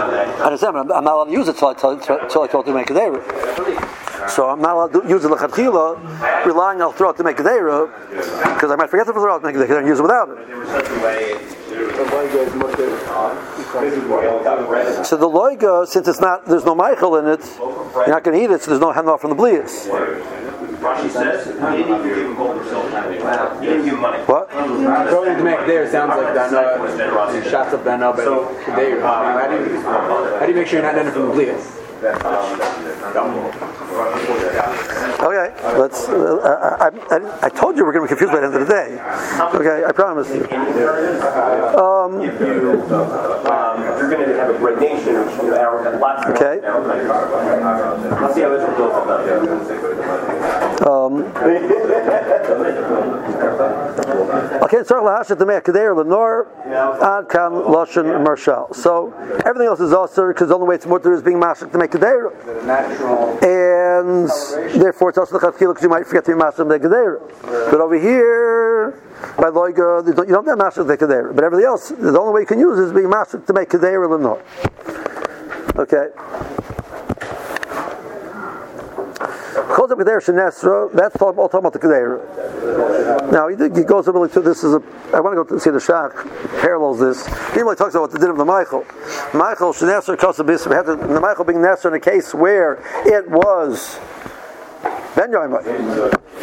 I 0.02 0.44
understand, 0.44 0.74
but 0.74 0.80
I'm, 0.80 0.92
I'm 0.92 1.04
not 1.04 1.14
allowed 1.14 1.26
to 1.26 1.32
use 1.32 1.48
it 1.48 1.58
till 1.58 1.68
I 1.68 1.74
tell 1.74 2.00
till 2.00 2.42
I 2.42 2.48
told 2.48 2.66
to 2.66 2.74
make 2.74 2.90
a 2.90 2.94
dera. 2.94 4.01
So 4.30 4.50
I'm 4.50 4.62
not 4.62 4.76
allowed 4.76 4.94
to 4.94 5.08
use 5.08 5.26
it 5.26 5.32
lechatchila, 5.32 6.46
relying 6.46 6.82
I'll 6.82 6.92
throw 6.92 7.10
it 7.10 7.18
to 7.18 7.24
make 7.24 7.40
a 7.40 7.44
dera, 7.44 7.88
because 8.54 8.72
I 8.72 8.76
might 8.76 8.90
forget 8.90 9.08
to 9.08 9.14
throw 9.14 9.36
it 9.36 9.40
to 9.40 9.46
make 9.46 9.56
a 9.56 9.68
dera 9.68 9.80
and 9.80 9.88
use 9.88 10.00
it 10.00 10.04
without 10.04 10.30
it. 10.30 10.38
So 15.06 15.18
the 15.18 15.28
loiga, 15.28 15.88
since 15.88 16.08
it's 16.08 16.20
not, 16.20 16.46
there's 16.46 16.66
no 16.66 16.76
Michael 16.76 17.16
in 17.18 17.28
it, 17.28 17.44
you're 17.60 18.08
not 18.08 18.24
going 18.24 18.38
to 18.38 18.44
eat 18.44 18.52
it, 18.52 18.62
so 18.62 18.72
there's 18.72 18.82
no 18.82 18.92
handoff 18.92 19.20
from 19.22 19.30
the 19.32 19.36
blias. 19.36 19.88
Rashi 20.82 21.10
says, 21.12 21.46
he 21.46 21.54
didn't 21.54 21.80
even 21.80 22.02
give 22.04 22.18
him 22.18 22.36
gold 22.36 22.58
or 22.58 22.66
silver. 22.66 22.90
He 23.12 23.68
didn't 23.68 23.86
give 23.86 23.94
him 23.94 24.02
money. 24.02 24.18
What? 24.24 24.50
Throwing 24.50 25.38
to 25.38 25.44
make 25.44 25.60
there 25.68 25.88
sounds 25.92 26.18
like 26.18 26.34
Dana, 26.34 27.50
shots 27.50 27.74
of 27.74 27.84
Dana, 27.84 28.12
but 28.12 28.26
there. 28.76 29.00
How 29.00 29.48
do 29.48 29.64
you 29.64 29.82
how 29.82 30.46
do 30.46 30.52
you 30.52 30.58
make 30.58 30.68
sure 30.68 30.80
you're 30.80 30.92
not 30.92 30.98
ending 30.98 31.14
from 31.14 31.28
the 31.28 31.34
bleeders? 31.34 31.64
Okay, 35.22 35.54
let's. 35.78 36.10
Uh, 36.10 36.78
I, 36.80 36.90
I, 37.14 37.46
I 37.46 37.50
told 37.50 37.78
you 37.78 37.86
we're 37.86 37.94
going 37.94 38.08
to 38.08 38.16
be 38.16 38.18
confused 38.18 38.34
by 38.34 38.40
the 38.40 38.48
end 38.48 38.56
of 38.56 38.68
the 38.68 38.74
day. 38.74 38.98
Okay, 39.54 39.86
I 39.86 39.92
promise 39.92 40.30
you. 40.30 40.42
Um. 41.78 42.22
Okay. 46.36 46.58
Um, 50.82 51.32
so 58.74 59.14
everything 59.46 59.68
else 59.68 59.80
is 59.80 59.94
also 59.94 60.28
because 60.30 60.48
the 60.48 60.56
only 60.56 60.68
way 60.68 60.76
it's 60.76 60.88
mutter 60.88 61.14
is 61.14 61.22
being 61.22 61.38
mashik 61.38 61.72
to 61.72 61.78
make 61.78 61.92
kader, 61.92 62.32
and 63.44 64.28
therefore 64.82 65.10
it's 65.10 65.20
also 65.20 65.38
the 65.38 65.46
chafkila 65.46 65.70
because 65.70 65.84
you 65.84 65.90
might 65.90 66.08
forget 66.08 66.26
to 66.26 66.32
be 66.36 66.42
mashik 66.42 66.56
to 66.58 66.66
make 66.66 66.82
kader. 66.82 67.22
But 67.70 67.80
over 67.80 68.00
here, 68.00 69.00
by 69.38 69.52
loiga, 69.52 70.04
you 70.08 70.34
don't 70.34 70.48
have 70.48 70.58
mashik 70.58 70.76
to 70.76 70.86
make 70.86 71.00
kader. 71.00 71.32
But 71.32 71.44
everything 71.44 71.68
else, 71.68 71.90
the 71.90 72.20
only 72.20 72.34
way 72.34 72.42
you 72.42 72.48
can 72.48 72.60
use 72.60 72.80
is 72.80 72.92
being 72.92 73.06
mashik 73.06 73.46
to 73.46 73.54
make 73.54 73.70
kader 73.70 74.08
lenor. 74.08 74.42
Okay. 75.78 76.10
Calls 79.72 79.90
up 79.90 80.00
Kedera 80.00 80.20
Shenesra, 80.20 80.92
that's 80.92 81.16
uh, 81.22 81.26
all 81.26 81.40
all 81.40 81.48
talking 81.48 81.66
about 81.66 81.72
the 81.72 81.80
Kedera. 81.80 83.32
Now, 83.32 83.48
he, 83.48 83.56
goes 83.86 84.06
really 84.08 84.28
to 84.30 84.42
this 84.42 84.66
is 84.66 84.74
a, 84.74 84.84
I 85.14 85.22
want 85.22 85.38
to 85.38 85.44
go 85.44 85.46
to 85.46 85.60
see 85.62 85.70
the 85.70 85.78
Shach, 85.78 86.12
parallels 86.60 87.00
this. 87.00 87.26
He 87.54 87.62
really 87.62 87.78
talks 87.78 87.96
about 87.96 88.12
the 88.12 88.20
din 88.20 88.30
of 88.30 88.38
the 88.38 88.44
Michael. 88.44 88.84
Michael 89.34 89.72
Shenesra 89.72 90.18
Kosa 90.18 90.46
Bism 90.46 90.76
had 90.76 90.88
the 90.88 91.22
Michael 91.22 91.46
being 91.46 91.60
Nesra 91.60 91.86
in 91.86 91.94
a 91.94 92.02
case 92.02 92.34
where 92.34 92.84
it 93.06 93.30
was 93.30 93.98
Ben 95.16 95.32
Yoimai. 95.32 95.64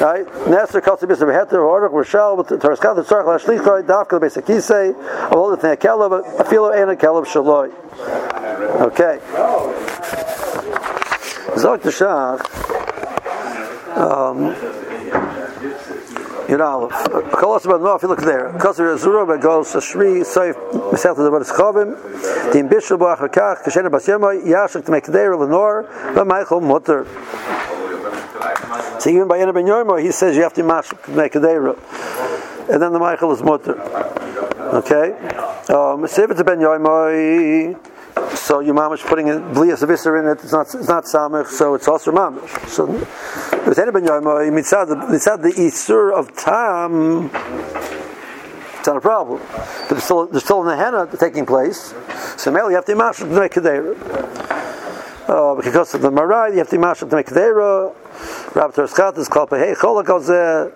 Right? 0.00 0.26
Nesra 0.48 0.80
Kosa 0.80 1.04
Bism 1.06 1.30
had 1.30 1.50
to 1.50 1.58
order 1.58 1.88
Rochelle 1.88 2.34
with 2.34 2.48
the 2.48 2.56
Taraskat, 2.56 2.96
the 2.96 3.02
Tzarech 3.02 3.26
Lashlichoi, 3.26 3.82
Dafka, 3.82 4.10
the 4.10 4.20
basic 4.20 4.46
Kisei, 4.46 4.94
of 5.26 5.34
all 5.34 5.50
the 5.50 5.58
thing, 5.58 5.72
a 5.72 5.76
Kelab, 5.76 6.40
a 6.40 6.44
Philo, 6.44 6.70
and 6.72 6.90
a 6.90 6.96
Kelab 6.96 7.26
Shaloi. 7.26 7.68
Okay. 8.80 9.18
Zok 11.58 11.82
the 11.82 11.90
Shach. 11.90 12.77
Um, 13.98 14.54
Yud 16.46 16.60
Aleph. 16.64 16.92
Kolos 17.32 17.64
about 17.64 17.82
no, 17.82 17.96
if 17.96 18.02
you 18.02 18.08
look 18.08 18.20
there. 18.20 18.52
Koser 18.52 18.96
Zura 18.96 19.26
but 19.26 19.40
goes 19.40 19.72
to 19.72 19.80
Shri 19.80 20.20
Seif 20.20 20.54
Mesel 20.92 21.16
to 21.16 21.22
the 21.22 21.30
Baris 21.30 21.50
Chavim. 21.50 22.52
Dim 22.52 22.68
Bishul 22.68 22.96
Bach 22.96 23.18
Hakach 23.18 23.64
Kashena 23.64 23.90
Bas 23.90 24.06
Yemai 24.06 24.44
Yashik 24.46 24.84
to 24.84 24.92
make 24.92 25.06
there 25.06 25.36
Lenore 25.36 25.82
but 26.14 26.28
Michael 26.28 26.60
Mutter. 26.60 27.06
So 29.00 29.10
even 29.10 29.26
by 29.26 29.38
Yena 29.38 29.52
Ben 29.52 29.66
Yomo 29.66 30.00
he 30.00 30.12
says 30.12 30.36
you 30.36 30.42
have 30.42 30.54
to 30.54 30.62
mash 30.62 30.88
to 30.90 31.10
make 31.10 31.34
a 31.34 31.40
there. 31.40 31.70
And 31.70 32.80
then 32.80 32.92
the 32.92 33.00
Michael 33.00 33.32
is 33.32 33.42
Mutter. 33.42 33.80
Okay? 34.74 35.10
Um, 35.68 36.04
a 36.04 36.44
Ben 36.44 36.60
Yomo 36.60 37.97
so 38.34 38.60
your 38.60 38.74
mamish 38.74 39.04
putting 39.06 39.28
in 39.28 39.40
blias 39.54 39.82
of 39.82 39.90
in 39.90 40.26
it. 40.26 40.40
It's 40.42 40.52
not 40.52 40.74
it's 40.74 40.88
not 40.88 41.04
samich, 41.04 41.46
so 41.46 41.74
it's 41.74 41.88
also 41.88 42.12
mamish. 42.12 42.68
So 42.68 42.86
mitzad 42.86 44.88
the 44.88 44.96
mitzad 44.96 45.42
the 45.42 45.50
isur 45.50 46.12
of 46.12 46.34
tam. 46.36 47.30
It's 48.78 48.86
not 48.86 48.96
a 48.96 49.00
problem, 49.00 49.40
but 49.50 49.88
there's 49.88 50.04
still 50.04 50.26
there's 50.26 50.44
still 50.44 50.62
in 50.62 50.68
the 50.68 50.76
henna 50.76 51.08
taking 51.18 51.46
place. 51.46 51.94
So 52.36 52.50
now 52.50 52.68
you 52.68 52.76
have 52.76 52.84
to 52.86 52.94
mash 52.94 53.18
to 53.18 53.26
make 53.26 53.52
kedera. 53.52 53.96
Uh, 55.28 55.60
because 55.60 55.94
of 55.94 56.00
the 56.00 56.10
marai, 56.10 56.52
you 56.52 56.58
have 56.58 56.70
to 56.70 56.78
mash 56.78 57.00
to 57.00 57.06
make 57.06 57.26
kedera. 57.26 57.94
Rabbi 58.54 58.74
Terschat 58.74 59.18
is 59.18 59.28
called 59.28 59.50
pehei 59.50 59.74
cholak. 59.74 60.72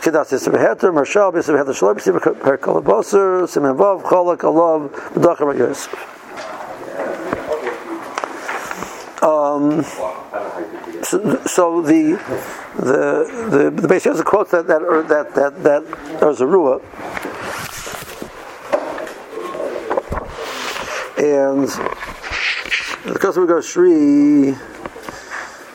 Kedas 0.00 0.32
is 0.32 0.46
beheter, 0.46 0.92
marshal 0.92 1.34
is 1.36 1.46
beheter 1.46 1.74
shalom, 1.74 1.96
is 1.96 2.04
beheter 2.04 2.58
kolaboser, 2.58 3.46
simen 3.48 3.76
vav 3.76 4.02
cholak 4.02 4.38
alav 4.38 4.90
b'dachar 5.14 5.58
yosef. 5.58 6.15
Um, 9.22 9.82
so, 11.02 11.40
so 11.46 11.80
the 11.80 12.20
the 12.76 13.70
the 13.72 13.86
the 13.86 14.00
has 14.04 14.20
a 14.20 14.24
quote 14.24 14.50
that 14.50 14.66
that 14.66 14.82
or 14.82 15.02
that 15.04 15.34
that 15.34 15.62
that 15.62 15.84
there's 16.20 16.40
a 16.40 16.46
rua, 16.46 16.80
and 21.16 21.68
the 23.04 23.18
customer 23.18 23.46
goes 23.46 23.66
Shri. 23.66 24.54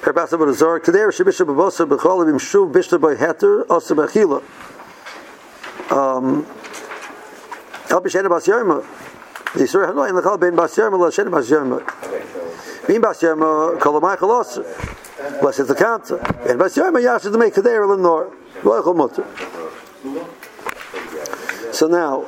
Perbasa 0.02 0.38
b'azor 0.38 0.80
kadei 0.80 1.08
shebisha 1.12 1.46
b'bosa 1.46 1.88
b'chol 1.88 2.26
b'mshuv 2.26 2.72
bishta 2.72 3.00
b'heter 3.00 3.66
osa 3.70 3.96
b'achila. 3.96 4.42
Um, 5.92 6.46
El 7.90 8.02
b'shena 8.02 8.30
bas 8.30 8.46
yoyma. 8.48 8.86
The 9.54 9.66
Yisur 9.66 9.86
Hanoi 9.86 10.08
in 10.08 10.16
the 10.16 10.22
Chal 10.22 10.38
Ben 10.38 10.56
Bas 10.56 10.74
Yerma 10.78 10.98
Lashen 10.98 11.30
Bas 11.30 11.50
Yerma. 11.50 11.82
Blessed 12.88 13.24
is 15.60 15.68
the 15.68 15.76
counter. 15.78 16.18
And 16.50 16.60
Bas 16.60 16.76
Yerma 16.76 17.00
Yashid 17.02 17.32
to 17.32 17.38
make 17.38 17.54
Kadeir 17.54 17.86
Lenor. 17.88 18.34
Loichel 18.62 18.96
Mutter. 18.96 19.26
So 21.74 21.88
now, 21.88 22.26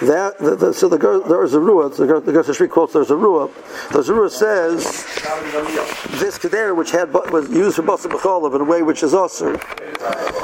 that 0.00 0.38
the, 0.38 0.56
the, 0.56 0.74
so 0.74 0.88
the 0.88 0.98
girl 0.98 1.20
there 1.20 1.42
is 1.42 1.54
a 1.54 1.58
ruah. 1.58 1.94
The 1.94 2.20
the 2.20 2.32
Gersa 2.32 2.54
Shri 2.54 2.68
quotes 2.68 2.92
there's 2.92 3.10
a 3.10 3.14
ruah. 3.14 3.50
The 3.90 4.00
ruah 4.00 4.30
says 4.30 4.84
this 6.20 6.38
kedera 6.38 6.76
which 6.76 6.90
had 6.90 7.12
was 7.12 7.48
used 7.48 7.76
for 7.76 7.82
basa 7.82 8.10
b'cholav 8.10 8.54
in 8.54 8.60
a 8.60 8.64
way 8.64 8.82
which 8.82 9.02
is 9.02 9.14
osir. 9.14 9.58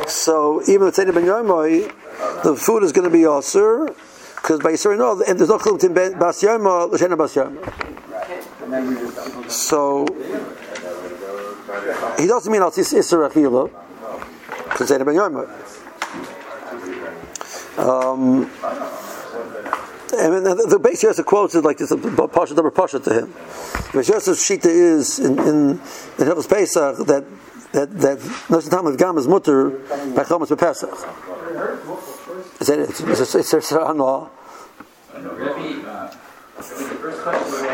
So 0.09 0.63
even 0.63 0.87
the 0.87 0.93
tzedek 0.93 1.15
ben 1.15 1.25
yomoy, 1.25 1.93
the 2.43 2.57
food 2.57 2.83
is 2.83 2.93
going 2.93 3.05
to 3.05 3.11
be 3.11 3.25
osir 3.25 3.95
because 4.37 4.61
by 4.61 4.73
Yisrael 4.73 4.97
no, 4.97 5.23
and 5.23 5.39
there's 5.39 5.51
no 5.51 5.59
to 5.59 5.91
ben- 5.91 6.19
bas 6.19 6.43
yoma 6.43 6.91
l'shena 6.91 7.19
bas 7.19 7.35
yoma. 7.35 7.92
So 9.49 10.07
he 12.19 12.27
doesn't 12.27 12.51
mean 12.51 12.63
al 12.63 12.71
tis 12.71 12.91
because 12.91 13.11
yomoy. 14.91 15.47
Um, 17.79 18.51
and 20.15 20.35
then 20.35 20.45
the, 20.45 20.67
the 20.69 20.79
Beis 20.79 21.03
Yosef 21.03 21.25
quotes 21.27 21.55
is 21.55 21.65
like 21.65 21.79
this, 21.79 21.91
a 21.91 21.97
pasha 21.97 22.55
double 22.55 22.71
pasha 22.71 23.01
to 23.01 23.13
him. 23.13 23.35
But 23.93 24.09
Yosef's 24.09 24.49
shita 24.49 24.67
is 24.67 25.19
in 25.19 25.39
in, 25.39 25.71
in 25.71 25.79
Hilchos 26.19 26.49
Pesach 26.49 27.07
that 27.07 27.25
that 27.73 28.01
that 28.01 28.19
Nosson 28.49 28.71
Tam 28.71 28.87
of 28.87 28.97
Gam 28.97 29.19
is 29.19 29.29
mutter 29.29 29.71
by 29.71 30.25
Chomas 30.25 30.57
Pesach. 30.59 30.91
Is 32.61 32.67
that 32.69 32.79
it's 32.79 33.01
it's 33.01 33.35
it's, 33.35 33.55
it's 33.55 33.73
a 33.73 33.93
law. 33.93 34.31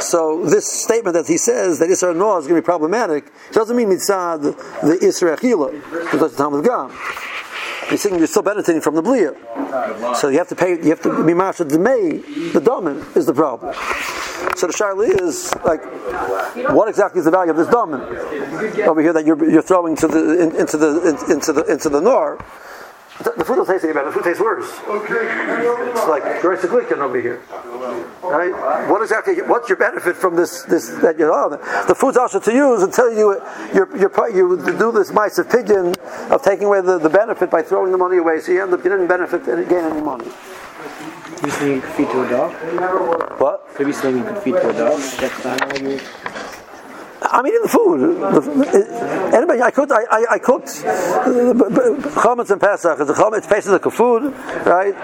So 0.00 0.44
this 0.44 0.66
statement 0.66 1.14
that 1.14 1.26
he 1.26 1.36
says 1.36 1.78
that 1.78 1.88
Isra 1.88 2.16
Noah 2.16 2.38
is 2.38 2.46
going 2.46 2.56
to 2.56 2.62
be 2.62 2.64
problematic 2.64 3.30
doesn't 3.52 3.76
mean 3.76 3.88
mitzad 3.88 4.42
the 4.42 4.98
Isra 5.02 5.36
Achila, 5.36 5.72
because 6.10 6.36
the 6.36 6.42
Tam 6.42 6.54
of 6.54 6.64
Gam. 6.64 6.90
He's 7.90 8.02
saying 8.02 8.18
you're 8.18 8.26
still 8.26 8.42
benefiting 8.42 8.82
from 8.82 8.94
the 8.94 9.02
bliya. 9.02 9.34
So 10.16 10.28
you 10.28 10.38
have 10.38 10.48
to 10.48 10.56
pay. 10.56 10.76
You 10.76 10.90
have 10.90 11.00
to 11.02 11.24
be 11.24 11.32
master 11.32 11.64
the 11.64 11.78
may. 11.78 12.18
The 12.18 12.60
domin 12.60 13.16
is 13.16 13.24
the 13.24 13.32
problem. 13.32 13.74
So 14.56 14.66
the 14.66 14.72
sharli 14.72 15.20
is 15.22 15.54
like, 15.64 15.82
what 16.74 16.88
exactly 16.88 17.20
is 17.20 17.24
the 17.24 17.30
value 17.30 17.50
of 17.50 17.56
this 17.56 17.68
domin 17.68 18.00
over 18.86 19.00
here 19.00 19.12
that 19.12 19.24
you're, 19.24 19.50
you're 19.50 19.62
throwing 19.62 19.96
to 19.96 20.08
the 20.08 20.42
in, 20.42 20.56
into 20.56 20.76
the 20.76 21.00
in, 21.08 21.32
into 21.32 21.52
the 21.52 21.64
into 21.64 21.88
the 21.88 22.00
nor? 22.00 22.38
The, 23.18 23.32
the 23.36 23.44
food 23.44 23.56
doesn't 23.56 23.74
taste 23.74 23.84
any 23.84 23.92
better. 23.94 24.06
The 24.06 24.12
food 24.12 24.24
tastes 24.24 24.40
worse. 24.40 24.70
Okay. 24.86 25.26
It's 25.90 26.06
like 26.06 26.40
Grace 26.40 26.60
Glicken 26.60 26.98
over 26.98 27.20
here, 27.20 27.42
right? 28.22 28.52
What 28.88 29.02
exactly? 29.02 29.42
What's 29.42 29.68
your 29.68 29.76
benefit 29.76 30.14
from 30.16 30.36
this? 30.36 30.62
This 30.62 30.88
that 31.02 31.18
you're 31.18 31.32
on? 31.32 31.50
The 31.88 31.96
food's 31.96 32.16
also 32.16 32.38
to 32.38 32.52
use 32.52 32.82
until 32.82 33.10
you 33.12 33.40
you're, 33.74 33.96
you're, 33.96 34.08
part- 34.08 34.34
you 34.34 34.56
do 34.78 34.92
this 34.92 35.10
mice 35.12 35.36
of 35.38 35.50
pigeon 35.50 35.96
of 36.30 36.42
taking 36.42 36.66
away 36.66 36.80
the, 36.80 36.98
the 36.98 37.08
benefit 37.10 37.50
by 37.50 37.62
throwing 37.62 37.90
the 37.90 37.98
money 37.98 38.18
away. 38.18 38.38
So 38.38 38.52
you 38.52 38.62
end 38.62 38.72
up 38.72 38.84
you 38.84 38.90
didn't 38.90 39.08
benefit 39.08 39.48
and 39.48 39.68
gain 39.68 39.84
any 39.84 40.00
money. 40.00 40.30
Could 40.30 41.42
be 41.42 41.50
something 41.50 41.74
you 41.74 41.80
could 41.80 41.92
feed 41.94 42.10
to 42.10 42.22
a 42.22 42.28
dog. 42.30 43.40
What? 43.40 43.68
Could 43.74 43.86
be 43.86 43.92
something 43.92 44.18
you 44.18 44.24
could 44.30 44.42
feed 44.44 44.52
to 44.52 44.68
a 44.70 44.72
dog. 44.72 45.00
That's 45.18 45.44
not 45.44 45.60
how 45.60 45.76
you. 45.84 46.00
I'm 47.22 47.46
eating 47.46 47.60
the 47.62 47.68
food. 47.68 48.00
The- 48.00 49.28
Anybody, 49.36 49.60
I 49.62 49.70
cooked. 49.70 49.92
I, 49.92 50.04
I, 50.10 50.24
I 50.32 50.38
cooked 50.38 50.68
uh, 50.68 50.92
chametz 52.22 52.50
and 52.50 52.60
Pesach. 52.60 52.98
It's 53.00 53.10
a 53.10 53.14
chametz. 53.14 53.38
It's 53.38 53.46
basically 53.46 53.72
like 53.72 53.86
a 53.86 53.90
food, 53.90 54.32
right? 54.66 54.94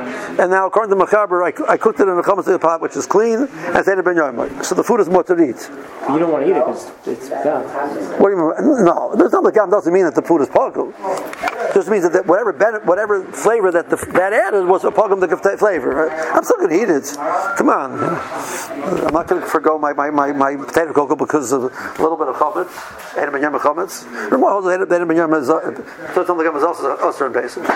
And 0.41 0.51
now, 0.51 0.67
according 0.67 0.97
to 0.97 1.05
Machaber, 1.05 1.43
I, 1.45 1.73
I 1.73 1.77
cooked 1.77 2.01
it 2.01 2.05
in 2.05 2.17
a 2.17 2.23
chametz 2.23 2.61
pot, 2.61 2.81
which 2.81 2.97
is 2.97 3.07
clean, 3.07 3.41
and 3.49 3.77
it's 3.77 3.89
ben 4.03 4.17
yom. 4.17 4.63
So 4.65 4.75
the 4.75 4.85
food 4.85 5.01
is 5.01 5.09
more 5.09 5.23
to 5.25 5.35
eat. 5.35 5.69
You 6.11 6.19
don't 6.19 6.33
want 6.33 6.45
to 6.45 6.51
eat 6.51 6.57
it 6.57 6.65
because 6.65 6.91
it's 7.07 7.29
bad. 7.29 8.21
What 8.21 8.31
do 8.31 8.37
you 8.37 8.55
mean? 8.77 8.85
No, 8.85 9.15
there's 9.17 9.33
not 9.33 9.45
the 9.45 9.53
gam 9.53 9.71
doesn't 9.71 9.93
mean 9.93 10.05
that 10.05 10.15
the 10.15 10.23
food 10.23 10.41
is 10.43 10.49
pogum. 10.49 10.93
Just 11.75 11.91
means 11.91 12.09
that, 12.09 12.25
whatever 12.25 12.53
whatever 12.85 13.25
flavor 13.25 13.73
that 13.73 13.91
the, 13.91 13.97
that 14.15 14.33
added 14.33 14.65
was 14.65 14.85
a 14.85 14.93
pogum 14.93 15.19
that 15.19 15.59
flavor. 15.59 16.07
Right? 16.07 16.31
I'm 16.33 16.45
still 16.45 16.59
going 16.59 16.71
to 16.71 16.81
eat 16.81 16.89
it. 16.89 17.13
Come 17.57 17.69
on, 17.69 17.99
I'm 17.99 19.13
not 19.13 19.27
going 19.27 19.41
to 19.41 19.47
forgo 19.47 19.77
my, 19.77 19.93
my, 19.93 20.09
my, 20.11 20.31
my 20.31 20.55
potato 20.55 20.93
cocoa 20.93 21.17
because 21.17 21.51
of 21.51 21.65
a 21.65 22.03
little 22.03 22.17
bit 22.17 22.29
of 22.29 22.37
chametz, 22.37 23.19
and 23.19 23.33
ben 23.33 23.43
yom 23.43 23.55
chametz. 23.55 24.05
Remember, 24.27 24.47
also 24.47 24.69
that 24.69 24.89
ben 24.89 25.17
yom 25.17 25.35
is 25.35 25.51
uh, 25.51 25.61
so 26.15 26.25
something 26.25 26.47
is 26.47 26.63
also 26.63 26.97
also 26.99 27.27
in 27.27 27.33
basis. 27.33 27.67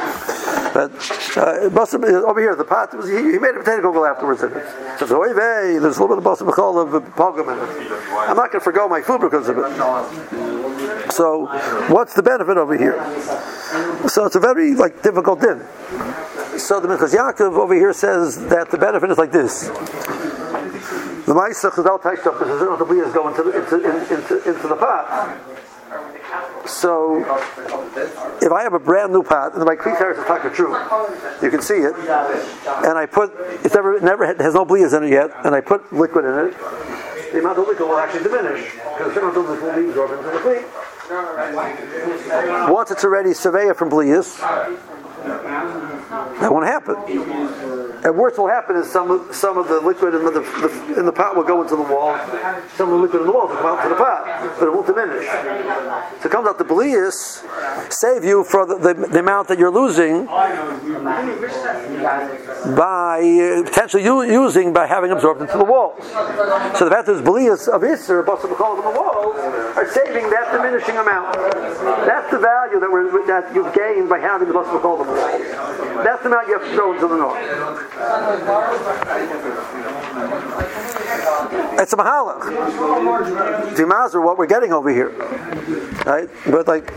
But 0.72 0.94
uh, 1.36 1.98
been, 1.98 2.14
over 2.14 2.40
here, 2.40 2.54
the 2.54 2.64
pot 2.64 2.94
was 2.96 3.08
he, 3.08 3.16
he 3.16 3.38
made 3.38 3.56
a 3.56 3.58
potato 3.58 3.82
cocoa 3.82 4.04
afterwards. 4.04 4.44
In 4.44 4.52
it. 4.52 4.64
So 5.00 5.06
the 5.06 5.34
there's 5.80 5.98
a 5.98 6.00
little 6.00 6.08
bit 6.08 6.18
of 6.18 6.24
basar 6.24 6.46
of 6.46 7.02
pogum 7.14 7.50
in 7.50 7.58
it. 7.58 7.92
I'm 8.12 8.36
not 8.36 8.52
going 8.52 8.60
to 8.60 8.60
forgo 8.60 8.86
my 8.86 9.02
food 9.02 9.22
because 9.22 9.48
of 9.48 9.58
it. 9.58 10.77
So, 11.10 11.46
what's 11.88 12.14
the 12.14 12.22
benefit 12.22 12.56
over 12.56 12.76
here? 12.76 12.96
So 14.08 14.24
it's 14.26 14.36
a 14.36 14.40
very 14.40 14.74
like 14.74 15.02
difficult 15.02 15.40
din. 15.40 15.60
So 16.58 16.80
the 16.80 16.88
Minchas 16.88 17.14
Yaakov 17.14 17.56
over 17.56 17.74
here 17.74 17.92
says 17.92 18.36
that 18.48 18.70
the 18.70 18.78
benefit 18.78 19.10
is 19.10 19.18
like 19.18 19.32
this. 19.32 19.68
The 21.28 21.34
Ma'aseh 21.34 21.70
Chazal 21.70 22.00
Taishtach, 22.00 22.38
because 22.38 22.78
the 22.78 22.84
Bliyas 22.86 23.12
go 23.12 23.28
into, 23.28 23.42
the- 23.42 23.58
into, 23.60 23.76
in- 23.84 24.18
into, 24.18 24.50
into 24.50 24.66
the 24.68 24.76
pot. 24.76 25.36
So, 26.66 27.18
if 28.42 28.50
I 28.52 28.62
have 28.62 28.72
a 28.74 28.78
brand 28.78 29.12
new 29.12 29.22
pot, 29.22 29.54
and 29.54 29.64
my 29.64 29.76
Kli 29.76 29.92
is 29.92 30.24
Taka 30.26 30.50
True, 30.50 30.72
you 31.42 31.50
can 31.50 31.62
see 31.62 31.74
it, 31.74 31.94
and 31.94 32.98
I 32.98 33.06
put, 33.06 33.32
it's 33.64 33.74
never, 33.74 34.00
never 34.00 34.26
has 34.26 34.54
no 34.54 34.64
Bliyas 34.64 34.96
in 34.96 35.04
it 35.04 35.10
yet, 35.10 35.30
and 35.44 35.54
I 35.54 35.60
put 35.60 35.90
liquid 35.92 36.24
in 36.24 36.48
it, 36.48 36.54
the 37.32 37.40
amount 37.40 37.58
of 37.58 37.68
liquid 37.68 37.88
will 37.88 37.98
actually 37.98 38.22
diminish, 38.24 38.72
because 38.72 39.14
the 39.14 39.20
amount 39.20 39.36
of 39.36 39.48
liquid 39.48 39.62
will 39.76 39.82
be 39.82 39.88
absorbed 39.90 40.12
into 40.14 40.24
the 40.30 40.38
Kli. 40.38 40.64
Once 41.10 42.90
it's 42.90 43.04
already 43.04 43.32
surveyor 43.32 43.72
from 43.72 43.88
Blias, 43.88 44.38
that 45.28 46.52
won't 46.52 46.66
happen. 46.66 46.96
And 48.04 48.16
worst 48.16 48.38
will 48.38 48.48
happen 48.48 48.76
is 48.76 48.90
some 48.90 49.32
some 49.32 49.58
of 49.58 49.68
the 49.68 49.80
liquid 49.80 50.14
in 50.14 50.24
the, 50.24 50.30
the, 50.30 50.98
in 50.98 51.06
the 51.06 51.12
pot 51.12 51.36
will 51.36 51.42
go 51.42 51.62
into 51.62 51.76
the 51.76 51.82
wall. 51.82 52.16
Some 52.76 52.92
of 52.92 52.98
the 52.98 53.02
liquid 53.02 53.22
in 53.22 53.26
the 53.26 53.32
wall 53.32 53.48
will 53.48 53.56
come 53.56 53.66
out 53.66 53.82
to 53.82 53.88
the 53.88 53.96
pot, 53.96 54.56
but 54.58 54.66
it 54.68 54.72
won't 54.72 54.86
diminish. 54.86 55.26
So 55.26 56.28
it 56.28 56.30
comes 56.30 56.46
out 56.48 56.58
the 56.58 56.64
Blias 56.64 57.44
save 57.92 58.24
you 58.24 58.44
for 58.44 58.66
the, 58.66 58.78
the, 58.78 58.94
the 58.94 59.18
amount 59.18 59.48
that 59.48 59.58
you're 59.58 59.70
losing 59.70 60.26
by 62.76 63.62
potentially 63.64 64.04
using 64.04 64.72
by 64.72 64.86
having 64.86 65.10
absorbed 65.10 65.40
into 65.40 65.58
the 65.58 65.64
walls. 65.64 66.02
So 66.78 66.84
the 66.84 66.90
fact 66.90 67.06
that 67.06 67.22
there's 67.22 67.68
of 67.68 67.82
Isser, 67.82 68.24
Basar 68.24 68.48
B'chol 68.48 68.78
on 68.78 68.92
the 68.92 69.00
walls, 69.00 69.36
are 69.76 69.88
saving 69.90 70.30
that 70.30 70.52
diminishing 70.52 70.96
amount. 70.96 71.34
That's 72.06 72.30
the 72.30 72.38
value 72.38 72.80
that, 72.80 73.24
that 73.26 73.54
you've 73.54 73.74
gained 73.74 74.08
by 74.08 74.18
having 74.18 74.48
the 74.48 74.54
Basar 74.54 74.80
B'chol. 74.80 74.98
That's 76.04 76.22
the 76.22 76.28
amount 76.28 76.48
you 76.48 76.58
have 76.58 76.68
to 77.00 77.08
the 77.08 77.16
north. 77.16 77.38
It's 81.80 81.92
a 81.92 81.96
mahalach. 81.96 82.42
Dimazar, 83.76 84.22
what 84.24 84.38
we're 84.38 84.46
getting 84.46 84.72
over 84.72 84.90
here, 84.90 85.10
right? 86.04 86.28
But 86.46 86.66
like, 86.68 86.90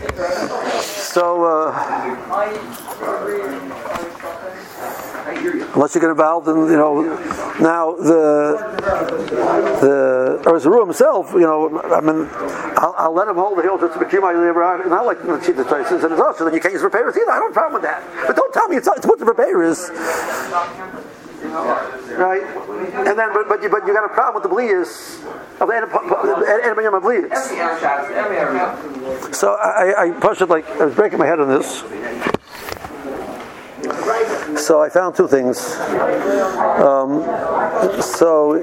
so 0.82 1.44
uh, 1.44 1.72
unless 5.74 5.94
you 5.94 6.00
get 6.00 6.10
involved 6.10 6.48
in, 6.48 6.56
you 6.56 6.76
know, 6.76 7.02
now 7.60 7.92
the 7.96 8.56
the 9.80 10.42
or 10.46 10.58
Zeru 10.58 10.84
himself, 10.84 11.32
you 11.32 11.40
know, 11.40 11.80
I 11.82 12.00
mean, 12.00 12.28
I'll, 12.76 12.94
I'll 12.98 13.14
let 13.14 13.28
him 13.28 13.36
hold 13.36 13.58
the 13.58 13.62
hill 13.62 13.78
just 13.78 13.94
to 13.94 13.98
become 13.98 14.22
my 14.22 14.32
neighbor, 14.32 14.62
and 14.82 14.92
I 14.92 15.00
like 15.02 15.22
the 15.22 15.38
cheat 15.44 15.56
the 15.56 15.64
choices, 15.64 16.04
and 16.04 16.12
it's 16.12 16.20
also 16.20 16.44
then 16.44 16.54
you 16.54 16.60
can't 16.60 16.74
use 16.74 16.82
repairs 16.82 17.16
either. 17.16 17.30
I 17.30 17.38
don't 17.38 17.54
have 17.54 17.56
a 17.56 17.60
problem 17.60 17.82
with 17.82 17.90
that, 17.90 18.02
but 18.26 18.36
don't 18.36 18.52
tell 18.52 18.68
me 18.68 18.76
it's 18.76 18.88
it's 18.88 19.06
what 19.06 19.18
the 19.18 19.24
repairs. 19.24 19.90
Right, 21.42 22.42
and 22.42 23.18
then 23.18 23.32
but 23.32 23.48
but 23.48 23.62
you 23.62 23.68
but 23.68 23.86
you 23.86 23.92
got 23.92 24.04
a 24.04 24.08
problem 24.08 24.34
with 24.34 24.44
the 24.44 24.48
blias 24.48 25.22
of 25.60 25.68
the 25.68 25.74
enemy 26.64 26.84
of 26.84 27.02
blias. 27.02 27.34
So 29.34 29.54
I, 29.54 30.04
I 30.04 30.10
pushed 30.12 30.40
it 30.40 30.48
like 30.48 30.68
I 30.80 30.84
was 30.86 30.94
breaking 30.94 31.18
my 31.18 31.26
head 31.26 31.40
on 31.40 31.48
this. 31.48 31.82
So 34.56 34.80
I 34.82 34.88
found 34.88 35.14
two 35.16 35.28
things. 35.28 35.58
Um, 36.82 37.22
so 38.00 38.54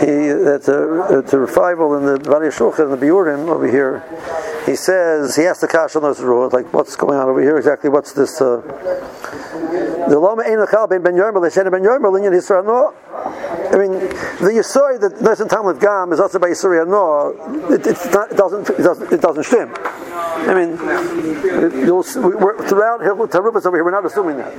he 0.00 0.28
it's 0.54 0.68
a 0.68 1.18
it's 1.18 1.32
a 1.32 1.38
revival 1.38 1.94
in 1.96 2.06
the 2.06 2.18
Badei 2.18 2.50
HaShulchan 2.50 2.92
in 2.92 3.00
the 3.00 3.06
Biurim 3.06 3.48
over 3.48 3.66
here. 3.70 4.04
He 4.66 4.76
says 4.76 5.36
he 5.36 5.44
asked 5.44 5.60
the 5.60 5.68
Kasha 5.68 5.98
on 5.98 6.02
those 6.02 6.20
rules 6.20 6.52
like 6.52 6.72
what's 6.72 6.96
going 6.96 7.18
on 7.18 7.28
over 7.28 7.40
here 7.40 7.56
exactly? 7.56 7.90
What's 7.90 8.12
this? 8.12 8.40
Uh. 8.40 8.62
I 13.66 13.78
mean, 13.78 13.92
the 13.92 14.52
yisori 14.54 15.00
that 15.00 15.14
Nesan 15.16 15.48
Tam 15.48 15.66
Lev 15.66 15.80
Gam 15.80 16.12
is 16.12 16.20
also 16.20 16.38
by 16.38 16.48
Yisuri 16.48 16.86
no. 16.86 17.34
It, 17.72 17.86
it's 17.86 18.06
not, 18.12 18.30
it 18.30 18.36
doesn't 18.36 18.70
it 18.70 18.82
doesn't 18.82 19.12
it 19.12 19.20
doesn't 19.20 19.42
stem. 19.44 19.74
I 20.38 20.54
mean, 20.54 21.84
you'll 21.84 22.02
see, 22.02 22.20
we- 22.20 22.36
we're, 22.36 22.56
throughout 22.68 23.00
Tarubas 23.00 23.66
over 23.66 23.76
here, 23.76 23.84
we're 23.84 23.90
not 23.90 24.04
assuming 24.06 24.36
that. 24.36 24.54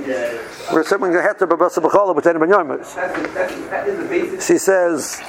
We're 0.72 0.80
assuming 0.82 1.12
the 1.12 1.20
heter 1.20 1.48
babasa 1.48 1.82
b'chala 1.82 2.14
b'tein 2.14 2.38
ben 2.38 2.48
yomer. 2.50 2.84
She 4.46 4.58
says. 4.58 5.20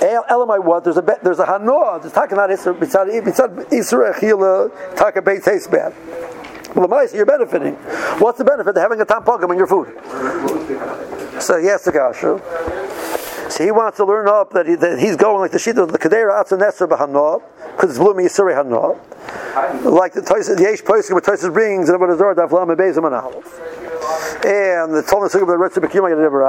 El- 0.00 0.24
Elamai 0.24 0.62
what? 0.64 0.84
There's 0.84 0.96
a 0.96 1.18
there's 1.22 1.38
a 1.38 1.44
hanoah. 1.44 2.00
There's 2.00 2.12
talking 2.12 2.32
about 2.32 2.50
Isra 2.50 2.78
b'tzad 2.78 3.22
b'tzad 3.22 3.68
Isra 3.70 4.14
achila 4.14 4.96
taka 4.96 5.20
beit 5.20 5.42
tastes 5.42 5.66
bad. 5.68 5.94
Well, 6.74 6.88
the 6.88 7.16
you're 7.16 7.26
benefiting. 7.26 7.74
What's 8.20 8.38
the 8.38 8.44
benefit 8.44 8.76
of 8.76 8.76
having 8.76 9.00
a 9.00 9.04
tam 9.04 9.24
pogam 9.24 9.50
in 9.50 9.58
your 9.58 9.66
food? 9.66 9.88
So 11.40 11.56
yes, 11.56 11.84
the 11.84 11.92
kasha. 11.92 12.40
So 13.50 13.64
he 13.64 13.70
wants 13.70 13.96
to 13.98 14.04
learn 14.04 14.28
up 14.28 14.50
that, 14.52 14.66
he, 14.66 14.74
that 14.74 14.98
he's 14.98 15.16
going 15.16 15.40
like 15.40 15.52
the 15.52 15.58
shita 15.58 15.82
of 15.82 15.92
the 15.92 15.98
kadera 15.98 16.42
atzaneser 16.42 16.88
b'hanoah 16.88 17.42
because 17.76 17.90
it's 17.90 17.98
blumi 17.98 18.26
Yisra 18.26 18.54
hanoah. 18.62 18.98
Like 19.84 20.12
the 20.12 20.20
Tosis, 20.20 20.56
the 20.56 20.64
Eish 20.64 20.82
Poskim, 20.82 21.14
what 21.14 21.24
Tosis 21.24 21.52
brings, 21.52 21.88
and 21.88 21.98
what 21.98 22.10
is 22.10 22.18
Daf 22.18 22.52
Lam 22.52 22.68
Bezim 22.76 23.06
and 23.06 23.14
Aleph. 23.14 23.95
And 24.46 24.94
the 24.94 25.02
Talmud 25.02 25.32
Sugim 25.32 25.48
the 25.48 25.58
Ritz 25.58 25.76
Bekima 25.76 26.08
Yad 26.08 26.22
Never 26.22 26.44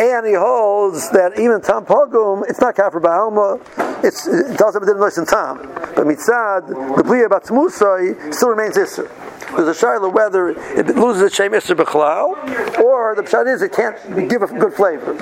And 0.00 0.26
he 0.26 0.32
holds 0.32 1.10
that 1.10 1.38
even 1.38 1.60
Tam 1.60 1.84
Pogum, 1.84 2.48
it's 2.48 2.58
not 2.58 2.74
Kafir 2.74 3.00
Ba'alma, 3.00 3.60
it's, 4.02 4.26
it 4.26 4.56
doesn't 4.56 4.80
have 4.80 4.88
a 4.88 5.20
in 5.20 5.26
Tam. 5.26 5.58
But 5.94 6.06
Mitzad, 6.06 6.68
the 6.68 7.02
Bliya 7.02 7.28
Batzmusai 7.28 8.32
still 8.32 8.48
remains 8.48 8.78
Isser. 8.78 9.10
There's 9.56 9.82
a 9.82 9.86
Shaila 9.86 10.12
whether 10.12 10.50
it 10.50 10.86
loses 10.96 11.22
its 11.22 11.34
Shem 11.34 11.52
Isser 11.52 11.76
B'chlal, 11.76 12.80
or 12.80 13.14
the 13.14 13.22
Pshat 13.22 13.52
is 13.52 13.62
it 13.62 13.72
can't 13.72 13.96
give 14.28 14.42
a 14.42 14.46
good 14.46 14.72
flavor. 14.72 15.14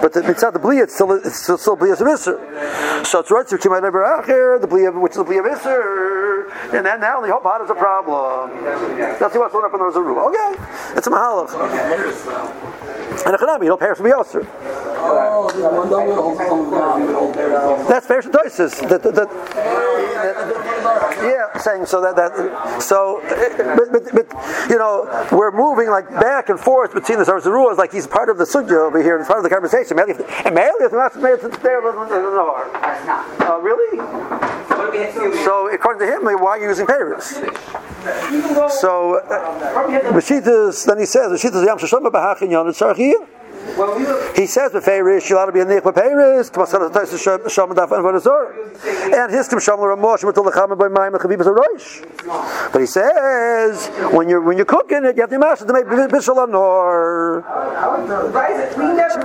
But 0.00 0.12
the 0.12 0.22
Mitzad, 0.22 0.52
the 0.52 0.58
Bliya, 0.58 0.84
it's 0.84 0.94
still, 0.94 1.12
it's 1.12 1.42
still, 1.42 1.58
still 1.58 1.76
Bliya 1.76 1.92
of 1.92 2.06
Isser. 2.06 3.06
So 3.06 3.20
it's 3.20 3.30
Ritz 3.30 3.52
Bekima 3.52 3.78
Yad 3.78 3.82
Never 3.82 4.02
Acher, 4.02 4.60
the 4.60 4.66
Bliya, 4.66 4.98
which 5.00 5.12
is 5.12 5.18
the 5.18 5.24
Bliya 5.24 5.40
of 5.40 5.58
Isser. 5.58 6.74
And 6.74 6.86
then 6.86 7.00
now 7.00 7.20
the 7.20 7.30
whole 7.30 7.40
pot 7.40 7.60
is 7.62 7.70
a 7.70 7.74
problem. 7.74 8.50
That's 9.20 9.34
what's 9.34 9.52
going 9.52 9.64
up 9.64 9.74
in 9.74 9.80
the 9.80 9.90
Zaru. 9.92 10.16
Okay, 10.28 10.96
it's 10.96 11.06
a 11.06 11.10
Mahalach. 11.10 11.52
And 13.26 13.34
a 13.34 13.38
Chanami, 13.38 13.64
he'll 13.64 13.76
perish 13.76 13.98
from 13.98 14.08
the 14.08 14.16
on. 14.16 14.26
That's 17.88 18.06
Perish. 18.06 18.26
That, 18.26 19.02
that, 19.02 19.14
that, 19.14 20.75
yeah, 21.22 21.56
saying 21.58 21.86
so 21.86 22.00
that 22.00 22.16
that 22.16 22.82
so, 22.82 23.20
but, 23.76 23.92
but, 23.92 24.02
but 24.14 24.70
you 24.70 24.78
know 24.78 25.06
we're 25.32 25.52
moving 25.52 25.90
like 25.90 26.08
back 26.10 26.48
and 26.48 26.58
forth 26.58 26.94
between 26.94 27.18
the 27.18 27.24
Zarzaruas 27.24 27.76
like 27.76 27.92
he's 27.92 28.06
part 28.06 28.28
of 28.28 28.38
the 28.38 28.44
sugya 28.44 28.86
over 28.86 29.02
here 29.02 29.18
in 29.18 29.24
front 29.24 29.38
of 29.38 29.44
the 29.44 29.50
conversation. 29.50 29.98
And 29.98 30.54
Meli 30.54 30.84
is 30.84 30.92
not 30.92 31.16
made 31.16 31.40
to 31.40 31.48
there. 31.62 31.82
Uh, 31.86 33.58
really? 33.60 33.98
So 35.44 35.72
according 35.72 36.06
to 36.06 36.12
him, 36.12 36.24
why 36.40 36.50
are 36.50 36.58
you 36.58 36.68
using 36.68 36.86
Paris? 36.86 37.40
So 38.80 39.18
uh, 39.18 39.88
then 40.06 40.98
he 40.98 41.06
says 41.06 41.30
Mashitas 41.30 41.66
Yam 41.66 41.78
Shashama 41.78 42.10
Bahachin 42.10 42.50
Yon 42.50 42.66
Tzarchiyah. 42.66 43.35
He 44.34 44.46
says 44.46 44.72
with 44.72 44.84
Paris, 44.84 45.28
you'll 45.28 45.38
ought 45.38 45.46
to 45.46 45.52
be 45.52 45.60
a 45.60 45.64
Nich 45.64 45.84
with 45.84 45.94
Paris, 45.94 46.48
and 46.48 46.56
his 49.32 49.48
Tim 49.48 49.58
Shamla 49.58 49.96
Ramosh 49.96 50.24
the 50.34 50.42
Lacham 50.42 50.78
by 50.78 50.88
is 51.40 51.46
a 51.46 51.50
Roish. 51.50 52.02
But 52.72 52.80
he 52.80 52.86
says 52.86 53.88
when 54.12 54.28
you're 54.28 54.40
when 54.40 54.56
you're 54.56 54.66
cooking 54.66 55.04
it, 55.04 55.16
you 55.16 55.22
have 55.22 55.30
to 55.30 55.38
master 55.38 55.66
to 55.66 55.72
make 55.72 55.86
Bishal 55.86 56.36
Anor. 56.46 57.42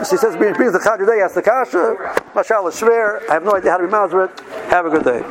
So 0.06 0.16
he 0.16 0.18
says 0.18 0.36
brings 0.36 0.74
the 0.74 0.80
Chad 0.80 1.00
Yudei, 1.00 1.24
asks 1.24 1.36
the 1.36 1.42
Kasha, 1.42 1.96
Mashal 2.34 2.68
is 2.70 2.76
Shver. 2.76 3.28
I 3.30 3.34
have 3.34 3.44
no 3.44 3.56
idea 3.56 3.72
how 3.72 3.78
to 3.78 3.86
be 3.86 3.92
it. 4.24 4.40
Have 4.70 4.86
a 4.86 4.90
good 4.90 5.04
day. 5.04 5.24